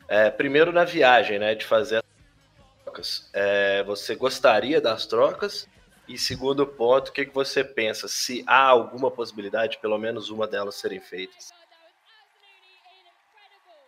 é, 0.08 0.30
primeiro 0.30 0.72
na 0.72 0.84
viagem, 0.84 1.40
né, 1.40 1.56
de 1.56 1.66
fazer 1.66 1.98
as 1.98 2.84
trocas. 2.84 3.30
É, 3.34 3.84
você 3.84 4.16
gostaria 4.16 4.80
das 4.80 5.06
trocas? 5.06 5.68
E 6.08 6.18
segundo 6.18 6.68
ponto, 6.68 7.10
o 7.10 7.12
que, 7.14 7.26
que 7.26 7.34
você 7.34 7.64
pensa? 7.64 8.08
Se 8.08 8.44
há 8.46 8.66
alguma 8.66 9.10
possibilidade, 9.10 9.80
pelo 9.82 9.98
menos 9.98 10.30
uma 10.30 10.46
delas 10.46 10.76
serem 10.76 11.00
feitas? 11.00 11.52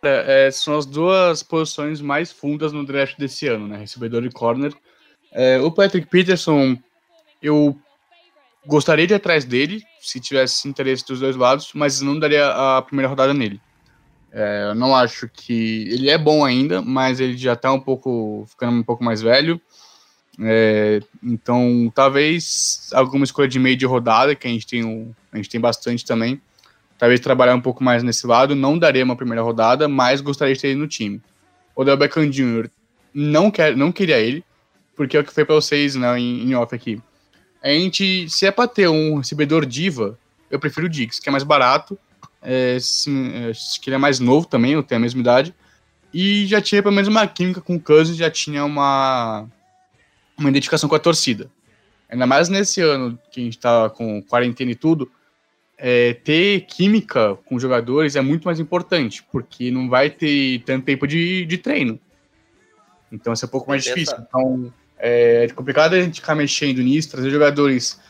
É, 0.02 0.50
são 0.50 0.76
as 0.76 0.86
duas 0.86 1.42
posições 1.42 2.00
mais 2.00 2.30
fundas 2.30 2.72
no 2.72 2.84
draft 2.84 3.16
desse 3.18 3.46
ano, 3.48 3.66
né? 3.66 3.78
Recebedor 3.78 4.24
e 4.24 4.30
corner. 4.30 4.72
É, 5.32 5.58
o 5.60 5.70
Patrick 5.70 6.08
Peterson, 6.08 6.78
eu 7.42 7.76
gostaria 8.66 9.06
de 9.06 9.14
ir 9.14 9.16
atrás 9.16 9.44
dele, 9.44 9.82
se 10.00 10.20
tivesse 10.20 10.68
interesse 10.68 11.04
dos 11.06 11.20
dois 11.20 11.36
lados, 11.36 11.70
mas 11.74 12.00
não 12.00 12.18
daria 12.18 12.48
a 12.48 12.82
primeira 12.82 13.08
rodada 13.08 13.34
nele. 13.34 13.60
É, 14.32 14.66
eu 14.70 14.74
não 14.74 14.94
acho 14.94 15.28
que. 15.28 15.88
Ele 15.90 16.10
é 16.10 16.18
bom 16.18 16.44
ainda, 16.44 16.82
mas 16.82 17.20
ele 17.20 17.36
já 17.36 17.56
tá 17.56 17.72
um 17.72 17.80
pouco. 17.80 18.44
ficando 18.48 18.78
um 18.78 18.82
pouco 18.82 19.02
mais 19.02 19.22
velho. 19.22 19.60
É, 20.38 21.00
então, 21.22 21.90
talvez 21.94 22.90
alguma 22.92 23.24
escolha 23.24 23.48
de 23.48 23.58
meio 23.58 23.76
de 23.76 23.86
rodada, 23.86 24.34
que 24.34 24.46
a 24.46 24.50
gente 24.50 24.66
tem, 24.66 24.84
um, 24.84 25.12
a 25.32 25.36
gente 25.38 25.48
tem 25.48 25.60
bastante 25.60 26.04
também 26.04 26.40
talvez 26.98 27.20
trabalhar 27.20 27.54
um 27.54 27.60
pouco 27.60 27.82
mais 27.82 28.02
nesse 28.02 28.26
lado. 28.26 28.54
Não 28.54 28.78
daria 28.78 29.04
uma 29.04 29.16
primeira 29.16 29.42
rodada, 29.42 29.88
mas 29.88 30.20
gostaria 30.20 30.54
de 30.54 30.60
ter 30.60 30.68
ele 30.68 30.80
no 30.80 30.88
time. 30.88 31.20
O 31.74 31.84
Del 31.84 31.96
Beckham 31.96 32.30
Jr. 32.30 32.68
não, 33.12 33.50
quer, 33.50 33.76
não 33.76 33.92
queria 33.92 34.18
ele, 34.18 34.44
porque 34.94 35.16
é 35.16 35.20
o 35.20 35.24
que 35.24 35.32
foi 35.32 35.44
para 35.44 35.54
vocês 35.54 35.94
né, 35.94 36.18
em, 36.18 36.48
em 36.48 36.54
off 36.54 36.74
aqui. 36.74 37.00
A 37.62 37.68
gente, 37.68 38.28
se 38.30 38.46
é 38.46 38.50
para 38.50 38.68
ter 38.68 38.88
um 38.88 39.18
recebedor 39.18 39.66
diva, 39.66 40.18
eu 40.50 40.58
prefiro 40.58 40.86
o 40.86 40.88
Diggs, 40.88 41.20
que 41.20 41.28
é 41.28 41.32
mais 41.32 41.44
barato, 41.44 41.98
é, 42.40 42.78
se, 42.80 43.10
é, 43.10 43.52
que 43.80 43.90
ele 43.90 43.96
é 43.96 43.98
mais 43.98 44.20
novo 44.20 44.46
também, 44.46 44.72
eu 44.72 44.82
tenho 44.82 45.00
a 45.00 45.02
mesma 45.02 45.20
idade, 45.20 45.54
e 46.14 46.46
já 46.46 46.60
tinha 46.60 46.82
pelo 46.82 46.94
menos 46.94 47.08
uma 47.08 47.26
química 47.26 47.60
com 47.60 47.74
o 47.74 47.80
Cousins, 47.80 48.16
já 48.16 48.30
tinha 48.30 48.64
uma, 48.64 49.46
uma 50.38 50.48
identificação 50.48 50.88
com 50.88 50.94
a 50.94 51.00
torcida. 51.00 51.50
Ainda 52.08 52.26
mais 52.26 52.48
nesse 52.48 52.80
ano 52.80 53.18
que 53.30 53.40
a 53.40 53.44
gente 53.44 53.58
tá 53.58 53.90
com 53.90 54.22
quarentena 54.22 54.70
e 54.70 54.76
tudo, 54.76 55.10
é, 55.78 56.14
ter 56.14 56.62
química 56.62 57.36
com 57.44 57.58
jogadores 57.58 58.16
é 58.16 58.20
muito 58.20 58.44
mais 58.44 58.58
importante, 58.58 59.22
porque 59.30 59.70
não 59.70 59.88
vai 59.88 60.10
ter 60.10 60.62
tanto 60.64 60.84
tempo 60.84 61.06
de, 61.06 61.44
de 61.44 61.58
treino. 61.58 62.00
Então 63.12 63.32
isso 63.32 63.44
é 63.44 63.48
um 63.48 63.50
pouco 63.50 63.68
mais 63.68 63.84
difícil. 63.84 64.16
Então 64.20 64.72
é 64.98 65.46
complicado 65.54 65.94
a 65.94 66.00
gente 66.00 66.20
ficar 66.20 66.34
mexendo 66.34 66.82
nisso, 66.82 67.10
trazer 67.10 67.30
jogadores 67.30 68.00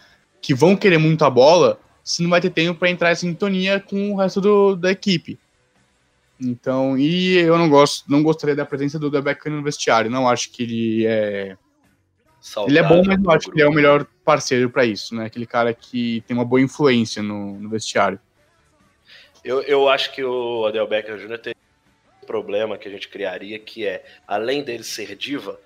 que 0.41 0.55
vão 0.55 0.77
querer 0.77 0.99
muito 0.99 1.25
a 1.25 1.31
bola, 1.31 1.81
se 2.05 2.23
não 2.23 2.31
vai 2.31 2.41
ter 2.41 2.51
tempo 2.51 2.79
para 2.79 2.91
entrar 2.91 3.13
em 3.13 3.17
sintonia 3.17 3.81
com 3.81 4.13
o 4.13 4.17
resto 4.17 4.41
do, 4.41 4.77
da 4.77 4.93
equipe. 4.93 5.39
Então, 6.41 6.97
e 6.97 7.39
eu 7.39 7.57
não 7.59 7.69
gosto, 7.69 8.05
não 8.11 8.23
gostaria 8.23 8.55
da 8.55 8.67
presença 8.67 8.99
do 8.99 9.11
Debeck 9.11 9.49
no 9.49 9.63
vestiário. 9.63 10.11
Não 10.11 10.29
acho 10.29 10.53
que 10.53 10.63
ele 10.63 11.07
é 11.07 11.57
ele 12.67 12.79
é 12.79 12.83
bom, 12.83 13.03
mas 13.05 13.19
não 13.21 13.31
acho 13.31 13.51
que 13.51 13.59
ele 13.59 13.63
é 13.63 13.69
o 13.69 13.73
melhor 13.73 14.07
parceiro 14.25 14.71
para 14.71 14.85
isso, 14.85 15.15
né? 15.15 15.27
Aquele 15.27 15.47
cara 15.47 15.75
que 15.75 16.23
tem 16.27 16.37
uma 16.37 16.45
boa 16.45 16.61
influência 16.61 17.23
no, 17.23 17.59
no 17.59 17.69
vestiário. 17.69 18.21
Eu, 19.45 19.63
eu 19.63 19.89
acho 19.89 20.13
que 20.13 20.23
o 20.23 20.67
Adel 20.67 20.87
Becker 20.87 21.17
Jr. 21.19 21.39
tem 21.39 21.55
um 22.23 22.27
problema 22.27 22.77
que 22.77 22.89
a 22.89 22.91
gente 22.91 23.09
criaria, 23.09 23.59
que 23.59 23.87
é, 23.87 24.05
além 24.27 24.63
dele 24.63 24.83
ser 24.83 25.15
diva, 25.17 25.59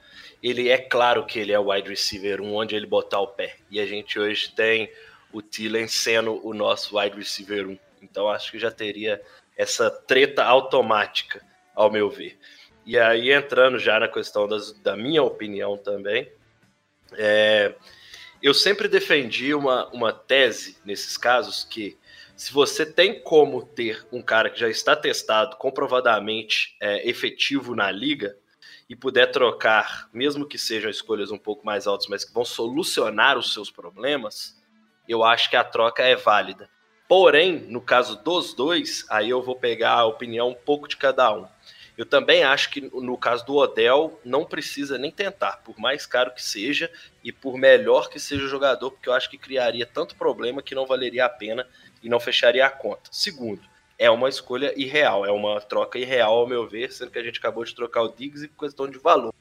ele 0.43 0.68
é 0.68 0.78
claro 0.78 1.24
que 1.26 1.39
ele 1.39 1.53
é 1.53 1.59
o 1.59 1.70
wide 1.70 1.89
receiver, 1.89 2.41
um 2.41 2.55
onde 2.55 2.74
ele 2.74 2.87
botar 2.87 3.20
o 3.20 3.28
pé. 3.28 3.57
E 3.70 3.78
a 3.78 3.87
gente 3.87 4.18
hoje 4.18 4.51
tem 4.51 4.91
o 5.33 5.43
Thielen 5.43 5.87
sendo 5.87 6.41
o 6.47 6.55
nosso 6.55 6.99
wide 6.99 7.16
receiver 7.16 7.68
1. 7.68 7.78
Então 8.03 8.28
acho 8.28 8.51
que 8.51 8.59
já 8.59 8.70
teria 8.70 9.20
essa 9.57 9.91
treta 9.91 10.45
automática, 10.45 11.45
ao 11.74 11.91
meu 11.91 12.09
ver. 12.09 12.39
E 12.85 12.99
aí, 12.99 13.31
entrando 13.31 13.78
já 13.78 14.01
na 14.01 14.09
questão 14.09 14.49
das, 14.49 14.72
da 14.81 14.97
minha 14.97 15.22
opinião 15.22 15.76
também, 15.76 16.31
é, 17.17 17.75
eu 18.43 18.55
sempre 18.55 18.89
defendi 18.89 19.55
uma, 19.55 19.89
uma 19.89 20.13
tese 20.13 20.79
nesses 20.85 21.17
casos 21.17 21.65
que 21.65 21.99
se 22.37 22.53
você 22.53 22.87
tem 22.87 23.21
como 23.21 23.65
ter 23.65 24.07
um 24.11 24.23
cara 24.23 24.49
que 24.49 24.59
já 24.59 24.69
está 24.69 24.97
testado, 24.97 25.57
comprovadamente 25.57 26.77
é, 26.81 27.07
efetivo 27.09 27.75
na 27.75 27.91
liga, 27.91 28.35
e 28.91 28.97
puder 28.97 29.31
trocar, 29.31 30.09
mesmo 30.13 30.45
que 30.45 30.59
sejam 30.59 30.91
escolhas 30.91 31.31
um 31.31 31.39
pouco 31.39 31.65
mais 31.65 31.87
altas, 31.87 32.09
mas 32.09 32.25
que 32.25 32.35
vão 32.35 32.45
solucionar 32.45 33.39
os 33.39 33.53
seus 33.55 33.71
problemas, 33.71 34.61
eu 35.09 35.23
acho 35.23 35.49
que 35.49 35.55
a 35.55 35.63
troca 35.63 36.03
é 36.03 36.17
válida. 36.17 36.69
Porém, 37.07 37.67
no 37.69 37.81
caso 37.81 38.21
dos 38.23 38.53
dois, 38.53 39.07
aí 39.09 39.31
eu 39.31 39.43
vou 39.43 39.55
pegar 39.55 39.93
a 39.93 40.07
opinião 40.07 40.49
um 40.49 40.55
pouco 40.55 40.89
de 40.89 40.97
cada 40.97 41.33
um. 41.33 41.47
Eu 42.01 42.07
também 42.07 42.42
acho 42.42 42.70
que 42.70 42.80
no 42.80 43.14
caso 43.18 43.44
do 43.44 43.57
Odell 43.57 44.18
não 44.24 44.42
precisa 44.42 44.96
nem 44.96 45.11
tentar, 45.11 45.59
por 45.59 45.78
mais 45.78 46.07
caro 46.07 46.32
que 46.32 46.42
seja 46.42 46.90
e 47.22 47.30
por 47.30 47.59
melhor 47.59 48.09
que 48.09 48.18
seja 48.18 48.42
o 48.42 48.48
jogador, 48.48 48.90
porque 48.90 49.07
eu 49.07 49.12
acho 49.12 49.28
que 49.28 49.36
criaria 49.36 49.84
tanto 49.84 50.16
problema 50.16 50.62
que 50.62 50.74
não 50.74 50.86
valeria 50.86 51.26
a 51.26 51.28
pena 51.28 51.68
e 52.03 52.09
não 52.09 52.18
fecharia 52.18 52.64
a 52.64 52.70
conta. 52.70 53.03
Segundo, 53.12 53.61
é 53.98 54.11
uma 54.11 54.30
escolha 54.30 54.72
irreal, 54.80 55.26
é 55.26 55.30
uma 55.30 55.61
troca 55.61 55.98
irreal 55.98 56.38
ao 56.38 56.46
meu 56.46 56.66
ver, 56.66 56.90
sendo 56.90 57.11
que 57.11 57.18
a 57.18 57.22
gente 57.22 57.38
acabou 57.38 57.66
de 57.66 57.74
trocar 57.74 58.01
o 58.01 58.09
Diggs 58.09 58.42
e 58.42 58.48
questão 58.48 58.88
de 58.88 58.96
valor. 58.96 59.34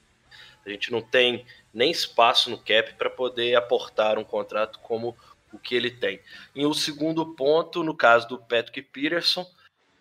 A 0.66 0.70
gente 0.70 0.92
não 0.92 1.02
tem 1.02 1.46
nem 1.74 1.90
espaço 1.90 2.50
no 2.50 2.58
cap 2.58 2.94
para 2.96 3.10
poder 3.10 3.56
aportar 3.56 4.20
um 4.20 4.24
contrato 4.26 4.80
como 4.80 5.16
o 5.54 5.58
que 5.58 5.76
ele 5.76 5.92
tem. 5.92 6.20
E 6.54 6.66
o 6.66 6.74
segundo 6.74 7.26
ponto, 7.26 7.86
no 7.86 7.96
caso 7.96 8.28
do 8.28 8.38
Patrick 8.38 8.82
Peterson, 8.82 9.50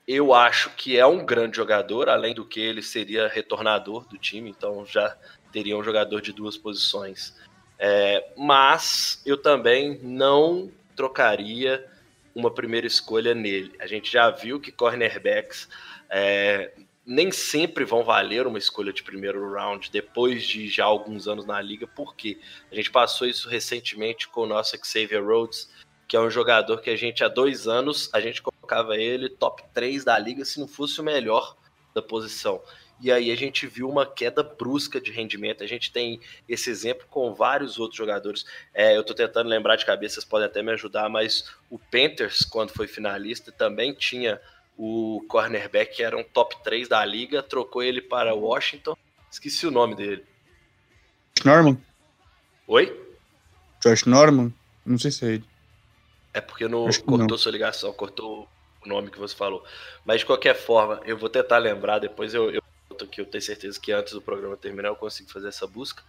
eu 0.08 0.32
acho 0.32 0.70
que 0.70 0.96
é 0.96 1.04
um 1.04 1.22
grande 1.22 1.58
jogador, 1.58 2.08
além 2.08 2.34
do 2.34 2.42
que 2.42 2.58
ele 2.58 2.80
seria 2.80 3.28
retornador 3.28 4.08
do 4.08 4.16
time, 4.16 4.48
então 4.48 4.86
já 4.86 5.14
teria 5.52 5.76
um 5.76 5.84
jogador 5.84 6.22
de 6.22 6.32
duas 6.32 6.56
posições. 6.56 7.36
É, 7.78 8.32
mas 8.34 9.22
eu 9.26 9.36
também 9.36 10.00
não 10.02 10.72
trocaria 10.96 11.86
uma 12.34 12.50
primeira 12.50 12.86
escolha 12.86 13.34
nele. 13.34 13.74
A 13.78 13.86
gente 13.86 14.10
já 14.10 14.30
viu 14.30 14.58
que 14.58 14.72
cornerbacks 14.72 15.68
é, 16.08 16.72
nem 17.04 17.30
sempre 17.30 17.84
vão 17.84 18.02
valer 18.02 18.46
uma 18.46 18.58
escolha 18.58 18.94
de 18.94 19.02
primeiro 19.02 19.52
round 19.52 19.90
depois 19.90 20.42
de 20.44 20.68
já 20.68 20.86
alguns 20.86 21.28
anos 21.28 21.44
na 21.44 21.60
liga, 21.60 21.86
porque 21.86 22.38
a 22.72 22.74
gente 22.74 22.90
passou 22.90 23.26
isso 23.26 23.46
recentemente 23.46 24.26
com 24.26 24.40
o 24.40 24.46
nosso 24.46 24.74
Xavier 24.82 25.22
Rhodes, 25.22 25.68
que 26.08 26.16
é 26.16 26.20
um 26.20 26.30
jogador 26.30 26.80
que 26.80 26.88
a 26.88 26.96
gente 26.96 27.22
há 27.22 27.28
dois 27.28 27.68
anos 27.68 28.08
a 28.14 28.20
gente 28.20 28.40
colocava 28.40 28.96
ele 28.96 29.28
top 29.28 29.62
3 29.74 30.04
da 30.04 30.18
liga 30.18 30.42
se 30.42 30.58
não 30.58 30.66
fosse 30.66 30.98
o 31.00 31.04
melhor 31.04 31.54
da 31.94 32.00
posição. 32.00 32.62
E 33.00 33.12
aí 33.12 33.30
a 33.30 33.36
gente 33.36 33.66
viu 33.66 33.88
uma 33.88 34.04
queda 34.04 34.42
brusca 34.42 35.00
de 35.00 35.12
rendimento. 35.12 35.62
A 35.62 35.66
gente 35.66 35.92
tem 35.92 36.18
esse 36.48 36.68
exemplo 36.68 37.06
com 37.08 37.32
vários 37.32 37.78
outros 37.78 37.96
jogadores. 37.96 38.44
É, 38.74 38.96
eu 38.96 39.02
estou 39.02 39.14
tentando 39.14 39.48
lembrar 39.48 39.76
de 39.76 39.86
cabeça, 39.86 40.14
vocês 40.14 40.24
podem 40.24 40.46
até 40.46 40.62
me 40.62 40.72
ajudar, 40.72 41.08
mas 41.08 41.48
o 41.70 41.78
Panthers, 41.78 42.44
quando 42.44 42.70
foi 42.70 42.88
finalista, 42.88 43.52
também 43.52 43.92
tinha 43.92 44.40
o 44.76 45.24
cornerback 45.28 45.96
que 45.96 46.02
era 46.02 46.16
um 46.16 46.24
top 46.24 46.56
3 46.64 46.88
da 46.88 47.04
liga, 47.04 47.42
trocou 47.42 47.82
ele 47.82 48.00
para 48.00 48.34
Washington. 48.34 48.96
Esqueci 49.30 49.66
o 49.66 49.70
nome 49.70 49.94
dele. 49.94 50.24
Norman? 51.44 51.78
Oi? 52.66 53.08
Josh 53.80 54.04
Norman? 54.06 54.52
Não 54.84 54.98
sei 54.98 55.10
se 55.10 55.24
é 55.24 55.28
ele. 55.34 55.57
É 56.38 56.40
porque 56.40 56.68
não 56.68 56.86
cortou 57.04 57.28
não. 57.30 57.38
sua 57.38 57.50
ligação, 57.50 57.92
cortou 57.92 58.48
o 58.84 58.88
nome 58.88 59.10
que 59.10 59.18
você 59.18 59.34
falou. 59.34 59.64
Mas 60.04 60.20
de 60.20 60.26
qualquer 60.26 60.54
forma, 60.54 61.00
eu 61.04 61.18
vou 61.18 61.28
tentar 61.28 61.58
lembrar, 61.58 61.98
depois 61.98 62.32
eu, 62.32 62.50
eu 62.50 62.62
que 63.06 63.20
eu 63.20 63.26
tenho 63.26 63.42
certeza 63.42 63.78
que 63.80 63.92
antes 63.92 64.12
do 64.12 64.22
programa 64.22 64.56
terminar 64.56 64.88
eu 64.88 64.96
consigo 64.96 65.30
fazer 65.30 65.48
essa 65.48 65.66
busca. 65.66 66.02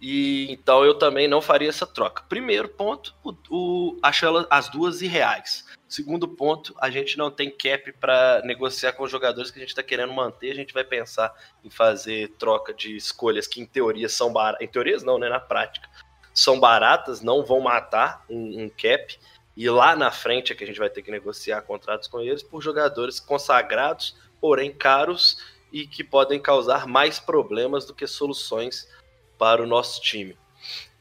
E 0.00 0.50
então 0.50 0.84
eu 0.84 0.94
também 0.94 1.28
não 1.28 1.42
faria 1.42 1.68
essa 1.68 1.86
troca. 1.86 2.22
Primeiro 2.28 2.68
ponto, 2.68 3.14
o, 3.22 3.34
o 3.50 3.98
acho 4.02 4.24
elas, 4.24 4.46
as 4.48 4.68
duas 4.68 5.02
irreais. 5.02 5.66
Segundo 5.86 6.26
ponto, 6.26 6.74
a 6.80 6.88
gente 6.88 7.18
não 7.18 7.30
tem 7.30 7.50
cap 7.50 7.92
para 7.92 8.40
negociar 8.44 8.92
com 8.92 9.02
os 9.02 9.10
jogadores 9.10 9.50
que 9.50 9.58
a 9.58 9.62
gente 9.62 9.70
está 9.70 9.82
querendo 9.82 10.12
manter. 10.12 10.52
A 10.52 10.54
gente 10.54 10.72
vai 10.72 10.84
pensar 10.84 11.34
em 11.62 11.68
fazer 11.68 12.32
troca 12.38 12.72
de 12.72 12.96
escolhas 12.96 13.46
que 13.46 13.60
em 13.60 13.66
teoria 13.66 14.08
são 14.08 14.32
baratas. 14.32 14.66
Em 14.66 14.70
teorias 14.70 15.02
não, 15.02 15.18
né? 15.18 15.28
Na 15.28 15.40
prática. 15.40 15.88
São 16.32 16.58
baratas, 16.58 17.20
não 17.20 17.44
vão 17.44 17.60
matar 17.60 18.24
um, 18.30 18.64
um 18.64 18.68
cap 18.70 19.18
e 19.60 19.68
lá 19.68 19.94
na 19.94 20.10
frente 20.10 20.54
é 20.54 20.56
que 20.56 20.64
a 20.64 20.66
gente 20.66 20.78
vai 20.78 20.88
ter 20.88 21.02
que 21.02 21.10
negociar 21.10 21.60
contratos 21.60 22.08
com 22.08 22.18
eles 22.18 22.42
por 22.42 22.62
jogadores 22.62 23.20
consagrados, 23.20 24.16
porém 24.40 24.72
caros 24.72 25.36
e 25.70 25.86
que 25.86 26.02
podem 26.02 26.40
causar 26.40 26.86
mais 26.86 27.20
problemas 27.20 27.84
do 27.84 27.92
que 27.92 28.06
soluções 28.06 28.88
para 29.36 29.62
o 29.62 29.66
nosso 29.66 30.00
time. 30.00 30.34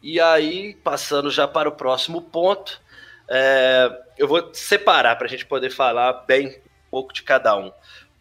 E 0.04 0.20
aí, 0.20 0.74
passando 0.84 1.32
já 1.32 1.48
para 1.48 1.70
o 1.70 1.72
próximo 1.72 2.22
ponto, 2.22 2.82
é, 3.30 3.98
eu 4.18 4.28
vou 4.28 4.54
separar 4.54 5.16
para 5.16 5.28
a 5.28 5.30
gente 5.30 5.46
poder 5.46 5.70
falar 5.70 6.12
bem 6.28 6.48
um 6.50 6.90
pouco 6.92 7.14
de 7.14 7.24
cada 7.24 7.56
um. 7.56 7.72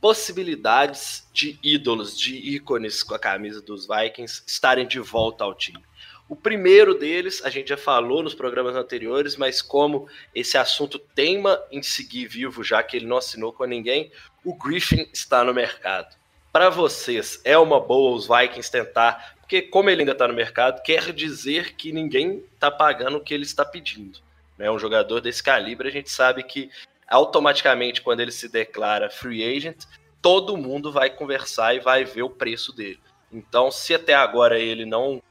Possibilidades 0.00 1.28
de 1.32 1.58
ídolos, 1.64 2.16
de 2.16 2.36
ícones 2.36 3.02
com 3.02 3.12
a 3.12 3.18
camisa 3.18 3.60
dos 3.60 3.88
Vikings 3.88 4.44
estarem 4.46 4.86
de 4.86 5.00
volta 5.00 5.42
ao 5.42 5.52
time. 5.52 5.84
O 6.28 6.36
primeiro 6.36 6.94
deles, 6.94 7.42
a 7.42 7.48
gente 7.48 7.68
já 7.68 7.76
falou 7.76 8.22
nos 8.22 8.34
programas 8.34 8.76
anteriores, 8.76 9.34
mas 9.34 9.62
como 9.62 10.06
esse 10.34 10.58
assunto 10.58 10.98
teima 10.98 11.58
em 11.70 11.82
seguir 11.82 12.26
vivo, 12.26 12.62
já 12.62 12.82
que 12.82 12.98
ele 12.98 13.06
não 13.06 13.16
assinou 13.16 13.50
com 13.50 13.64
ninguém, 13.64 14.12
o 14.44 14.54
Griffin 14.54 15.08
está 15.10 15.42
no 15.42 15.54
mercado. 15.54 16.14
Para 16.52 16.68
vocês, 16.68 17.40
é 17.44 17.56
uma 17.56 17.80
boa 17.80 18.14
os 18.14 18.28
Vikings 18.28 18.70
tentar, 18.70 19.36
porque 19.40 19.62
como 19.62 19.88
ele 19.88 20.02
ainda 20.02 20.12
está 20.12 20.28
no 20.28 20.34
mercado, 20.34 20.82
quer 20.82 21.14
dizer 21.14 21.76
que 21.76 21.92
ninguém 21.92 22.44
está 22.52 22.70
pagando 22.70 23.16
o 23.16 23.20
que 23.22 23.32
ele 23.32 23.44
está 23.44 23.64
pedindo. 23.64 24.18
Né? 24.58 24.70
Um 24.70 24.78
jogador 24.78 25.20
desse 25.20 25.42
calibre, 25.42 25.88
a 25.88 25.92
gente 25.92 26.10
sabe 26.10 26.42
que 26.42 26.70
automaticamente, 27.08 28.02
quando 28.02 28.20
ele 28.20 28.32
se 28.32 28.50
declara 28.50 29.08
free 29.08 29.56
agent, 29.56 29.84
todo 30.20 30.58
mundo 30.58 30.92
vai 30.92 31.08
conversar 31.08 31.74
e 31.74 31.80
vai 31.80 32.04
ver 32.04 32.22
o 32.22 32.30
preço 32.30 32.70
dele. 32.74 33.00
Então, 33.32 33.70
se 33.70 33.94
até 33.94 34.14
agora 34.14 34.58
ele 34.58 34.84
não 34.84 35.22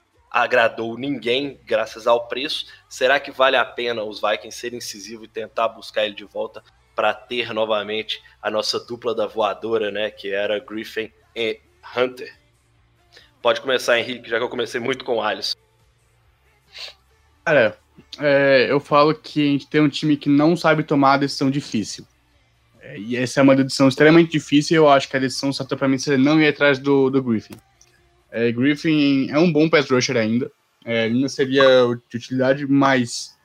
agradou 0.43 0.97
ninguém 0.97 1.59
graças 1.65 2.05
ao 2.05 2.27
preço. 2.27 2.67
Será 2.87 3.19
que 3.19 3.31
vale 3.31 3.57
a 3.57 3.65
pena 3.65 4.03
os 4.03 4.21
Vikings 4.21 4.57
serem 4.57 4.77
incisivos 4.77 5.25
e 5.25 5.31
tentar 5.31 5.67
buscar 5.69 6.05
ele 6.05 6.13
de 6.13 6.25
volta 6.25 6.63
para 6.95 7.13
ter 7.13 7.53
novamente 7.53 8.21
a 8.41 8.49
nossa 8.49 8.79
dupla 8.79 9.15
da 9.15 9.25
voadora, 9.25 9.91
né? 9.91 10.11
Que 10.11 10.31
era 10.31 10.59
Griffin 10.59 11.11
e 11.35 11.59
Hunter. 11.95 12.35
Pode 13.41 13.61
começar, 13.61 13.99
Henrique, 13.99 14.29
já 14.29 14.37
que 14.37 14.43
eu 14.43 14.49
comecei 14.49 14.79
muito 14.79 15.03
com 15.05 15.17
o 15.17 15.21
Alisson. 15.21 15.57
Cara, 17.45 17.77
é, 18.19 18.67
eu 18.69 18.79
falo 18.79 19.13
que 19.15 19.41
a 19.41 19.51
gente 19.51 19.67
tem 19.67 19.81
um 19.81 19.89
time 19.89 20.17
que 20.17 20.29
não 20.29 20.55
sabe 20.55 20.83
tomar 20.83 21.13
a 21.13 21.17
decisão 21.17 21.49
difícil. 21.49 22.05
É, 22.79 22.97
e 22.99 23.15
essa 23.15 23.39
é 23.39 23.43
uma 23.43 23.55
decisão 23.55 23.87
extremamente 23.87 24.31
difícil 24.31 24.75
e 24.75 24.77
eu 24.77 24.89
acho 24.89 25.09
que 25.09 25.17
a 25.17 25.19
decisão 25.19 25.51
certa 25.51 25.75
para 25.75 25.87
mim 25.87 25.97
seria 25.97 26.23
não 26.23 26.39
ir 26.39 26.47
atrás 26.47 26.77
do, 26.77 27.09
do 27.09 27.23
Griffin. 27.23 27.55
É, 28.37 28.51
Griffin 28.51 29.31
é 29.31 29.39
um 29.39 29.51
bom 29.51 29.67
pass 29.67 29.89
rusher 29.89 30.15
ainda. 30.15 30.51
É, 30.85 31.05
ainda 31.05 31.27
seria 31.27 31.63
de 32.07 32.17
utilidade, 32.17 32.67
mas 32.67 33.35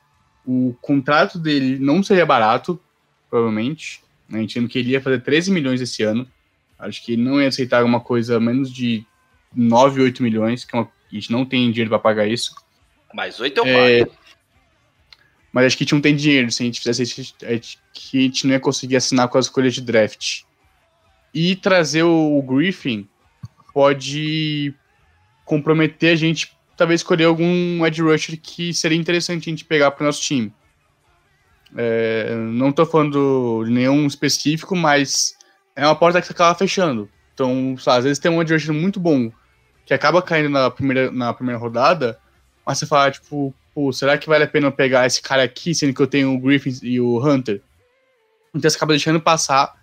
o 0.47 0.77
contrato 0.83 1.39
dele 1.39 1.79
não 1.79 2.03
seria 2.03 2.27
barato, 2.27 2.79
provavelmente. 3.31 4.03
A 4.31 4.37
gente 4.37 4.61
não 4.61 4.69
queria 4.69 5.01
fazer 5.01 5.23
13 5.23 5.51
milhões 5.51 5.81
esse 5.81 6.03
ano. 6.03 6.31
Acho 6.79 7.03
que 7.03 7.15
ele 7.15 7.23
não 7.23 7.41
ia 7.41 7.49
aceitar 7.49 7.83
uma 7.85 8.01
coisa 8.01 8.39
menos 8.39 8.71
de 8.71 9.03
9, 9.57 10.03
8 10.03 10.23
milhões, 10.23 10.63
que 10.63 10.77
é 10.77 10.81
uma, 10.81 10.85
a 11.11 11.15
gente 11.15 11.33
não 11.33 11.47
tem 11.47 11.71
dinheiro 11.71 11.89
para 11.89 11.99
pagar 11.99 12.27
isso. 12.27 12.55
Mas 13.15 13.41
8 13.41 13.59
eu 13.59 13.67
é, 13.67 14.05
pago. 14.05 14.19
Mas 15.55 15.67
acho 15.67 15.79
que 15.79 15.85
a 15.85 15.87
gente 15.87 15.95
não 15.95 16.03
tem 16.03 16.15
dinheiro. 16.15 16.53
Se 16.53 16.63
a 16.63 16.67
gente 16.67 16.81
fizesse 16.81 17.03
isso, 17.03 17.35
que 17.95 18.19
a 18.19 18.21
gente 18.21 18.47
não 18.47 18.53
ia 18.53 18.61
conseguir 18.61 18.97
assinar 18.97 19.27
com 19.29 19.39
as 19.39 19.47
escolhas 19.47 19.73
de 19.73 19.81
draft. 19.81 20.43
E 21.33 21.57
trazer 21.57 22.03
o 22.03 22.43
Griffin 22.43 23.09
pode 23.73 24.75
comprometer 25.45 26.13
a 26.13 26.17
gente, 26.17 26.57
talvez 26.77 27.01
escolher 27.01 27.25
algum 27.25 27.85
edge 27.87 28.03
rusher 28.03 28.39
que 28.41 28.73
seria 28.73 28.99
interessante 28.99 29.49
a 29.49 29.51
gente 29.51 29.65
pegar 29.65 29.91
para 29.91 30.03
o 30.03 30.07
nosso 30.07 30.23
time. 30.23 30.53
É, 31.77 32.35
não 32.35 32.71
estou 32.71 32.85
falando 32.85 33.65
de 33.65 33.71
nenhum 33.71 34.07
específico, 34.07 34.77
mas 34.77 35.37
é 35.75 35.87
uma 35.87 35.97
porta 35.97 36.21
que 36.21 36.27
você 36.27 36.33
acaba 36.33 36.55
fechando. 36.59 37.09
Então, 37.35 37.77
sabe, 37.79 37.99
às 37.99 38.05
vezes 38.05 38.19
tem 38.19 38.31
um 38.31 38.43
edge 38.43 38.53
rusher 38.53 38.75
muito 38.75 39.01
bom 39.01 39.33
que 39.85 39.95
acaba 39.95 40.23
caindo 40.23 40.49
na 40.49 40.71
primeira, 40.71 41.11
na 41.11 41.33
primeira 41.33 41.59
rodada, 41.59 42.19
mas 42.65 42.79
você 42.79 42.87
fala, 42.87 43.11
tipo, 43.11 43.55
pô, 43.75 43.93
será 43.93 44.17
que 44.17 44.29
vale 44.29 44.45
a 44.45 44.49
pena 44.49 44.71
pegar 44.71 45.07
esse 45.07 45.21
cara 45.21 45.43
aqui, 45.43 45.75
sendo 45.75 45.95
que 45.95 46.01
eu 46.01 46.07
tenho 46.07 46.35
o 46.35 46.39
Griffin 46.39 46.79
e 46.83 47.01
o 47.01 47.19
Hunter? 47.19 47.63
Então 48.55 48.71
você 48.71 48.77
acaba 48.77 48.93
deixando 48.93 49.21
passar 49.21 49.75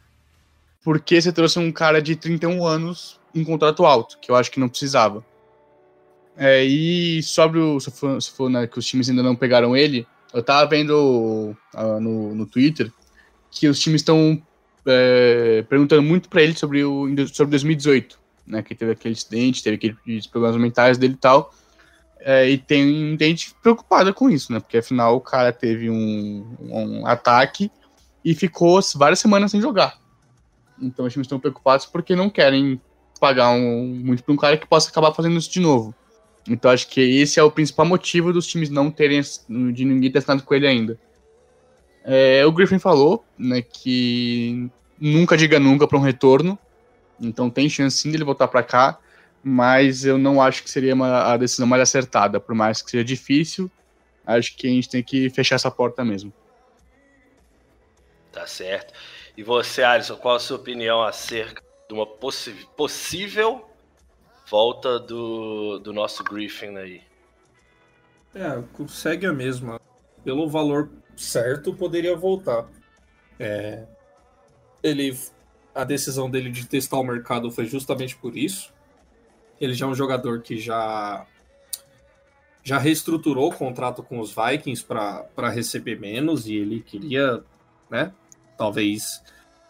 porque 0.83 1.21
você 1.21 1.31
trouxe 1.31 1.59
um 1.59 1.71
cara 1.71 2.01
de 2.01 2.15
31 2.15 2.65
anos 2.65 3.19
em 3.33 3.43
contrato 3.43 3.85
alto, 3.85 4.17
que 4.19 4.31
eu 4.31 4.35
acho 4.35 4.49
que 4.49 4.59
não 4.59 4.69
precisava. 4.69 5.25
É, 6.41 6.63
e 6.63 7.21
sobre 7.21 7.59
o. 7.59 7.81
Se 7.81 7.91
for, 7.91 8.21
se 8.21 8.31
for 8.31 8.49
né, 8.49 8.65
que 8.65 8.79
os 8.79 8.85
times 8.85 9.09
ainda 9.09 9.21
não 9.21 9.35
pegaram 9.35 9.75
ele, 9.75 10.07
eu 10.33 10.41
tava 10.41 10.69
vendo 10.69 11.53
uh, 11.75 11.99
no, 11.99 12.33
no 12.33 12.45
Twitter 12.45 12.89
que 13.51 13.67
os 13.67 13.77
times 13.77 13.99
estão 13.99 14.41
é, 14.85 15.65
perguntando 15.67 16.01
muito 16.01 16.29
para 16.29 16.41
ele 16.41 16.57
sobre 16.57 16.81
o 16.85 17.07
sobre 17.27 17.51
2018, 17.51 18.17
né? 18.47 18.61
Que 18.61 18.73
teve 18.73 18.93
aquele 18.93 19.11
incidente, 19.11 19.61
teve 19.61 19.75
aqueles 19.75 20.27
problemas 20.27 20.55
mentais 20.55 20.97
dele 20.97 21.15
e 21.15 21.17
tal. 21.17 21.53
É, 22.21 22.49
e 22.49 22.57
tem 22.57 23.17
gente 23.19 23.53
preocupada 23.61 24.13
com 24.13 24.29
isso, 24.29 24.53
né? 24.53 24.61
Porque 24.61 24.77
afinal 24.77 25.17
o 25.17 25.21
cara 25.21 25.51
teve 25.51 25.89
um, 25.89 26.55
um 26.61 27.05
ataque 27.05 27.69
e 28.23 28.33
ficou 28.33 28.79
várias 28.95 29.19
semanas 29.19 29.51
sem 29.51 29.59
jogar. 29.59 29.97
Então 30.81 31.05
os 31.05 31.11
times 31.11 31.25
estão 31.25 31.39
preocupados 31.39 31.85
porque 31.85 32.15
não 32.15 32.29
querem 32.29 32.79
pagar 33.19 33.49
um, 33.51 34.01
muito 34.05 34.23
para 34.23 34.33
um 34.33 34.37
cara 34.37 34.57
que 34.57 34.65
possa 34.65 34.89
acabar 34.89 35.13
fazendo 35.13 35.37
isso 35.37 35.51
de 35.51 35.59
novo. 35.59 35.93
Então 36.47 36.71
acho 36.71 36.87
que 36.87 37.01
esse 37.01 37.39
é 37.39 37.43
o 37.43 37.51
principal 37.51 37.85
motivo 37.85 38.33
dos 38.33 38.47
times 38.47 38.69
não 38.69 38.89
terem, 38.89 39.21
de 39.21 39.85
ninguém 39.85 40.11
ter 40.11 40.19
assinado 40.19 40.43
com 40.43 40.53
ele 40.53 40.67
ainda. 40.67 40.99
É, 42.03 42.45
o 42.45 42.51
Griffin 42.51 42.79
falou 42.79 43.23
né, 43.37 43.61
que 43.61 44.69
nunca 44.99 45.37
diga 45.37 45.59
nunca 45.59 45.87
para 45.87 45.97
um 45.97 46.01
retorno, 46.01 46.57
então 47.19 47.49
tem 47.49 47.69
chance 47.69 47.97
sim 47.97 48.11
dele 48.11 48.23
voltar 48.23 48.47
para 48.47 48.63
cá, 48.63 48.97
mas 49.43 50.05
eu 50.05 50.17
não 50.17 50.41
acho 50.41 50.63
que 50.63 50.69
seria 50.69 50.93
uma, 50.93 51.33
a 51.33 51.37
decisão 51.37 51.67
mais 51.67 51.81
acertada, 51.81 52.39
por 52.39 52.55
mais 52.55 52.81
que 52.81 52.91
seja 52.91 53.03
difícil, 53.03 53.69
acho 54.25 54.55
que 54.55 54.67
a 54.67 54.69
gente 54.69 54.89
tem 54.89 55.03
que 55.03 55.29
fechar 55.29 55.55
essa 55.55 55.69
porta 55.69 56.03
mesmo. 56.03 56.33
Tá 58.31 58.47
certo. 58.47 58.93
E 59.35 59.43
você, 59.43 59.83
Alisson, 59.83 60.15
qual 60.15 60.35
a 60.35 60.39
sua 60.39 60.57
opinião 60.57 61.01
acerca 61.01 61.63
de 61.87 61.93
uma 61.93 62.05
possível 62.05 63.68
volta 64.49 64.99
do, 64.99 65.79
do 65.79 65.93
nosso 65.93 66.23
Griffin 66.23 66.75
aí? 66.77 67.01
É, 68.33 68.61
consegue 68.73 69.25
a 69.25 69.33
mesma. 69.33 69.79
Pelo 70.23 70.49
valor 70.49 70.89
certo, 71.15 71.73
poderia 71.73 72.15
voltar. 72.15 72.67
É, 73.39 73.85
ele 74.83 75.17
a 75.73 75.83
decisão 75.83 76.29
dele 76.29 76.49
de 76.49 76.65
testar 76.67 76.97
o 76.97 77.03
mercado 77.03 77.51
foi 77.51 77.65
justamente 77.65 78.15
por 78.15 78.35
isso. 78.35 78.73
Ele 79.59 79.73
já 79.73 79.85
é 79.85 79.89
um 79.89 79.95
jogador 79.95 80.41
que 80.41 80.57
já 80.57 81.25
já 82.61 82.77
reestruturou 82.77 83.49
o 83.49 83.55
contrato 83.55 84.03
com 84.03 84.19
os 84.19 84.35
Vikings 84.35 84.83
para 84.83 85.49
receber 85.49 85.99
menos 85.99 86.47
e 86.47 86.55
ele 86.55 86.81
queria, 86.81 87.41
né, 87.89 88.11
talvez 88.57 89.23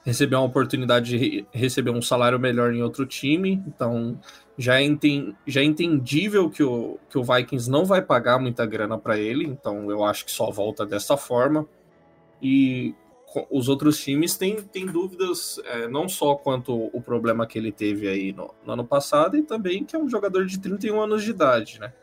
receber 0.04 0.36
uma 0.36 0.46
oportunidade 0.46 1.18
de 1.18 1.46
receber 1.52 1.92
um 1.92 2.02
salário 2.02 2.40
melhor 2.40 2.74
em 2.74 2.82
outro 2.82 3.06
time. 3.06 3.64
Então 3.68 4.20
já 4.60 4.82
é, 4.82 4.84
enten 4.84 5.34
já 5.48 5.62
é 5.62 5.64
entendível 5.64 6.50
que 6.50 6.62
o, 6.62 7.00
que 7.10 7.18
o 7.18 7.24
Vikings 7.24 7.72
não 7.72 7.86
vai 7.86 8.02
pagar 8.02 8.38
muita 8.38 8.66
grana 8.66 8.98
para 8.98 9.18
ele. 9.18 9.46
Então 9.46 9.90
eu 9.90 10.04
acho 10.04 10.26
que 10.26 10.32
só 10.32 10.52
volta 10.52 10.86
dessa 10.86 11.16
forma. 11.16 11.66
E 12.42 12.94
os 13.50 13.70
outros 13.70 14.04
times 14.04 14.36
têm, 14.36 14.62
têm 14.62 14.86
dúvidas 14.86 15.62
é, 15.64 15.88
não 15.88 16.10
só 16.10 16.36
quanto 16.36 16.90
o 16.92 17.02
problema 17.02 17.48
que 17.48 17.58
ele 17.58 17.72
teve 17.72 18.10
aí 18.10 18.34
no, 18.34 18.54
no, 18.66 18.74
ano 18.74 18.86
passado, 18.86 19.38
e 19.38 19.44
também 19.44 19.86
que 19.86 19.96
é 19.96 20.00
um 20.00 20.10
jogador 20.10 20.46
de 20.46 20.60
31 20.60 21.02
anos 21.02 21.24
de 21.24 21.32
idade, 21.32 21.80
né? 21.80 21.94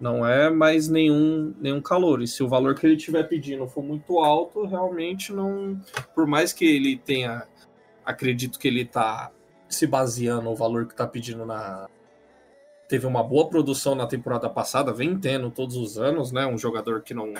Não 0.00 0.26
é 0.26 0.50
mais 0.50 0.88
nenhum, 0.88 1.54
nenhum 1.60 1.80
calor. 1.80 2.22
E 2.22 2.26
se 2.26 2.42
o 2.42 2.48
valor 2.48 2.74
que 2.74 2.84
ele 2.84 2.96
estiver 2.96 3.22
pedindo 3.28 3.68
for 3.68 3.84
muito 3.84 4.18
alto, 4.18 4.66
realmente 4.66 5.32
não. 5.32 5.80
Por 6.12 6.26
mais 6.26 6.52
que 6.52 6.64
ele 6.64 6.96
tenha. 6.96 7.46
Acredito 8.04 8.58
que 8.58 8.66
ele 8.66 8.82
está 8.82 9.30
se 9.74 9.86
baseando 9.86 10.42
no 10.42 10.54
valor 10.54 10.86
que 10.86 10.92
está 10.92 11.06
pedindo 11.06 11.44
na. 11.44 11.88
Teve 12.88 13.06
uma 13.06 13.22
boa 13.22 13.48
produção 13.48 13.94
na 13.94 14.06
temporada 14.06 14.48
passada, 14.48 14.92
vem 14.92 15.18
tendo 15.18 15.50
todos 15.50 15.76
os 15.76 15.98
anos, 15.98 16.32
né? 16.32 16.46
Um 16.46 16.58
jogador 16.58 17.02
que 17.02 17.14
não 17.14 17.34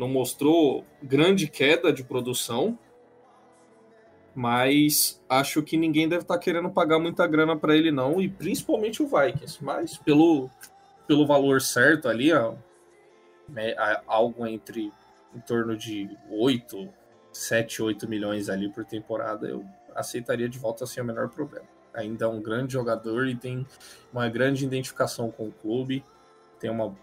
não 0.00 0.08
mostrou 0.08 0.82
grande 1.02 1.46
queda 1.46 1.92
de 1.92 2.02
produção, 2.02 2.78
mas 4.34 5.22
acho 5.28 5.62
que 5.62 5.76
ninguém 5.76 6.08
deve 6.08 6.22
estar 6.22 6.34
tá 6.34 6.40
querendo 6.40 6.70
pagar 6.70 6.98
muita 6.98 7.26
grana 7.26 7.54
para 7.54 7.76
ele 7.76 7.90
não, 7.90 8.18
e 8.18 8.26
principalmente 8.26 9.02
o 9.02 9.06
Vikings, 9.06 9.62
mas 9.62 9.98
pelo, 9.98 10.48
pelo 11.06 11.26
valor 11.26 11.60
certo 11.60 12.08
ali, 12.08 12.32
ó, 12.32 12.54
é, 13.56 14.00
algo 14.06 14.46
entre 14.46 14.90
em 15.34 15.40
torno 15.40 15.76
de 15.76 16.08
8, 16.30 16.88
7, 17.30 17.82
8 17.82 18.08
milhões 18.08 18.48
ali 18.48 18.70
por 18.70 18.86
temporada, 18.86 19.46
eu 19.46 19.64
aceitaria 19.94 20.48
de 20.48 20.58
volta 20.58 20.86
sem 20.86 21.02
o 21.02 21.06
menor 21.06 21.28
problema. 21.28 21.66
Ainda 21.92 22.24
é 22.24 22.28
um 22.28 22.40
grande 22.40 22.72
jogador 22.72 23.26
e 23.26 23.34
tem 23.34 23.66
uma 24.12 24.28
grande 24.28 24.64
identificação 24.64 25.30
com 25.30 25.48
o 25.48 25.52
clube, 25.52 26.04
tem 26.58 26.70
uma 26.70 26.94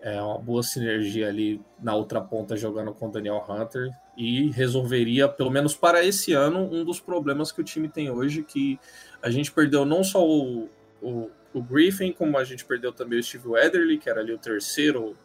é, 0.00 0.20
uma 0.22 0.38
boa 0.38 0.62
sinergia 0.62 1.28
ali 1.28 1.60
na 1.80 1.94
outra 1.94 2.20
ponta 2.20 2.56
jogando 2.56 2.92
com 2.92 3.08
o 3.08 3.10
Daniel 3.10 3.44
Hunter 3.48 3.90
e 4.16 4.50
resolveria, 4.50 5.28
pelo 5.28 5.50
menos 5.50 5.74
para 5.74 6.04
esse 6.04 6.32
ano, 6.32 6.60
um 6.60 6.84
dos 6.84 7.00
problemas 7.00 7.50
que 7.50 7.60
o 7.60 7.64
time 7.64 7.88
tem 7.88 8.10
hoje, 8.10 8.42
que 8.42 8.78
a 9.22 9.30
gente 9.30 9.50
perdeu 9.50 9.84
não 9.84 10.04
só 10.04 10.24
o, 10.24 10.68
o, 11.02 11.30
o 11.52 11.62
Griffin, 11.62 12.12
como 12.12 12.38
a 12.38 12.44
gente 12.44 12.64
perdeu 12.64 12.92
também 12.92 13.18
o 13.18 13.22
Steve 13.22 13.48
Weatherly, 13.48 13.98
que 13.98 14.08
era 14.08 14.20
ali 14.20 14.32
o 14.32 14.38
terceiro, 14.38 15.16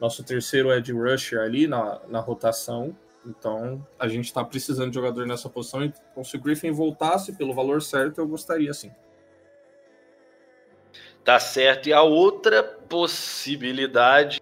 nosso 0.00 0.22
terceiro 0.24 0.72
Ed 0.72 0.90
Rusher 0.92 1.40
ali 1.40 1.66
na, 1.66 2.00
na 2.08 2.20
rotação. 2.20 2.96
Então, 3.24 3.86
a 3.98 4.08
gente 4.08 4.26
está 4.26 4.44
precisando 4.44 4.90
de 4.90 4.94
jogador 4.94 5.26
nessa 5.26 5.48
posição. 5.48 5.84
Então, 5.84 6.24
se 6.24 6.36
o 6.36 6.40
Griffin 6.40 6.72
voltasse 6.72 7.32
pelo 7.32 7.54
valor 7.54 7.80
certo, 7.80 8.20
eu 8.20 8.26
gostaria 8.26 8.72
sim. 8.74 8.90
Tá 11.24 11.38
certo. 11.38 11.88
E 11.88 11.92
a 11.92 12.02
outra 12.02 12.62
possibilidade 12.62 14.40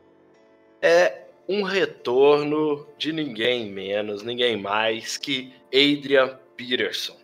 é 0.81 1.25
um 1.49 1.63
retorno 1.63 2.87
de 2.97 3.13
ninguém 3.13 3.71
menos, 3.71 4.23
ninguém 4.23 4.57
mais 4.57 5.17
que 5.17 5.53
Adrian 5.67 6.39
Peterson. 6.57 7.17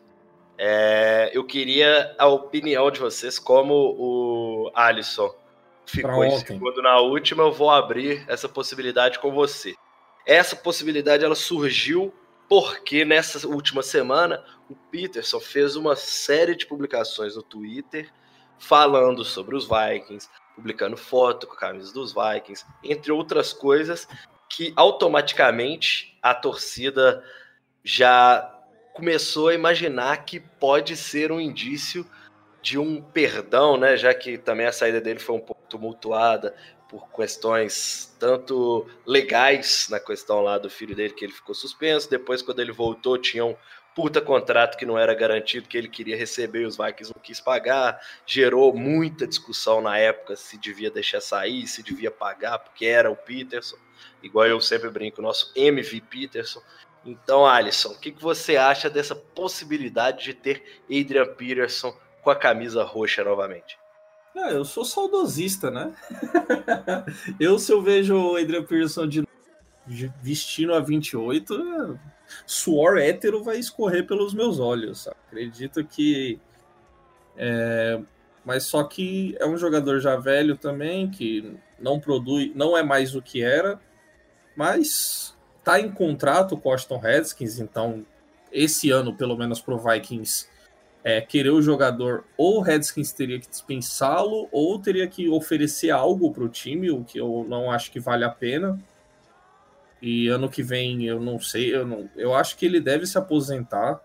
É, 0.59 1.31
eu 1.33 1.45
queria 1.45 2.15
a 2.19 2.27
opinião 2.27 2.91
de 2.91 2.99
vocês, 2.99 3.39
como 3.39 3.95
o 3.99 4.71
Alisson 4.75 5.35
ficou 5.87 6.25
em 6.25 6.39
segundo 6.39 6.83
na 6.83 6.99
última, 6.99 7.45
eu 7.45 7.53
vou 7.53 7.71
abrir 7.71 8.25
essa 8.29 8.49
possibilidade 8.49 9.19
com 9.19 9.33
você. 9.33 9.75
Essa 10.27 10.57
possibilidade 10.57 11.25
ela 11.25 11.37
surgiu 11.37 12.13
porque 12.49 13.05
nessa 13.05 13.47
última 13.47 13.83
semana 13.83 14.45
o 14.69 14.75
Peterson 14.75 15.39
fez 15.39 15.77
uma 15.77 15.95
série 15.95 16.57
de 16.57 16.67
publicações 16.67 17.37
no 17.37 17.43
Twitter 17.43 18.13
falando 18.59 19.25
sobre 19.25 19.55
os 19.55 19.69
Vikings, 19.69 20.29
publicando 20.55 20.97
foto 20.97 21.47
com 21.47 21.55
a 21.55 21.59
camisa 21.59 21.93
dos 21.93 22.13
Vikings, 22.13 22.65
entre 22.83 23.13
outras 23.13 23.53
coisas 23.53 24.09
que 24.49 24.73
automaticamente 24.75 26.19
a 26.23 26.35
torcida 26.35 27.23
já 27.85 28.53
começou 28.95 29.49
a 29.49 29.55
imaginar 29.55 30.25
que 30.25 30.41
pode 30.41 30.97
ser 30.97 31.31
um 31.31 31.41
indício 31.41 32.07
de 32.63 32.79
um 32.79 33.01
perdão, 33.01 33.77
né? 33.77 33.97
Já 33.97 34.13
que 34.13 34.39
também 34.39 34.67
a 34.67 34.73
saída 34.73 35.01
dele 35.01 35.21
foi 35.21 35.37
um 35.37 35.41
pouco 35.41 35.63
tumultuada 35.69 36.55
por 36.89 37.09
questões 37.11 38.15
tanto 38.19 38.87
legais 39.05 39.89
na 39.91 39.99
questão 39.99 40.41
lá 40.41 40.59
do 40.59 40.71
filho 40.71 40.95
dele 40.95 41.15
que 41.15 41.25
ele 41.25 41.33
ficou 41.33 41.55
suspenso, 41.55 42.09
depois 42.09 42.43
quando 42.43 42.61
ele 42.61 42.73
voltou 42.73 43.19
tinham 43.19 43.57
puta 43.97 44.21
contrato 44.21 44.77
que 44.77 44.85
não 44.85 44.99
era 44.99 45.15
garantido, 45.15 45.67
que 45.67 45.79
ele 45.79 45.89
queria 45.89 46.15
receber 46.15 46.61
e 46.61 46.67
os 46.67 46.77
Vikings 46.77 47.15
não 47.15 47.23
quis 47.23 47.41
pagar. 47.41 47.99
Gerou 48.27 48.77
muita 48.77 49.27
discussão 49.27 49.81
na 49.81 49.97
época 49.97 50.37
se 50.37 50.59
devia 50.59 50.91
deixar 50.91 51.23
sair, 51.23 51.67
se 51.67 51.83
devia 51.83 52.11
pagar, 52.11 52.59
porque 52.59 52.85
era 52.85 53.11
o 53.11 53.17
Peterson. 53.17 53.79
Igual 54.23 54.47
eu 54.47 54.61
sempre 54.61 54.91
brinco, 54.91 55.21
o 55.21 55.25
nosso 55.25 55.51
MV 55.57 56.03
Peterson. 56.03 56.61
Então, 57.07 57.47
Alisson, 57.47 57.91
o 57.93 57.99
que, 57.99 58.13
que 58.13 58.23
você 58.23 58.59
acha 58.59 58.91
dessa 58.91 59.15
possibilidade 59.15 60.25
de 60.25 60.35
ter 60.35 60.83
Adrian 60.85 61.35
Peterson 61.35 61.97
com 62.21 62.29
a 62.29 62.37
camisa 62.37 62.85
roxa 62.85 63.25
novamente? 63.25 63.79
Eu 64.51 64.65
sou 64.65 64.85
saudosista, 64.85 65.71
né? 65.71 65.93
eu, 67.41 67.59
se 67.59 67.73
eu 67.73 67.83
vejo 67.83 68.17
o 68.17 68.37
Adrian 68.37 68.65
Peterson 68.65 69.07
de 69.07 69.27
vestindo 70.21 70.75
a 70.75 70.81
28, 70.81 71.99
suor 72.45 72.99
hétero 72.99 73.43
vai 73.43 73.59
escorrer 73.59 74.07
pelos 74.07 74.35
meus 74.35 74.59
olhos. 74.59 75.09
Acredito 75.09 75.85
que. 75.85 76.41
É, 77.37 78.01
mas 78.45 78.65
só 78.65 78.85
que 78.85 79.37
é 79.39 79.47
um 79.47 79.57
jogador 79.57 80.01
já 80.01 80.17
velho 80.17 80.57
também, 80.57 81.11
que 81.11 81.57
não 81.79 82.01
produz, 82.01 82.53
não 82.55 82.77
é 82.77 82.83
mais 82.83 83.15
o 83.15 83.23
que 83.23 83.43
era, 83.43 83.81
mas 84.57 85.37
tá 85.63 85.81
em 85.81 85.91
contrato 85.91 86.57
com 86.57 86.69
o 86.69 86.73
Austin 86.73 86.97
Redskins, 86.97 87.59
então 87.59 88.07
esse 88.53 88.91
ano, 88.91 89.15
pelo 89.15 89.37
menos 89.37 89.61
pro 89.61 89.79
Vikings, 89.79 90.49
é, 91.07 91.21
querer 91.21 91.51
o 91.51 91.63
jogador, 91.63 92.25
ou 92.37 92.57
o 92.57 92.61
Redskins 92.61 93.13
teria 93.13 93.39
que 93.39 93.49
dispensá-lo, 93.49 94.49
ou 94.51 94.77
teria 94.77 95.07
que 95.07 95.29
oferecer 95.29 95.91
algo 95.91 96.33
para 96.33 96.43
o 96.43 96.49
time, 96.49 96.91
o 96.91 97.05
que 97.05 97.17
eu 97.17 97.47
não 97.49 97.71
acho 97.71 97.93
que 97.93 98.01
vale 98.01 98.25
a 98.25 98.29
pena. 98.29 98.77
E 100.03 100.27
ano 100.27 100.49
que 100.49 100.65
vem 100.65 101.05
eu 101.05 101.21
não 101.21 101.39
sei, 101.39 101.73
eu, 101.73 101.87
não, 101.87 102.11
eu 102.17 102.35
acho 102.35 102.57
que 102.57 102.67
ele 102.67 102.81
deve 102.81 103.07
se 103.07 103.17
aposentar. 103.17 104.01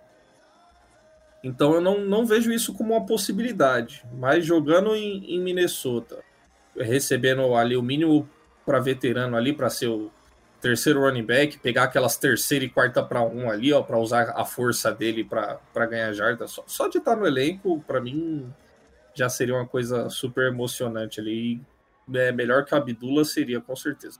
Então 1.43 1.73
eu 1.73 1.81
não, 1.81 2.01
não 2.01 2.23
vejo 2.23 2.51
isso 2.51 2.71
como 2.71 2.93
uma 2.93 3.03
possibilidade. 3.03 4.05
Mas 4.13 4.45
jogando 4.45 4.95
em, 4.95 5.25
em 5.25 5.41
Minnesota, 5.41 6.19
recebendo 6.77 7.55
ali 7.55 7.75
o 7.75 7.81
mínimo 7.81 8.29
para 8.63 8.79
veterano 8.79 9.35
ali 9.35 9.53
para 9.53 9.71
ser 9.71 9.87
o 9.87 10.11
terceiro 10.61 11.01
running 11.01 11.25
back, 11.25 11.57
pegar 11.57 11.83
aquelas 11.83 12.15
terceira 12.17 12.63
e 12.63 12.69
quarta 12.69 13.03
para 13.03 13.21
um 13.21 13.49
ali, 13.49 13.73
ó, 13.73 13.81
para 13.81 13.97
usar 13.97 14.33
a 14.35 14.45
força 14.45 14.91
dele 14.91 15.23
para 15.23 15.85
ganhar 15.87 16.13
jarda. 16.13 16.47
Só, 16.47 16.63
só 16.67 16.87
de 16.87 16.99
estar 16.99 17.15
no 17.15 17.25
elenco, 17.25 17.81
para 17.87 17.99
mim, 17.99 18.53
já 19.13 19.27
seria 19.27 19.55
uma 19.55 19.67
coisa 19.67 20.09
super 20.09 20.47
emocionante 20.47 21.19
ali. 21.19 21.59
É, 22.13 22.31
melhor 22.31 22.65
que 22.65 22.75
a 22.75 22.77
Abdullah 22.77 23.25
seria, 23.25 23.59
com 23.59 23.75
certeza. 23.75 24.19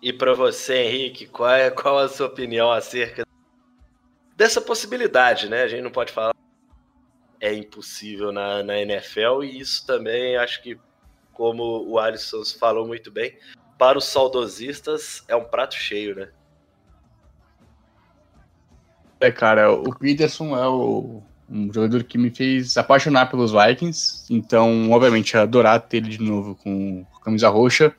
E 0.00 0.12
para 0.12 0.34
você, 0.34 0.74
Henrique, 0.84 1.26
qual 1.26 1.50
é 1.50 1.70
qual 1.70 1.98
a 1.98 2.08
sua 2.08 2.26
opinião 2.26 2.72
acerca 2.72 3.24
dessa 4.36 4.60
possibilidade, 4.60 5.48
né? 5.48 5.62
A 5.62 5.68
gente 5.68 5.82
não 5.82 5.90
pode 5.90 6.12
falar 6.12 6.32
é 7.42 7.52
impossível 7.52 8.30
na, 8.30 8.62
na 8.62 8.78
NFL 8.78 9.42
e 9.42 9.58
isso 9.58 9.84
também 9.84 10.36
acho 10.36 10.62
que, 10.62 10.78
como 11.32 11.84
o 11.88 11.98
Alisson 11.98 12.44
falou 12.56 12.86
muito 12.86 13.10
bem, 13.10 13.36
para 13.82 13.98
os 13.98 14.04
saudosistas 14.04 15.24
é 15.26 15.34
um 15.34 15.42
prato 15.42 15.74
cheio, 15.74 16.14
né? 16.14 16.28
É, 19.18 19.32
cara, 19.32 19.72
o 19.72 19.92
Peterson 19.92 20.56
é 20.56 20.68
o, 20.68 21.20
um 21.50 21.72
jogador 21.72 22.04
que 22.04 22.16
me 22.16 22.30
fez 22.30 22.78
apaixonar 22.78 23.28
pelos 23.28 23.50
Vikings, 23.50 24.32
então, 24.32 24.88
obviamente, 24.92 25.36
adorar 25.36 25.80
ter 25.80 25.96
ele 25.96 26.10
de 26.10 26.22
novo 26.22 26.54
com 26.54 27.04
camisa 27.24 27.48
roxa. 27.48 27.92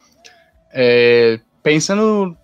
É, 0.71 1.41
pensando 1.61 2.37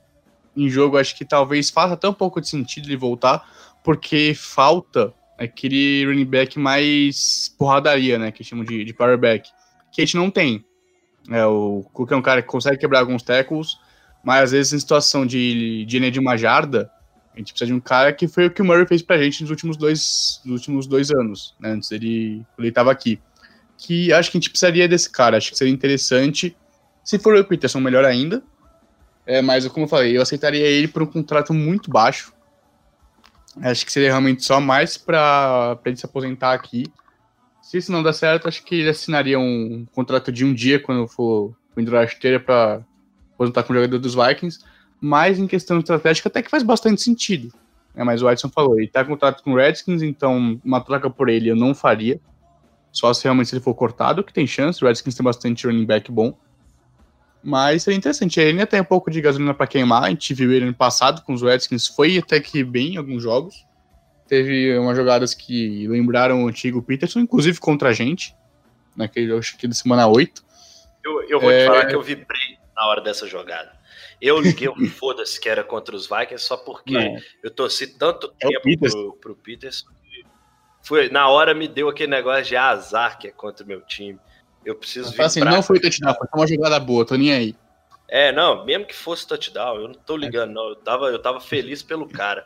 em 0.53 0.67
jogo, 0.67 0.97
acho 0.97 1.15
que 1.15 1.23
talvez 1.23 1.69
faça 1.69 1.93
até 1.93 2.09
um 2.09 2.13
pouco 2.13 2.41
de 2.41 2.49
sentido 2.49 2.89
ele 2.89 2.97
voltar, 2.97 3.49
porque 3.85 4.33
falta 4.35 5.13
aquele 5.37 6.03
running 6.05 6.25
back 6.25 6.59
mais 6.59 7.55
porradaria, 7.57 8.19
né? 8.19 8.33
Que 8.33 8.43
chamam 8.43 8.65
de, 8.65 8.83
de 8.83 8.93
power 8.93 9.17
back, 9.17 9.49
que 9.93 10.01
a 10.01 10.05
gente 10.05 10.17
não 10.17 10.29
tem. 10.29 10.65
É, 11.31 11.45
o 11.45 11.83
Cook 11.93 12.11
é 12.11 12.15
um 12.15 12.21
cara 12.21 12.41
que 12.41 12.47
consegue 12.47 12.77
quebrar 12.77 12.99
alguns 12.99 13.21
tackles, 13.21 13.77
mas 14.23 14.45
às 14.45 14.51
vezes 14.51 14.73
em 14.73 14.79
situação 14.79 15.25
de, 15.25 15.85
de 15.85 15.99
linha 15.99 16.11
de 16.11 16.19
uma 16.19 16.35
jarda, 16.35 16.91
A 17.33 17.37
gente 17.37 17.53
precisa 17.53 17.67
de 17.67 17.73
um 17.73 17.79
cara 17.79 18.11
que 18.11 18.27
foi 18.27 18.47
o 18.47 18.51
que 18.51 18.61
o 18.61 18.65
Murray 18.65 18.85
fez 18.85 19.01
pra 19.01 19.17
gente 19.17 19.41
nos 19.41 19.49
últimos 19.49 19.77
dois, 19.77 20.41
nos 20.43 20.59
últimos 20.59 20.87
dois 20.87 21.09
anos, 21.11 21.55
né? 21.59 21.71
Antes 21.71 21.87
quando 21.87 22.03
ele 22.03 22.71
tava 22.73 22.91
aqui. 22.91 23.19
Que 23.77 24.11
acho 24.11 24.29
que 24.29 24.37
a 24.37 24.41
gente 24.41 24.49
precisaria 24.49 24.87
desse 24.89 25.09
cara, 25.09 25.37
acho 25.37 25.51
que 25.51 25.57
seria 25.57 25.73
interessante. 25.73 26.55
Se 27.01 27.17
for 27.17 27.35
o 27.35 27.45
Peterson, 27.45 27.79
melhor 27.79 28.03
ainda. 28.03 28.43
É, 29.25 29.41
mas, 29.41 29.65
como 29.67 29.85
eu 29.85 29.89
falei, 29.89 30.17
eu 30.17 30.21
aceitaria 30.21 30.65
ele 30.65 30.87
por 30.87 31.03
um 31.03 31.05
contrato 31.05 31.53
muito 31.53 31.89
baixo. 31.89 32.33
Acho 33.61 33.85
que 33.85 33.91
seria 33.91 34.09
realmente 34.09 34.43
só 34.43 34.59
mais 34.59 34.97
para 34.97 35.79
ele 35.85 35.95
se 35.95 36.05
aposentar 36.05 36.53
aqui. 36.53 36.83
Se 37.69 37.77
isso 37.77 37.91
não 37.91 38.01
der 38.01 38.15
certo, 38.15 38.47
acho 38.47 38.63
que 38.63 38.73
ele 38.73 38.89
assinaria 38.89 39.37
um 39.39 39.85
contrato 39.93 40.31
de 40.31 40.43
um 40.43 40.51
dia 40.55 40.79
quando 40.79 41.07
for 41.07 41.55
pendurar 41.75 42.01
a 42.01 42.05
esteira 42.05 42.39
para 42.39 42.81
aposentar 43.35 43.61
como 43.61 43.77
jogador 43.77 43.99
dos 43.99 44.15
Vikings. 44.15 44.61
Mas 44.99 45.37
em 45.37 45.45
questão 45.45 45.77
estratégica, 45.77 46.29
até 46.29 46.41
que 46.41 46.49
faz 46.49 46.63
bastante 46.63 46.99
sentido. 46.99 47.53
É, 47.95 48.03
mas 48.03 48.23
o 48.23 48.31
Edson 48.31 48.49
falou, 48.49 48.79
ele 48.79 48.87
tá 48.87 49.03
em 49.03 49.05
contrato 49.05 49.43
com 49.43 49.51
o 49.51 49.55
Redskins, 49.55 50.01
então 50.01 50.59
uma 50.65 50.81
troca 50.81 51.11
por 51.11 51.29
ele 51.29 51.47
eu 51.47 51.55
não 51.55 51.75
faria. 51.75 52.19
Só 52.91 53.13
se 53.13 53.25
realmente 53.25 53.53
ele 53.53 53.61
for 53.61 53.75
cortado, 53.75 54.23
que 54.23 54.33
tem 54.33 54.47
chance. 54.47 54.83
O 54.83 54.87
Redskins 54.87 55.13
tem 55.13 55.23
bastante 55.23 55.67
running 55.67 55.85
back 55.85 56.11
bom. 56.11 56.35
Mas 57.43 57.83
seria 57.83 57.99
interessante. 57.99 58.39
Ele 58.39 58.49
ainda 58.49 58.65
tem 58.65 58.81
um 58.81 58.83
pouco 58.83 59.11
de 59.11 59.21
gasolina 59.21 59.53
para 59.53 59.67
queimar. 59.67 60.05
A 60.05 60.09
gente 60.09 60.33
viu 60.33 60.51
ele 60.51 60.65
ano 60.65 60.73
passado 60.73 61.21
com 61.21 61.33
os 61.33 61.43
Redskins. 61.43 61.85
Foi 61.85 62.17
até 62.17 62.39
que 62.39 62.63
bem 62.63 62.95
em 62.95 62.97
alguns 62.97 63.21
jogos. 63.21 63.63
Teve 64.29 64.77
umas 64.77 64.95
jogadas 64.95 65.33
que 65.33 65.87
lembraram 65.87 66.43
o 66.43 66.47
antigo 66.47 66.83
Peterson, 66.83 67.19
inclusive 67.19 67.59
contra 67.59 67.89
a 67.89 67.93
gente. 67.93 68.35
Naquele, 68.95 69.35
acho 69.35 69.57
que 69.57 69.67
da 69.67 69.73
semana 69.73 70.07
8. 70.07 70.45
Eu, 71.03 71.23
eu 71.23 71.39
vou 71.39 71.49
é... 71.49 71.61
te 71.63 71.65
falar 71.65 71.85
que 71.87 71.95
eu 71.95 72.01
vibrei 72.03 72.59
na 72.75 72.85
hora 72.85 73.01
dessa 73.01 73.27
jogada. 73.27 73.71
Eu 74.21 74.39
liguei 74.39 74.67
o 74.67 74.75
foda-se 74.87 75.41
que 75.41 75.49
era 75.49 75.63
contra 75.63 75.95
os 75.95 76.07
Vikings 76.07 76.45
só 76.45 76.57
porque 76.57 76.93
Não. 76.93 77.17
eu 77.41 77.49
torci 77.49 77.87
tanto 77.87 78.31
é 78.39 78.47
tempo 78.47 78.79
pro, 78.79 79.13
pro 79.13 79.35
Peterson. 79.35 79.87
Foi, 80.83 81.09
na 81.09 81.27
hora 81.27 81.55
me 81.55 81.67
deu 81.67 81.89
aquele 81.89 82.11
negócio 82.11 82.43
de 82.45 82.55
azar 82.55 83.17
que 83.17 83.27
é 83.27 83.31
contra 83.31 83.65
o 83.65 83.67
meu 83.67 83.81
time. 83.81 84.19
Eu 84.63 84.75
preciso 84.75 85.11
ver. 85.11 85.23
Assim, 85.23 85.39
não 85.39 85.63
foi 85.63 85.79
touchdown, 85.79 86.13
foi 86.13 86.27
uma 86.35 86.47
jogada 86.47 86.79
boa, 86.79 87.03
tô 87.03 87.15
nem 87.15 87.33
aí. 87.33 87.55
É, 88.07 88.31
não, 88.31 88.63
mesmo 88.63 88.85
que 88.85 88.95
fosse 88.95 89.27
touchdown, 89.27 89.77
eu 89.77 89.87
não 89.87 89.95
tô 89.95 90.15
ligando, 90.15 90.53
não. 90.53 90.69
Eu 90.69 90.75
tava, 90.75 91.07
eu 91.07 91.19
tava 91.19 91.39
feliz 91.39 91.81
pelo 91.81 92.07
cara. 92.07 92.45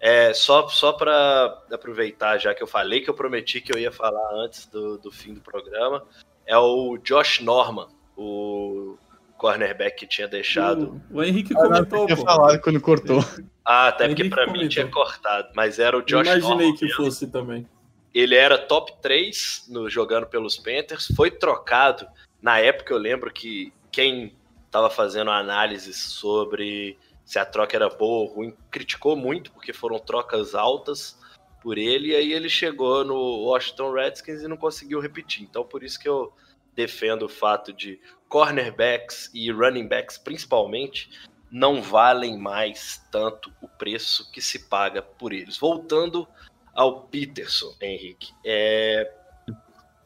É, 0.00 0.34
só 0.34 0.68
só 0.68 0.92
para 0.92 1.62
aproveitar, 1.72 2.38
já 2.38 2.54
que 2.54 2.62
eu 2.62 2.66
falei 2.66 3.00
que 3.00 3.08
eu 3.08 3.14
prometi 3.14 3.60
que 3.60 3.74
eu 3.74 3.78
ia 3.78 3.90
falar 3.90 4.34
antes 4.34 4.66
do, 4.66 4.98
do 4.98 5.10
fim 5.10 5.32
do 5.32 5.40
programa, 5.40 6.04
é 6.46 6.56
o 6.58 6.98
Josh 6.98 7.40
Norman, 7.40 7.88
o 8.16 8.98
cornerback 9.38 9.96
que 9.96 10.06
tinha 10.06 10.28
deixado. 10.28 11.00
O, 11.10 11.18
o 11.18 11.22
Henrique 11.22 11.54
comentou. 11.54 12.08
Eu 12.08 12.16
falado 12.16 12.60
quando 12.60 12.80
cortou. 12.80 13.24
Ah, 13.64 13.88
até 13.88 14.06
porque 14.08 14.28
para 14.28 14.46
mim 14.46 14.68
tinha 14.68 14.86
cortado, 14.86 15.48
mas 15.54 15.78
era 15.78 15.96
o 15.96 16.02
Josh 16.02 16.26
Imaginei 16.26 16.40
Norman. 16.40 16.54
Imaginei 16.64 16.78
que 16.78 16.84
mesmo. 16.84 17.04
fosse 17.04 17.26
também. 17.26 17.68
Ele 18.12 18.34
era 18.34 18.58
top 18.58 18.92
3 19.00 19.66
no, 19.68 19.88
jogando 19.88 20.26
pelos 20.26 20.56
Panthers, 20.56 21.12
foi 21.16 21.30
trocado. 21.30 22.06
Na 22.40 22.58
época 22.58 22.92
eu 22.92 22.98
lembro 22.98 23.32
que 23.32 23.72
quem 23.90 24.34
estava 24.66 24.90
fazendo 24.90 25.30
análises 25.30 25.96
sobre 25.96 26.98
se 27.24 27.38
a 27.38 27.44
troca 27.44 27.76
era 27.76 27.88
boa 27.88 28.28
ou 28.28 28.34
ruim, 28.34 28.56
criticou 28.70 29.16
muito, 29.16 29.50
porque 29.52 29.72
foram 29.72 29.98
trocas 29.98 30.54
altas 30.54 31.18
por 31.62 31.78
ele, 31.78 32.08
e 32.08 32.14
aí 32.14 32.32
ele 32.32 32.48
chegou 32.48 33.04
no 33.04 33.16
Washington 33.46 33.92
Redskins 33.92 34.42
e 34.42 34.48
não 34.48 34.56
conseguiu 34.56 35.00
repetir. 35.00 35.42
Então 35.42 35.64
por 35.64 35.82
isso 35.82 35.98
que 35.98 36.08
eu 36.08 36.32
defendo 36.74 37.22
o 37.22 37.28
fato 37.28 37.72
de 37.72 38.00
cornerbacks 38.28 39.30
e 39.32 39.50
running 39.50 39.86
backs 39.86 40.18
principalmente 40.18 41.08
não 41.50 41.80
valem 41.80 42.36
mais 42.36 43.00
tanto 43.12 43.52
o 43.62 43.68
preço 43.68 44.30
que 44.32 44.42
se 44.42 44.68
paga 44.68 45.00
por 45.00 45.32
eles. 45.32 45.56
Voltando 45.56 46.26
ao 46.74 47.02
Peterson, 47.04 47.74
Henrique. 47.80 48.32
É... 48.44 49.12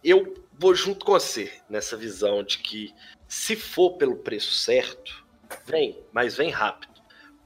Eu 0.04 0.34
vou 0.52 0.74
junto 0.74 1.06
com 1.06 1.12
você 1.12 1.50
nessa 1.68 1.96
visão 1.96 2.42
de 2.42 2.58
que 2.58 2.94
se 3.26 3.56
for 3.56 3.96
pelo 3.96 4.16
preço 4.16 4.52
certo, 4.52 5.24
vem, 5.64 5.98
mas 6.12 6.36
vem 6.36 6.50
rápido. 6.50 6.97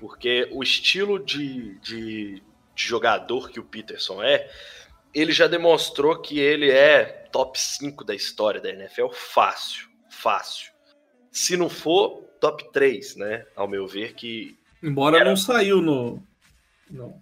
Porque 0.02 0.48
o 0.50 0.64
estilo 0.64 1.16
de, 1.24 1.78
de, 1.78 2.34
de 2.34 2.42
jogador 2.74 3.48
que 3.48 3.60
o 3.60 3.62
Peterson 3.62 4.20
é, 4.20 4.50
ele 5.14 5.30
já 5.30 5.46
demonstrou 5.46 6.20
que 6.20 6.40
ele 6.40 6.72
é 6.72 7.04
top 7.30 7.56
5 7.56 8.02
da 8.02 8.12
história 8.12 8.60
da 8.60 8.68
NFL 8.70 9.10
fácil, 9.12 9.88
fácil. 10.10 10.72
Se 11.30 11.56
não 11.56 11.68
for, 11.68 12.24
top 12.40 12.72
3, 12.72 13.14
né? 13.14 13.46
Ao 13.54 13.68
meu 13.68 13.86
ver, 13.86 14.14
que. 14.14 14.58
Embora 14.82 15.18
era... 15.18 15.24
não 15.24 15.36
saiu 15.36 15.80
no, 15.80 16.20
no, 16.90 17.14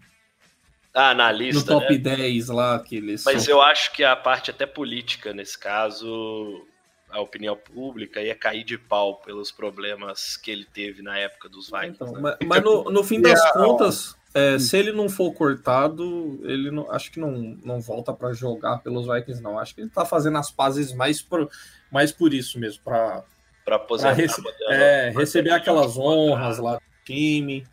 ah, 0.94 1.12
na 1.12 1.30
lista. 1.30 1.74
No 1.74 1.80
top 1.80 1.92
né? 1.92 2.16
10 2.16 2.48
lá 2.48 2.78
que 2.82 2.96
eles. 2.96 3.24
Mas 3.26 3.46
eu 3.46 3.60
acho 3.60 3.92
que 3.92 4.02
a 4.02 4.16
parte 4.16 4.50
até 4.50 4.64
política, 4.64 5.34
nesse 5.34 5.58
caso, 5.58 6.66
a 7.10 7.20
opinião 7.20 7.56
pública 7.56 8.20
ia 8.20 8.34
cair 8.34 8.64
de 8.64 8.78
pau 8.78 9.16
pelos 9.16 9.50
problemas 9.50 10.36
que 10.36 10.50
ele 10.50 10.64
teve 10.64 11.02
na 11.02 11.18
época 11.18 11.48
dos 11.48 11.70
Vikings. 11.70 11.94
Então, 11.94 12.12
né? 12.12 12.20
Mas, 12.20 12.48
mas 12.48 12.62
no, 12.62 12.84
no, 12.84 13.04
fim 13.04 13.20
das 13.20 13.40
é, 13.40 13.52
contas, 13.52 14.16
é, 14.34 14.58
se 14.58 14.76
ele 14.76 14.92
não 14.92 15.08
for 15.08 15.32
cortado, 15.32 16.40
ele 16.44 16.70
não, 16.70 16.90
acho 16.90 17.10
que 17.10 17.18
não, 17.18 17.32
não 17.64 17.80
volta 17.80 18.12
para 18.12 18.32
jogar 18.32 18.78
pelos 18.78 19.06
Vikings, 19.06 19.42
não. 19.42 19.58
Acho 19.58 19.74
que 19.74 19.80
ele 19.80 19.90
tá 19.90 20.04
fazendo 20.04 20.38
as 20.38 20.50
pazes 20.50 20.92
mais 20.92 21.20
por, 21.20 21.50
mais 21.90 22.12
por 22.12 22.32
isso 22.32 22.58
mesmo, 22.58 22.82
para 22.82 23.24
para 23.64 24.12
rece 24.12 24.42
é, 24.68 25.12
receber 25.14 25.52
aquelas 25.52 25.96
honras 25.96 26.58
lá 26.58 26.76
do 26.76 26.82
time. 27.04 27.64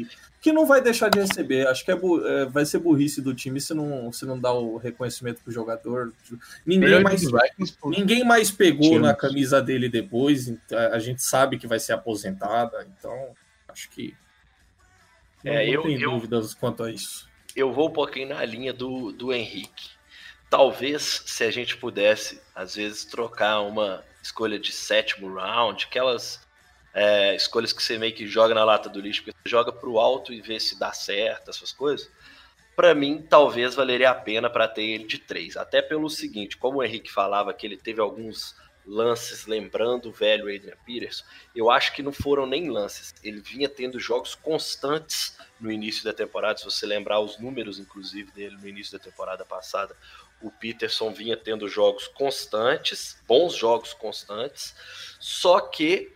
E, 0.00 0.08
que 0.40 0.52
não 0.52 0.66
vai 0.66 0.82
deixar 0.82 1.08
de 1.08 1.18
receber. 1.18 1.66
Acho 1.66 1.84
que 1.84 1.90
é, 1.90 1.94
é, 1.94 2.44
vai 2.44 2.66
ser 2.66 2.78
burrice 2.78 3.22
do 3.22 3.34
time 3.34 3.60
se 3.60 3.72
não, 3.72 4.12
se 4.12 4.26
não 4.26 4.38
dá 4.38 4.52
o 4.52 4.76
reconhecimento 4.76 5.40
pro 5.42 5.52
jogador. 5.52 6.12
Ninguém 6.66 7.02
mais, 7.02 7.22
ninguém 7.84 8.24
mais 8.24 8.50
pegou 8.50 8.98
na 8.98 9.14
camisa 9.14 9.62
dele 9.62 9.88
depois. 9.88 10.52
A 10.92 10.98
gente 10.98 11.22
sabe 11.22 11.58
que 11.58 11.66
vai 11.66 11.80
ser 11.80 11.94
aposentada, 11.94 12.86
então 12.98 13.30
acho 13.68 13.88
que 13.90 14.14
não, 15.42 15.52
é, 15.52 15.68
eu, 15.68 15.82
tenho 15.82 16.00
eu, 16.00 16.10
dúvidas 16.10 16.54
quanto 16.54 16.82
a 16.82 16.90
isso. 16.90 17.28
Eu 17.54 17.72
vou 17.72 17.88
um 17.88 17.92
pouquinho 17.92 18.28
na 18.28 18.44
linha 18.44 18.72
do, 18.72 19.12
do 19.12 19.32
Henrique. 19.32 19.90
Talvez 20.50 21.22
se 21.26 21.42
a 21.44 21.50
gente 21.50 21.76
pudesse, 21.76 22.40
às 22.54 22.74
vezes, 22.74 23.04
trocar 23.04 23.60
uma 23.60 24.04
escolha 24.22 24.58
de 24.58 24.72
sétimo 24.72 25.34
round, 25.34 25.84
aquelas 25.84 26.43
é, 26.94 27.34
escolhas 27.34 27.72
que 27.72 27.82
você 27.82 27.98
meio 27.98 28.14
que 28.14 28.26
joga 28.26 28.54
na 28.54 28.64
lata 28.64 28.88
do 28.88 29.00
lixo, 29.00 29.22
porque 29.22 29.36
você 29.42 29.50
joga 29.50 29.72
para 29.72 29.88
o 29.88 29.98
alto 29.98 30.32
e 30.32 30.40
vê 30.40 30.60
se 30.60 30.78
dá 30.78 30.92
certo, 30.92 31.50
essas 31.50 31.72
coisas. 31.72 32.08
Para 32.76 32.94
mim, 32.94 33.24
talvez 33.28 33.74
valeria 33.74 34.10
a 34.10 34.14
pena 34.14 34.48
para 34.48 34.68
ter 34.68 34.84
ele 34.84 35.04
de 35.04 35.18
três. 35.18 35.56
Até 35.56 35.82
pelo 35.82 36.08
seguinte, 36.08 36.56
como 36.56 36.78
o 36.78 36.82
Henrique 36.82 37.10
falava 37.10 37.52
que 37.52 37.66
ele 37.66 37.76
teve 37.76 38.00
alguns 38.00 38.54
lances 38.86 39.46
lembrando 39.46 40.10
o 40.10 40.12
velho 40.12 40.54
Adrian 40.54 40.76
Peterson, 40.84 41.24
eu 41.54 41.70
acho 41.70 41.92
que 41.94 42.02
não 42.02 42.12
foram 42.12 42.46
nem 42.46 42.70
lances. 42.70 43.14
Ele 43.22 43.40
vinha 43.40 43.68
tendo 43.68 43.98
jogos 43.98 44.34
constantes 44.34 45.36
no 45.58 45.70
início 45.70 46.04
da 46.04 46.12
temporada. 46.12 46.58
Se 46.58 46.64
você 46.64 46.84
lembrar 46.84 47.20
os 47.20 47.38
números, 47.38 47.78
inclusive, 47.78 48.30
dele 48.32 48.56
no 48.56 48.68
início 48.68 48.96
da 48.98 49.02
temporada 49.02 49.44
passada, 49.44 49.96
o 50.42 50.50
Peterson 50.50 51.10
vinha 51.12 51.36
tendo 51.36 51.68
jogos 51.68 52.06
constantes, 52.08 53.16
bons 53.26 53.54
jogos 53.56 53.94
constantes, 53.94 54.74
só 55.18 55.60
que 55.60 56.13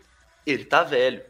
ele 0.51 0.65
tá 0.65 0.83
velho. 0.83 1.25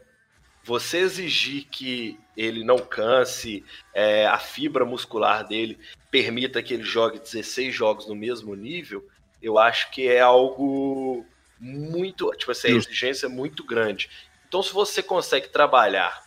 Você 0.63 0.97
exigir 0.97 1.65
que 1.65 2.19
ele 2.35 2.63
não 2.63 2.77
canse, 2.77 3.65
é, 3.93 4.27
a 4.27 4.37
fibra 4.37 4.85
muscular 4.85 5.47
dele 5.47 5.79
permita 6.11 6.61
que 6.61 6.73
ele 6.73 6.83
jogue 6.83 7.19
16 7.19 7.73
jogos 7.73 8.07
no 8.07 8.15
mesmo 8.15 8.55
nível, 8.55 9.07
eu 9.41 9.57
acho 9.57 9.89
que 9.91 10.07
é 10.07 10.19
algo 10.19 11.25
muito, 11.59 12.29
tipo 12.31 12.51
assim, 12.51 12.69
a 12.69 12.71
exigência 12.71 13.25
é 13.25 13.29
muito 13.29 13.63
grande. 13.63 14.09
Então, 14.47 14.63
se 14.63 14.73
você 14.73 15.03
consegue 15.03 15.49
trabalhar 15.49 16.23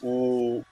o, 0.00 0.62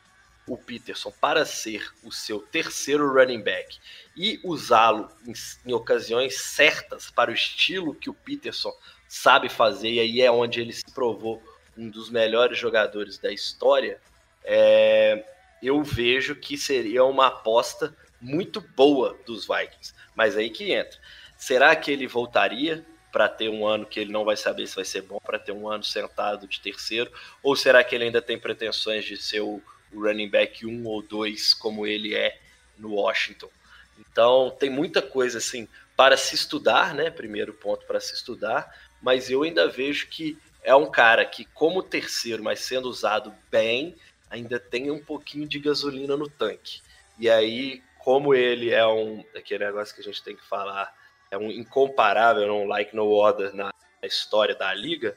o 0.46 0.56
Peterson 0.56 1.12
para 1.20 1.44
ser 1.44 1.88
o 2.02 2.10
seu 2.10 2.40
terceiro 2.40 3.12
running 3.12 3.40
back 3.40 3.78
e 4.16 4.40
usá-lo 4.44 5.08
em, 5.26 5.32
em, 5.66 5.72
ocasiões 5.72 6.40
certas 6.40 7.10
para 7.10 7.30
o 7.30 7.34
estilo 7.34 7.94
que 7.94 8.10
o 8.10 8.14
Peterson 8.14 8.72
sabe 9.08 9.48
fazer, 9.48 9.90
e 9.90 10.00
aí 10.00 10.20
é 10.20 10.30
onde 10.30 10.60
ele 10.60 10.72
se 10.72 10.84
provou 10.92 11.42
um 11.76 11.88
dos 11.88 12.10
melhores 12.10 12.58
jogadores 12.58 13.18
da 13.18 13.32
história, 13.32 14.00
é, 14.44 15.24
eu 15.62 15.82
vejo 15.82 16.34
que 16.34 16.56
seria 16.56 17.04
uma 17.04 17.28
aposta 17.28 17.94
muito 18.20 18.60
boa 18.60 19.18
dos 19.26 19.46
Vikings. 19.46 19.94
Mas 20.14 20.36
aí 20.36 20.50
que 20.50 20.72
entra. 20.72 20.98
Será 21.36 21.74
que 21.74 21.90
ele 21.90 22.06
voltaria 22.06 22.84
para 23.10 23.28
ter 23.28 23.48
um 23.48 23.66
ano 23.66 23.86
que 23.86 23.98
ele 23.98 24.12
não 24.12 24.24
vai 24.24 24.36
saber 24.36 24.66
se 24.66 24.76
vai 24.76 24.84
ser 24.84 25.02
bom, 25.02 25.18
para 25.18 25.38
ter 25.38 25.52
um 25.52 25.68
ano 25.68 25.82
sentado 25.82 26.46
de 26.46 26.60
terceiro? 26.60 27.10
Ou 27.42 27.56
será 27.56 27.82
que 27.82 27.94
ele 27.94 28.04
ainda 28.04 28.22
tem 28.22 28.38
pretensões 28.38 29.04
de 29.04 29.16
ser 29.16 29.40
o, 29.40 29.62
running 29.92 30.28
back 30.28 30.64
1 30.64 30.86
ou 30.86 31.02
2 31.02 31.54
como 31.54 31.86
ele 31.86 32.14
é 32.14 32.38
no 32.78 32.94
Washington? 32.94 33.50
Então 33.98 34.54
tem 34.58 34.70
muita 34.70 35.02
coisa 35.02 35.38
assim 35.38 35.68
para 35.96 36.16
se 36.16 36.34
estudar, 36.34 36.94
né? 36.94 37.10
Primeiro 37.10 37.52
ponto 37.52 37.84
para 37.84 38.00
se 38.00 38.14
estudar, 38.14 38.74
mas 39.02 39.30
eu 39.30 39.42
ainda 39.42 39.68
vejo 39.68 40.06
que 40.08 40.38
é 40.62 40.74
um 40.74 40.90
cara 40.90 41.24
que, 41.24 41.44
como 41.44 41.82
terceiro, 41.82 42.42
mas 42.42 42.60
sendo 42.60 42.88
usado 42.88 43.34
bem, 43.50 43.96
ainda 44.28 44.60
tenha 44.60 44.92
um 44.92 45.02
pouquinho 45.02 45.48
de 45.48 45.58
gasolina 45.58 46.16
no 46.16 46.28
tanque. 46.28 46.80
E 47.18 47.28
aí, 47.28 47.82
como 47.98 48.34
ele 48.34 48.70
é 48.70 48.86
um. 48.86 49.24
Aquele 49.34 49.64
negócio 49.64 49.94
que 49.94 50.00
a 50.00 50.04
gente 50.04 50.22
tem 50.22 50.36
que 50.36 50.46
falar, 50.46 50.94
é 51.30 51.38
um 51.38 51.50
incomparável, 51.50 52.52
um 52.52 52.66
like 52.66 52.94
no 52.94 53.08
order 53.08 53.54
na 53.54 53.70
história 54.02 54.54
da 54.54 54.72
liga, 54.72 55.16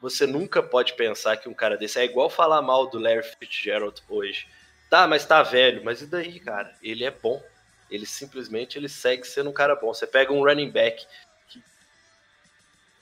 você 0.00 0.26
nunca 0.26 0.62
pode 0.62 0.94
pensar 0.94 1.36
que 1.36 1.48
um 1.48 1.54
cara 1.54 1.76
desse 1.76 1.98
é 1.98 2.04
igual 2.04 2.28
falar 2.28 2.62
mal 2.62 2.86
do 2.88 2.98
Larry 2.98 3.22
Fitzgerald 3.22 4.02
hoje. 4.08 4.46
Tá, 4.90 5.06
mas 5.06 5.24
tá 5.24 5.42
velho, 5.42 5.82
mas 5.84 6.02
e 6.02 6.06
daí, 6.06 6.38
cara? 6.38 6.74
Ele 6.82 7.04
é 7.04 7.10
bom. 7.10 7.42
Ele 7.90 8.06
simplesmente 8.06 8.78
ele 8.78 8.88
segue 8.88 9.26
sendo 9.26 9.50
um 9.50 9.52
cara 9.52 9.74
bom. 9.74 9.92
Você 9.92 10.06
pega 10.06 10.32
um 10.32 10.44
running 10.44 10.70
back 10.70 11.06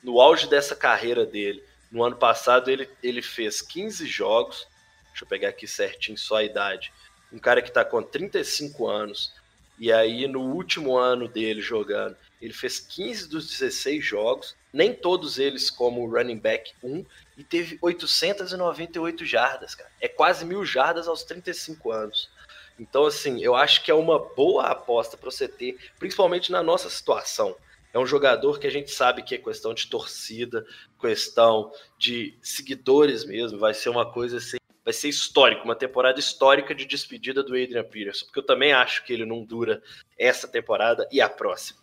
no 0.03 0.21
auge 0.21 0.49
dessa 0.49 0.75
carreira 0.75 1.25
dele, 1.25 1.63
no 1.91 2.03
ano 2.03 2.17
passado 2.17 2.71
ele, 2.71 2.89
ele 3.03 3.21
fez 3.21 3.61
15 3.61 4.07
jogos. 4.07 4.67
Deixa 5.09 5.25
eu 5.25 5.29
pegar 5.29 5.51
aqui 5.51 5.67
certinho 5.67 6.17
só 6.17 6.37
a 6.37 6.45
idade. 6.45 6.93
Um 7.31 7.39
cara 7.39 7.61
que 7.61 7.71
tá 7.71 7.85
com 7.85 8.03
35 8.03 8.89
anos. 8.89 9.33
E 9.79 9.93
aí, 9.93 10.27
no 10.27 10.41
último 10.41 10.97
ano 10.97 11.29
dele 11.29 11.61
jogando, 11.61 12.17
ele 12.41 12.53
fez 12.53 12.79
15 12.79 13.29
dos 13.29 13.49
16 13.49 14.05
jogos, 14.05 14.55
nem 14.73 14.95
todos 14.95 15.39
eles 15.39 15.71
como 15.71 16.07
running 16.07 16.39
back 16.39 16.73
1, 16.83 17.05
e 17.37 17.45
teve 17.45 17.79
898 17.81 19.25
jardas, 19.25 19.75
cara. 19.75 19.91
É 20.01 20.09
quase 20.09 20.45
mil 20.45 20.65
jardas 20.65 21.09
aos 21.09 21.25
35 21.25 21.91
anos. 21.91 22.31
Então, 22.79 23.07
assim, 23.07 23.43
eu 23.43 23.55
acho 23.55 23.83
que 23.83 23.91
é 23.91 23.95
uma 23.95 24.19
boa 24.19 24.67
aposta 24.67 25.17
para 25.17 25.31
você 25.31 25.49
ter, 25.49 25.79
principalmente 25.99 26.51
na 26.53 26.63
nossa 26.63 26.89
situação. 26.89 27.57
É 27.93 27.99
um 27.99 28.07
jogador 28.07 28.59
que 28.59 28.67
a 28.67 28.71
gente 28.71 28.91
sabe 28.91 29.23
que 29.23 29.35
é 29.35 29.39
questão 29.39 29.75
de 29.75 29.87
torcida, 29.87 30.67
questão 31.01 31.71
de 31.99 32.37
seguidores 32.41 33.25
mesmo, 33.25 33.59
vai 33.59 33.75
ser 33.75 33.91
uma 33.91 34.11
coisa 34.11 34.39
assim, 34.39 34.57
vai 34.85 34.95
ser 34.95 35.09
histórico, 35.09 35.65
uma 35.65 35.77
temporada 35.77 36.19
histórica 36.19 36.75
de 36.75 36.87
despedida 36.87 37.43
do 37.43 37.55
Adrian 37.55 37.85
Peterson, 37.85 38.25
porque 38.25 38.39
eu 38.39 38.47
também 38.47 38.73
acho 38.73 39.05
que 39.05 39.13
ele 39.13 39.27
não 39.27 39.45
dura 39.45 39.83
essa 40.19 40.49
temporada 40.49 41.07
e 41.13 41.21
a 41.21 41.29
próxima. 41.29 41.81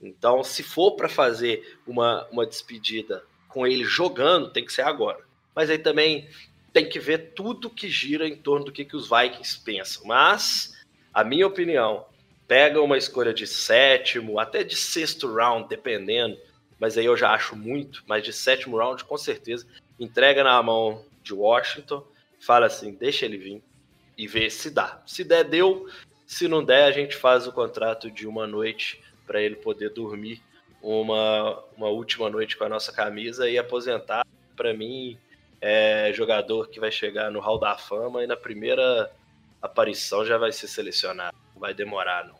Então, 0.00 0.42
se 0.42 0.62
for 0.62 0.96
para 0.96 1.08
fazer 1.08 1.78
uma, 1.86 2.26
uma 2.30 2.44
despedida 2.44 3.24
com 3.48 3.66
ele 3.66 3.84
jogando, 3.84 4.50
tem 4.50 4.64
que 4.64 4.72
ser 4.72 4.82
agora. 4.82 5.24
Mas 5.54 5.70
aí 5.70 5.78
também 5.78 6.28
tem 6.72 6.88
que 6.88 6.98
ver 6.98 7.32
tudo 7.34 7.70
que 7.70 7.88
gira 7.88 8.26
em 8.26 8.36
torno 8.36 8.66
do 8.66 8.72
que, 8.72 8.84
que 8.84 8.96
os 8.96 9.08
Vikings 9.08 9.60
pensam. 9.64 10.04
Mas, 10.04 10.76
a 11.12 11.22
minha 11.22 11.46
opinião, 11.46 12.04
pega 12.46 12.80
uma 12.80 12.98
escolha 12.98 13.32
de 13.32 13.46
sétimo, 13.46 14.38
até 14.38 14.62
de 14.62 14.76
sexto 14.76 15.32
round, 15.32 15.68
dependendo, 15.68 16.38
mas 16.78 16.98
aí 16.98 17.04
eu 17.04 17.16
já 17.16 17.30
acho 17.30 17.56
muito, 17.56 18.02
mas 18.06 18.22
de 18.22 18.32
sétimo 18.32 18.76
round, 18.76 19.04
com 19.04 19.16
certeza, 19.16 19.66
entrega 19.98 20.44
na 20.44 20.62
mão 20.62 21.04
de 21.22 21.32
Washington, 21.32 22.06
fala 22.38 22.66
assim, 22.66 22.92
deixa 22.92 23.24
ele 23.24 23.38
vir 23.38 23.62
e 24.16 24.26
vê 24.26 24.50
se 24.50 24.70
dá. 24.70 25.02
Se 25.06 25.24
der, 25.24 25.44
deu. 25.44 25.88
Se 26.26 26.46
não 26.48 26.64
der, 26.64 26.84
a 26.84 26.92
gente 26.92 27.16
faz 27.16 27.46
o 27.46 27.52
contrato 27.52 28.10
de 28.10 28.26
uma 28.26 28.46
noite 28.46 29.00
para 29.26 29.40
ele 29.40 29.56
poder 29.56 29.90
dormir 29.90 30.42
uma, 30.82 31.62
uma 31.76 31.88
última 31.88 32.28
noite 32.28 32.56
com 32.56 32.64
a 32.64 32.68
nossa 32.68 32.92
camisa 32.92 33.48
e 33.48 33.56
aposentar. 33.56 34.26
Para 34.54 34.74
mim, 34.74 35.18
é 35.60 36.12
jogador 36.12 36.68
que 36.68 36.78
vai 36.78 36.92
chegar 36.92 37.30
no 37.30 37.40
Hall 37.40 37.58
da 37.58 37.76
Fama 37.76 38.22
e 38.22 38.26
na 38.26 38.36
primeira 38.36 39.10
aparição 39.62 40.24
já 40.24 40.36
vai 40.36 40.52
ser 40.52 40.68
selecionado. 40.68 41.43
Vai 41.64 41.72
demorar, 41.72 42.26
não. 42.26 42.34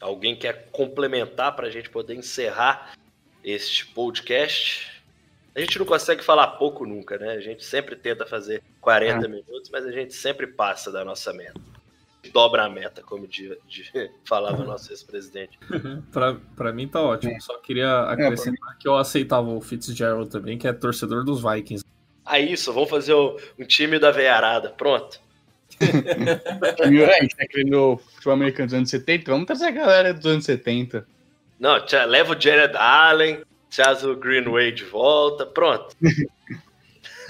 Alguém 0.00 0.34
quer 0.34 0.70
complementar 0.70 1.54
para 1.54 1.66
a 1.66 1.70
gente 1.70 1.90
poder 1.90 2.14
encerrar 2.14 2.94
este 3.44 3.84
podcast? 3.88 5.02
A 5.54 5.60
gente 5.60 5.78
não 5.78 5.84
consegue 5.84 6.24
falar 6.24 6.46
pouco 6.52 6.86
nunca, 6.86 7.18
né? 7.18 7.32
A 7.32 7.40
gente 7.40 7.62
sempre 7.62 7.94
tenta 7.94 8.24
fazer 8.24 8.62
40 8.80 9.26
é. 9.26 9.28
minutos, 9.28 9.68
mas 9.70 9.84
a 9.84 9.92
gente 9.92 10.14
sempre 10.14 10.46
passa 10.46 10.90
da 10.90 11.04
nossa 11.04 11.30
meta 11.30 11.60
dobra 12.32 12.64
a 12.64 12.70
meta, 12.70 13.02
como 13.02 13.26
de, 13.26 13.58
de 13.68 13.90
falava 14.24 14.62
o 14.62 14.66
nosso 14.66 14.90
ex-presidente. 14.90 15.58
para 16.56 16.72
mim 16.72 16.88
tá 16.88 17.02
ótimo. 17.02 17.32
É. 17.32 17.40
Só 17.40 17.58
queria 17.58 18.02
acrescentar 18.04 18.76
é, 18.76 18.78
que 18.78 18.88
eu 18.88 18.96
aceitava 18.96 19.50
o 19.50 19.60
Fitzgerald 19.60 20.30
também, 20.30 20.56
que 20.56 20.66
é 20.66 20.72
torcedor 20.72 21.22
dos 21.22 21.42
Vikings. 21.42 21.84
Ah, 22.24 22.38
isso, 22.38 22.72
vamos 22.72 22.88
fazer 22.88 23.12
o, 23.12 23.38
um 23.58 23.64
time 23.64 23.98
da 23.98 24.10
veiarada. 24.10 24.70
Pronto. 24.70 25.20
a 26.80 27.22
gente 27.22 27.36
tá 27.36 27.46
querendo 27.46 28.00
futebol 28.14 28.34
americano 28.34 28.66
dos 28.66 28.74
anos 28.74 28.90
70, 28.90 29.30
vamos 29.30 29.46
trazer 29.46 29.66
a 29.66 29.70
galera 29.70 30.14
dos 30.14 30.26
anos 30.26 30.44
70. 30.44 31.06
Não, 31.58 31.78
leva 32.06 32.36
o 32.36 32.40
Jared 32.40 32.76
Allen, 32.76 33.42
traz 33.74 34.04
o 34.04 34.14
Greenway 34.16 34.72
de 34.72 34.84
volta, 34.84 35.46
pronto. 35.46 35.96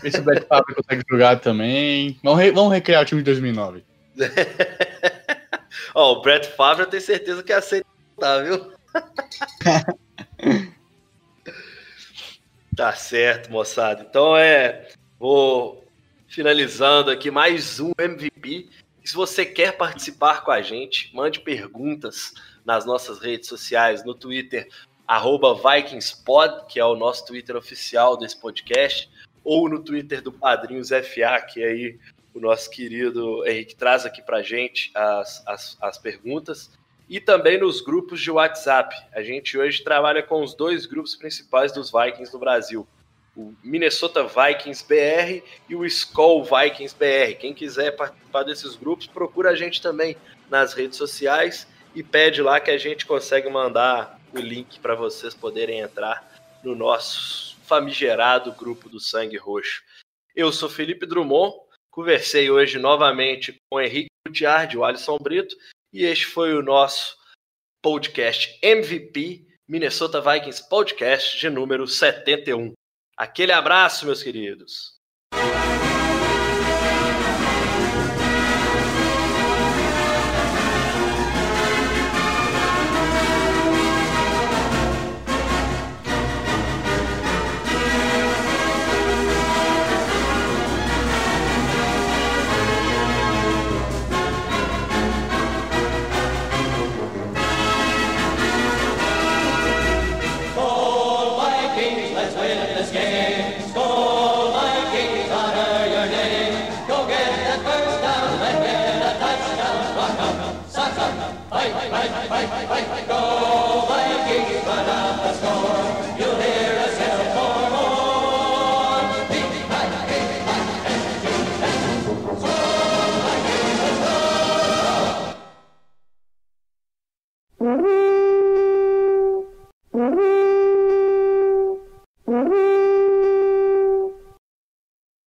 Vê 0.03 0.11
se 0.11 0.21
o 0.21 0.25
Favre 0.25 0.75
consegue 0.75 1.05
jogar 1.09 1.39
também. 1.41 2.19
Vamos, 2.23 2.41
re, 2.41 2.51
vamos 2.51 2.73
recriar 2.73 3.03
o 3.03 3.05
time 3.05 3.21
de 3.23 3.27
2009. 3.27 3.85
Ó, 5.95 6.13
o 6.13 6.23
Brett 6.23 6.49
Favre 6.57 6.85
eu 6.85 6.89
tenho 6.89 7.03
certeza 7.03 7.43
que 7.43 7.53
aceita, 7.53 7.87
tá, 8.19 8.39
viu? 8.39 8.73
tá 12.77 12.93
certo, 12.93 13.51
moçada. 13.51 14.07
Então 14.09 14.37
é. 14.37 14.89
Vou 15.19 15.85
finalizando 16.31 17.11
aqui 17.11 17.29
mais 17.29 17.81
um 17.81 17.91
MVP. 17.99 18.69
Se 19.05 19.15
você 19.17 19.45
quer 19.45 19.77
participar 19.77 20.45
com 20.45 20.53
a 20.53 20.63
gente, 20.63 21.11
mande 21.13 21.41
perguntas 21.41 22.33
nas 22.65 22.87
nossas 22.87 23.19
redes 23.19 23.49
sociais, 23.49 24.05
no 24.05 24.15
Twitter, 24.15 24.69
VikingsPod, 25.09 26.67
que 26.69 26.79
é 26.79 26.85
o 26.85 26.95
nosso 26.95 27.27
Twitter 27.27 27.57
oficial 27.57 28.17
desse 28.17 28.41
podcast, 28.41 29.11
ou 29.43 29.69
no 29.69 29.83
Twitter 29.83 30.23
do 30.23 30.31
Padrinhos 30.31 30.91
FA, 30.91 31.45
que 31.53 31.61
é 31.65 31.67
aí 31.67 31.99
o 32.33 32.39
nosso 32.39 32.71
querido 32.71 33.45
Henrique 33.45 33.75
traz 33.75 34.07
aqui 34.07 34.23
para 34.23 34.37
a 34.37 34.43
gente 34.43 34.93
as, 34.95 35.45
as, 35.45 35.77
as 35.81 35.99
perguntas. 35.99 36.71
E 37.09 37.19
também 37.19 37.59
nos 37.59 37.81
grupos 37.81 38.21
de 38.21 38.31
WhatsApp. 38.31 38.95
A 39.13 39.21
gente 39.21 39.59
hoje 39.59 39.83
trabalha 39.83 40.23
com 40.23 40.45
os 40.45 40.55
dois 40.55 40.87
grupos 40.87 41.17
principais 41.17 41.73
dos 41.73 41.91
Vikings 41.91 42.33
no 42.33 42.39
Brasil. 42.39 42.87
O 43.41 43.55
Minnesota 43.63 44.23
Vikings 44.25 44.85
BR 44.87 45.43
e 45.69 45.75
o 45.75 45.87
Skull 45.87 46.45
Vikings 46.45 46.95
BR. 46.95 47.39
Quem 47.39 47.55
quiser 47.55 47.93
participar 47.93 48.43
desses 48.43 48.77
grupos, 48.77 49.07
procura 49.07 49.51
a 49.51 49.57
gente 49.57 49.81
também 49.81 50.17
nas 50.51 50.75
redes 50.75 50.99
sociais 50.99 51.67
e 51.95 52.03
pede 52.03 52.43
lá 52.43 52.61
que 52.61 52.71
a 52.71 52.79
gente 52.79 53.07
consegue 53.07 53.49
mandar 53.49 54.21
o 54.35 54.39
link 54.39 54.79
para 54.81 54.95
vocês 54.95 55.35
poderem 55.35 55.81
entrar 55.81 56.31
no 56.63 56.75
nosso 56.75 57.57
famigerado 57.65 58.53
grupo 58.53 58.89
do 58.89 59.01
Sangue 59.01 59.37
Roxo. 59.37 59.83
Eu 60.37 60.53
sou 60.53 60.69
Felipe 60.69 61.07
Drummond, 61.07 61.55
Conversei 61.91 62.49
hoje 62.49 62.79
novamente 62.79 63.57
com 63.69 63.81
Henrique 63.81 64.11
Gutiardi, 64.27 64.79
o 64.79 64.85
Alisson 64.85 65.19
Brito, 65.19 65.57
e 65.93 66.05
este 66.05 66.25
foi 66.25 66.55
o 66.55 66.63
nosso 66.63 67.17
podcast 67.83 68.57
MVP 68.63 69.45
Minnesota 69.69 70.21
Vikings 70.21 70.69
Podcast 70.69 71.37
de 71.37 71.51
número 71.51 71.89
71. 71.89 72.73
Aquele 73.21 73.53
abraço, 73.53 74.07
meus 74.07 74.23
queridos. 74.23 74.99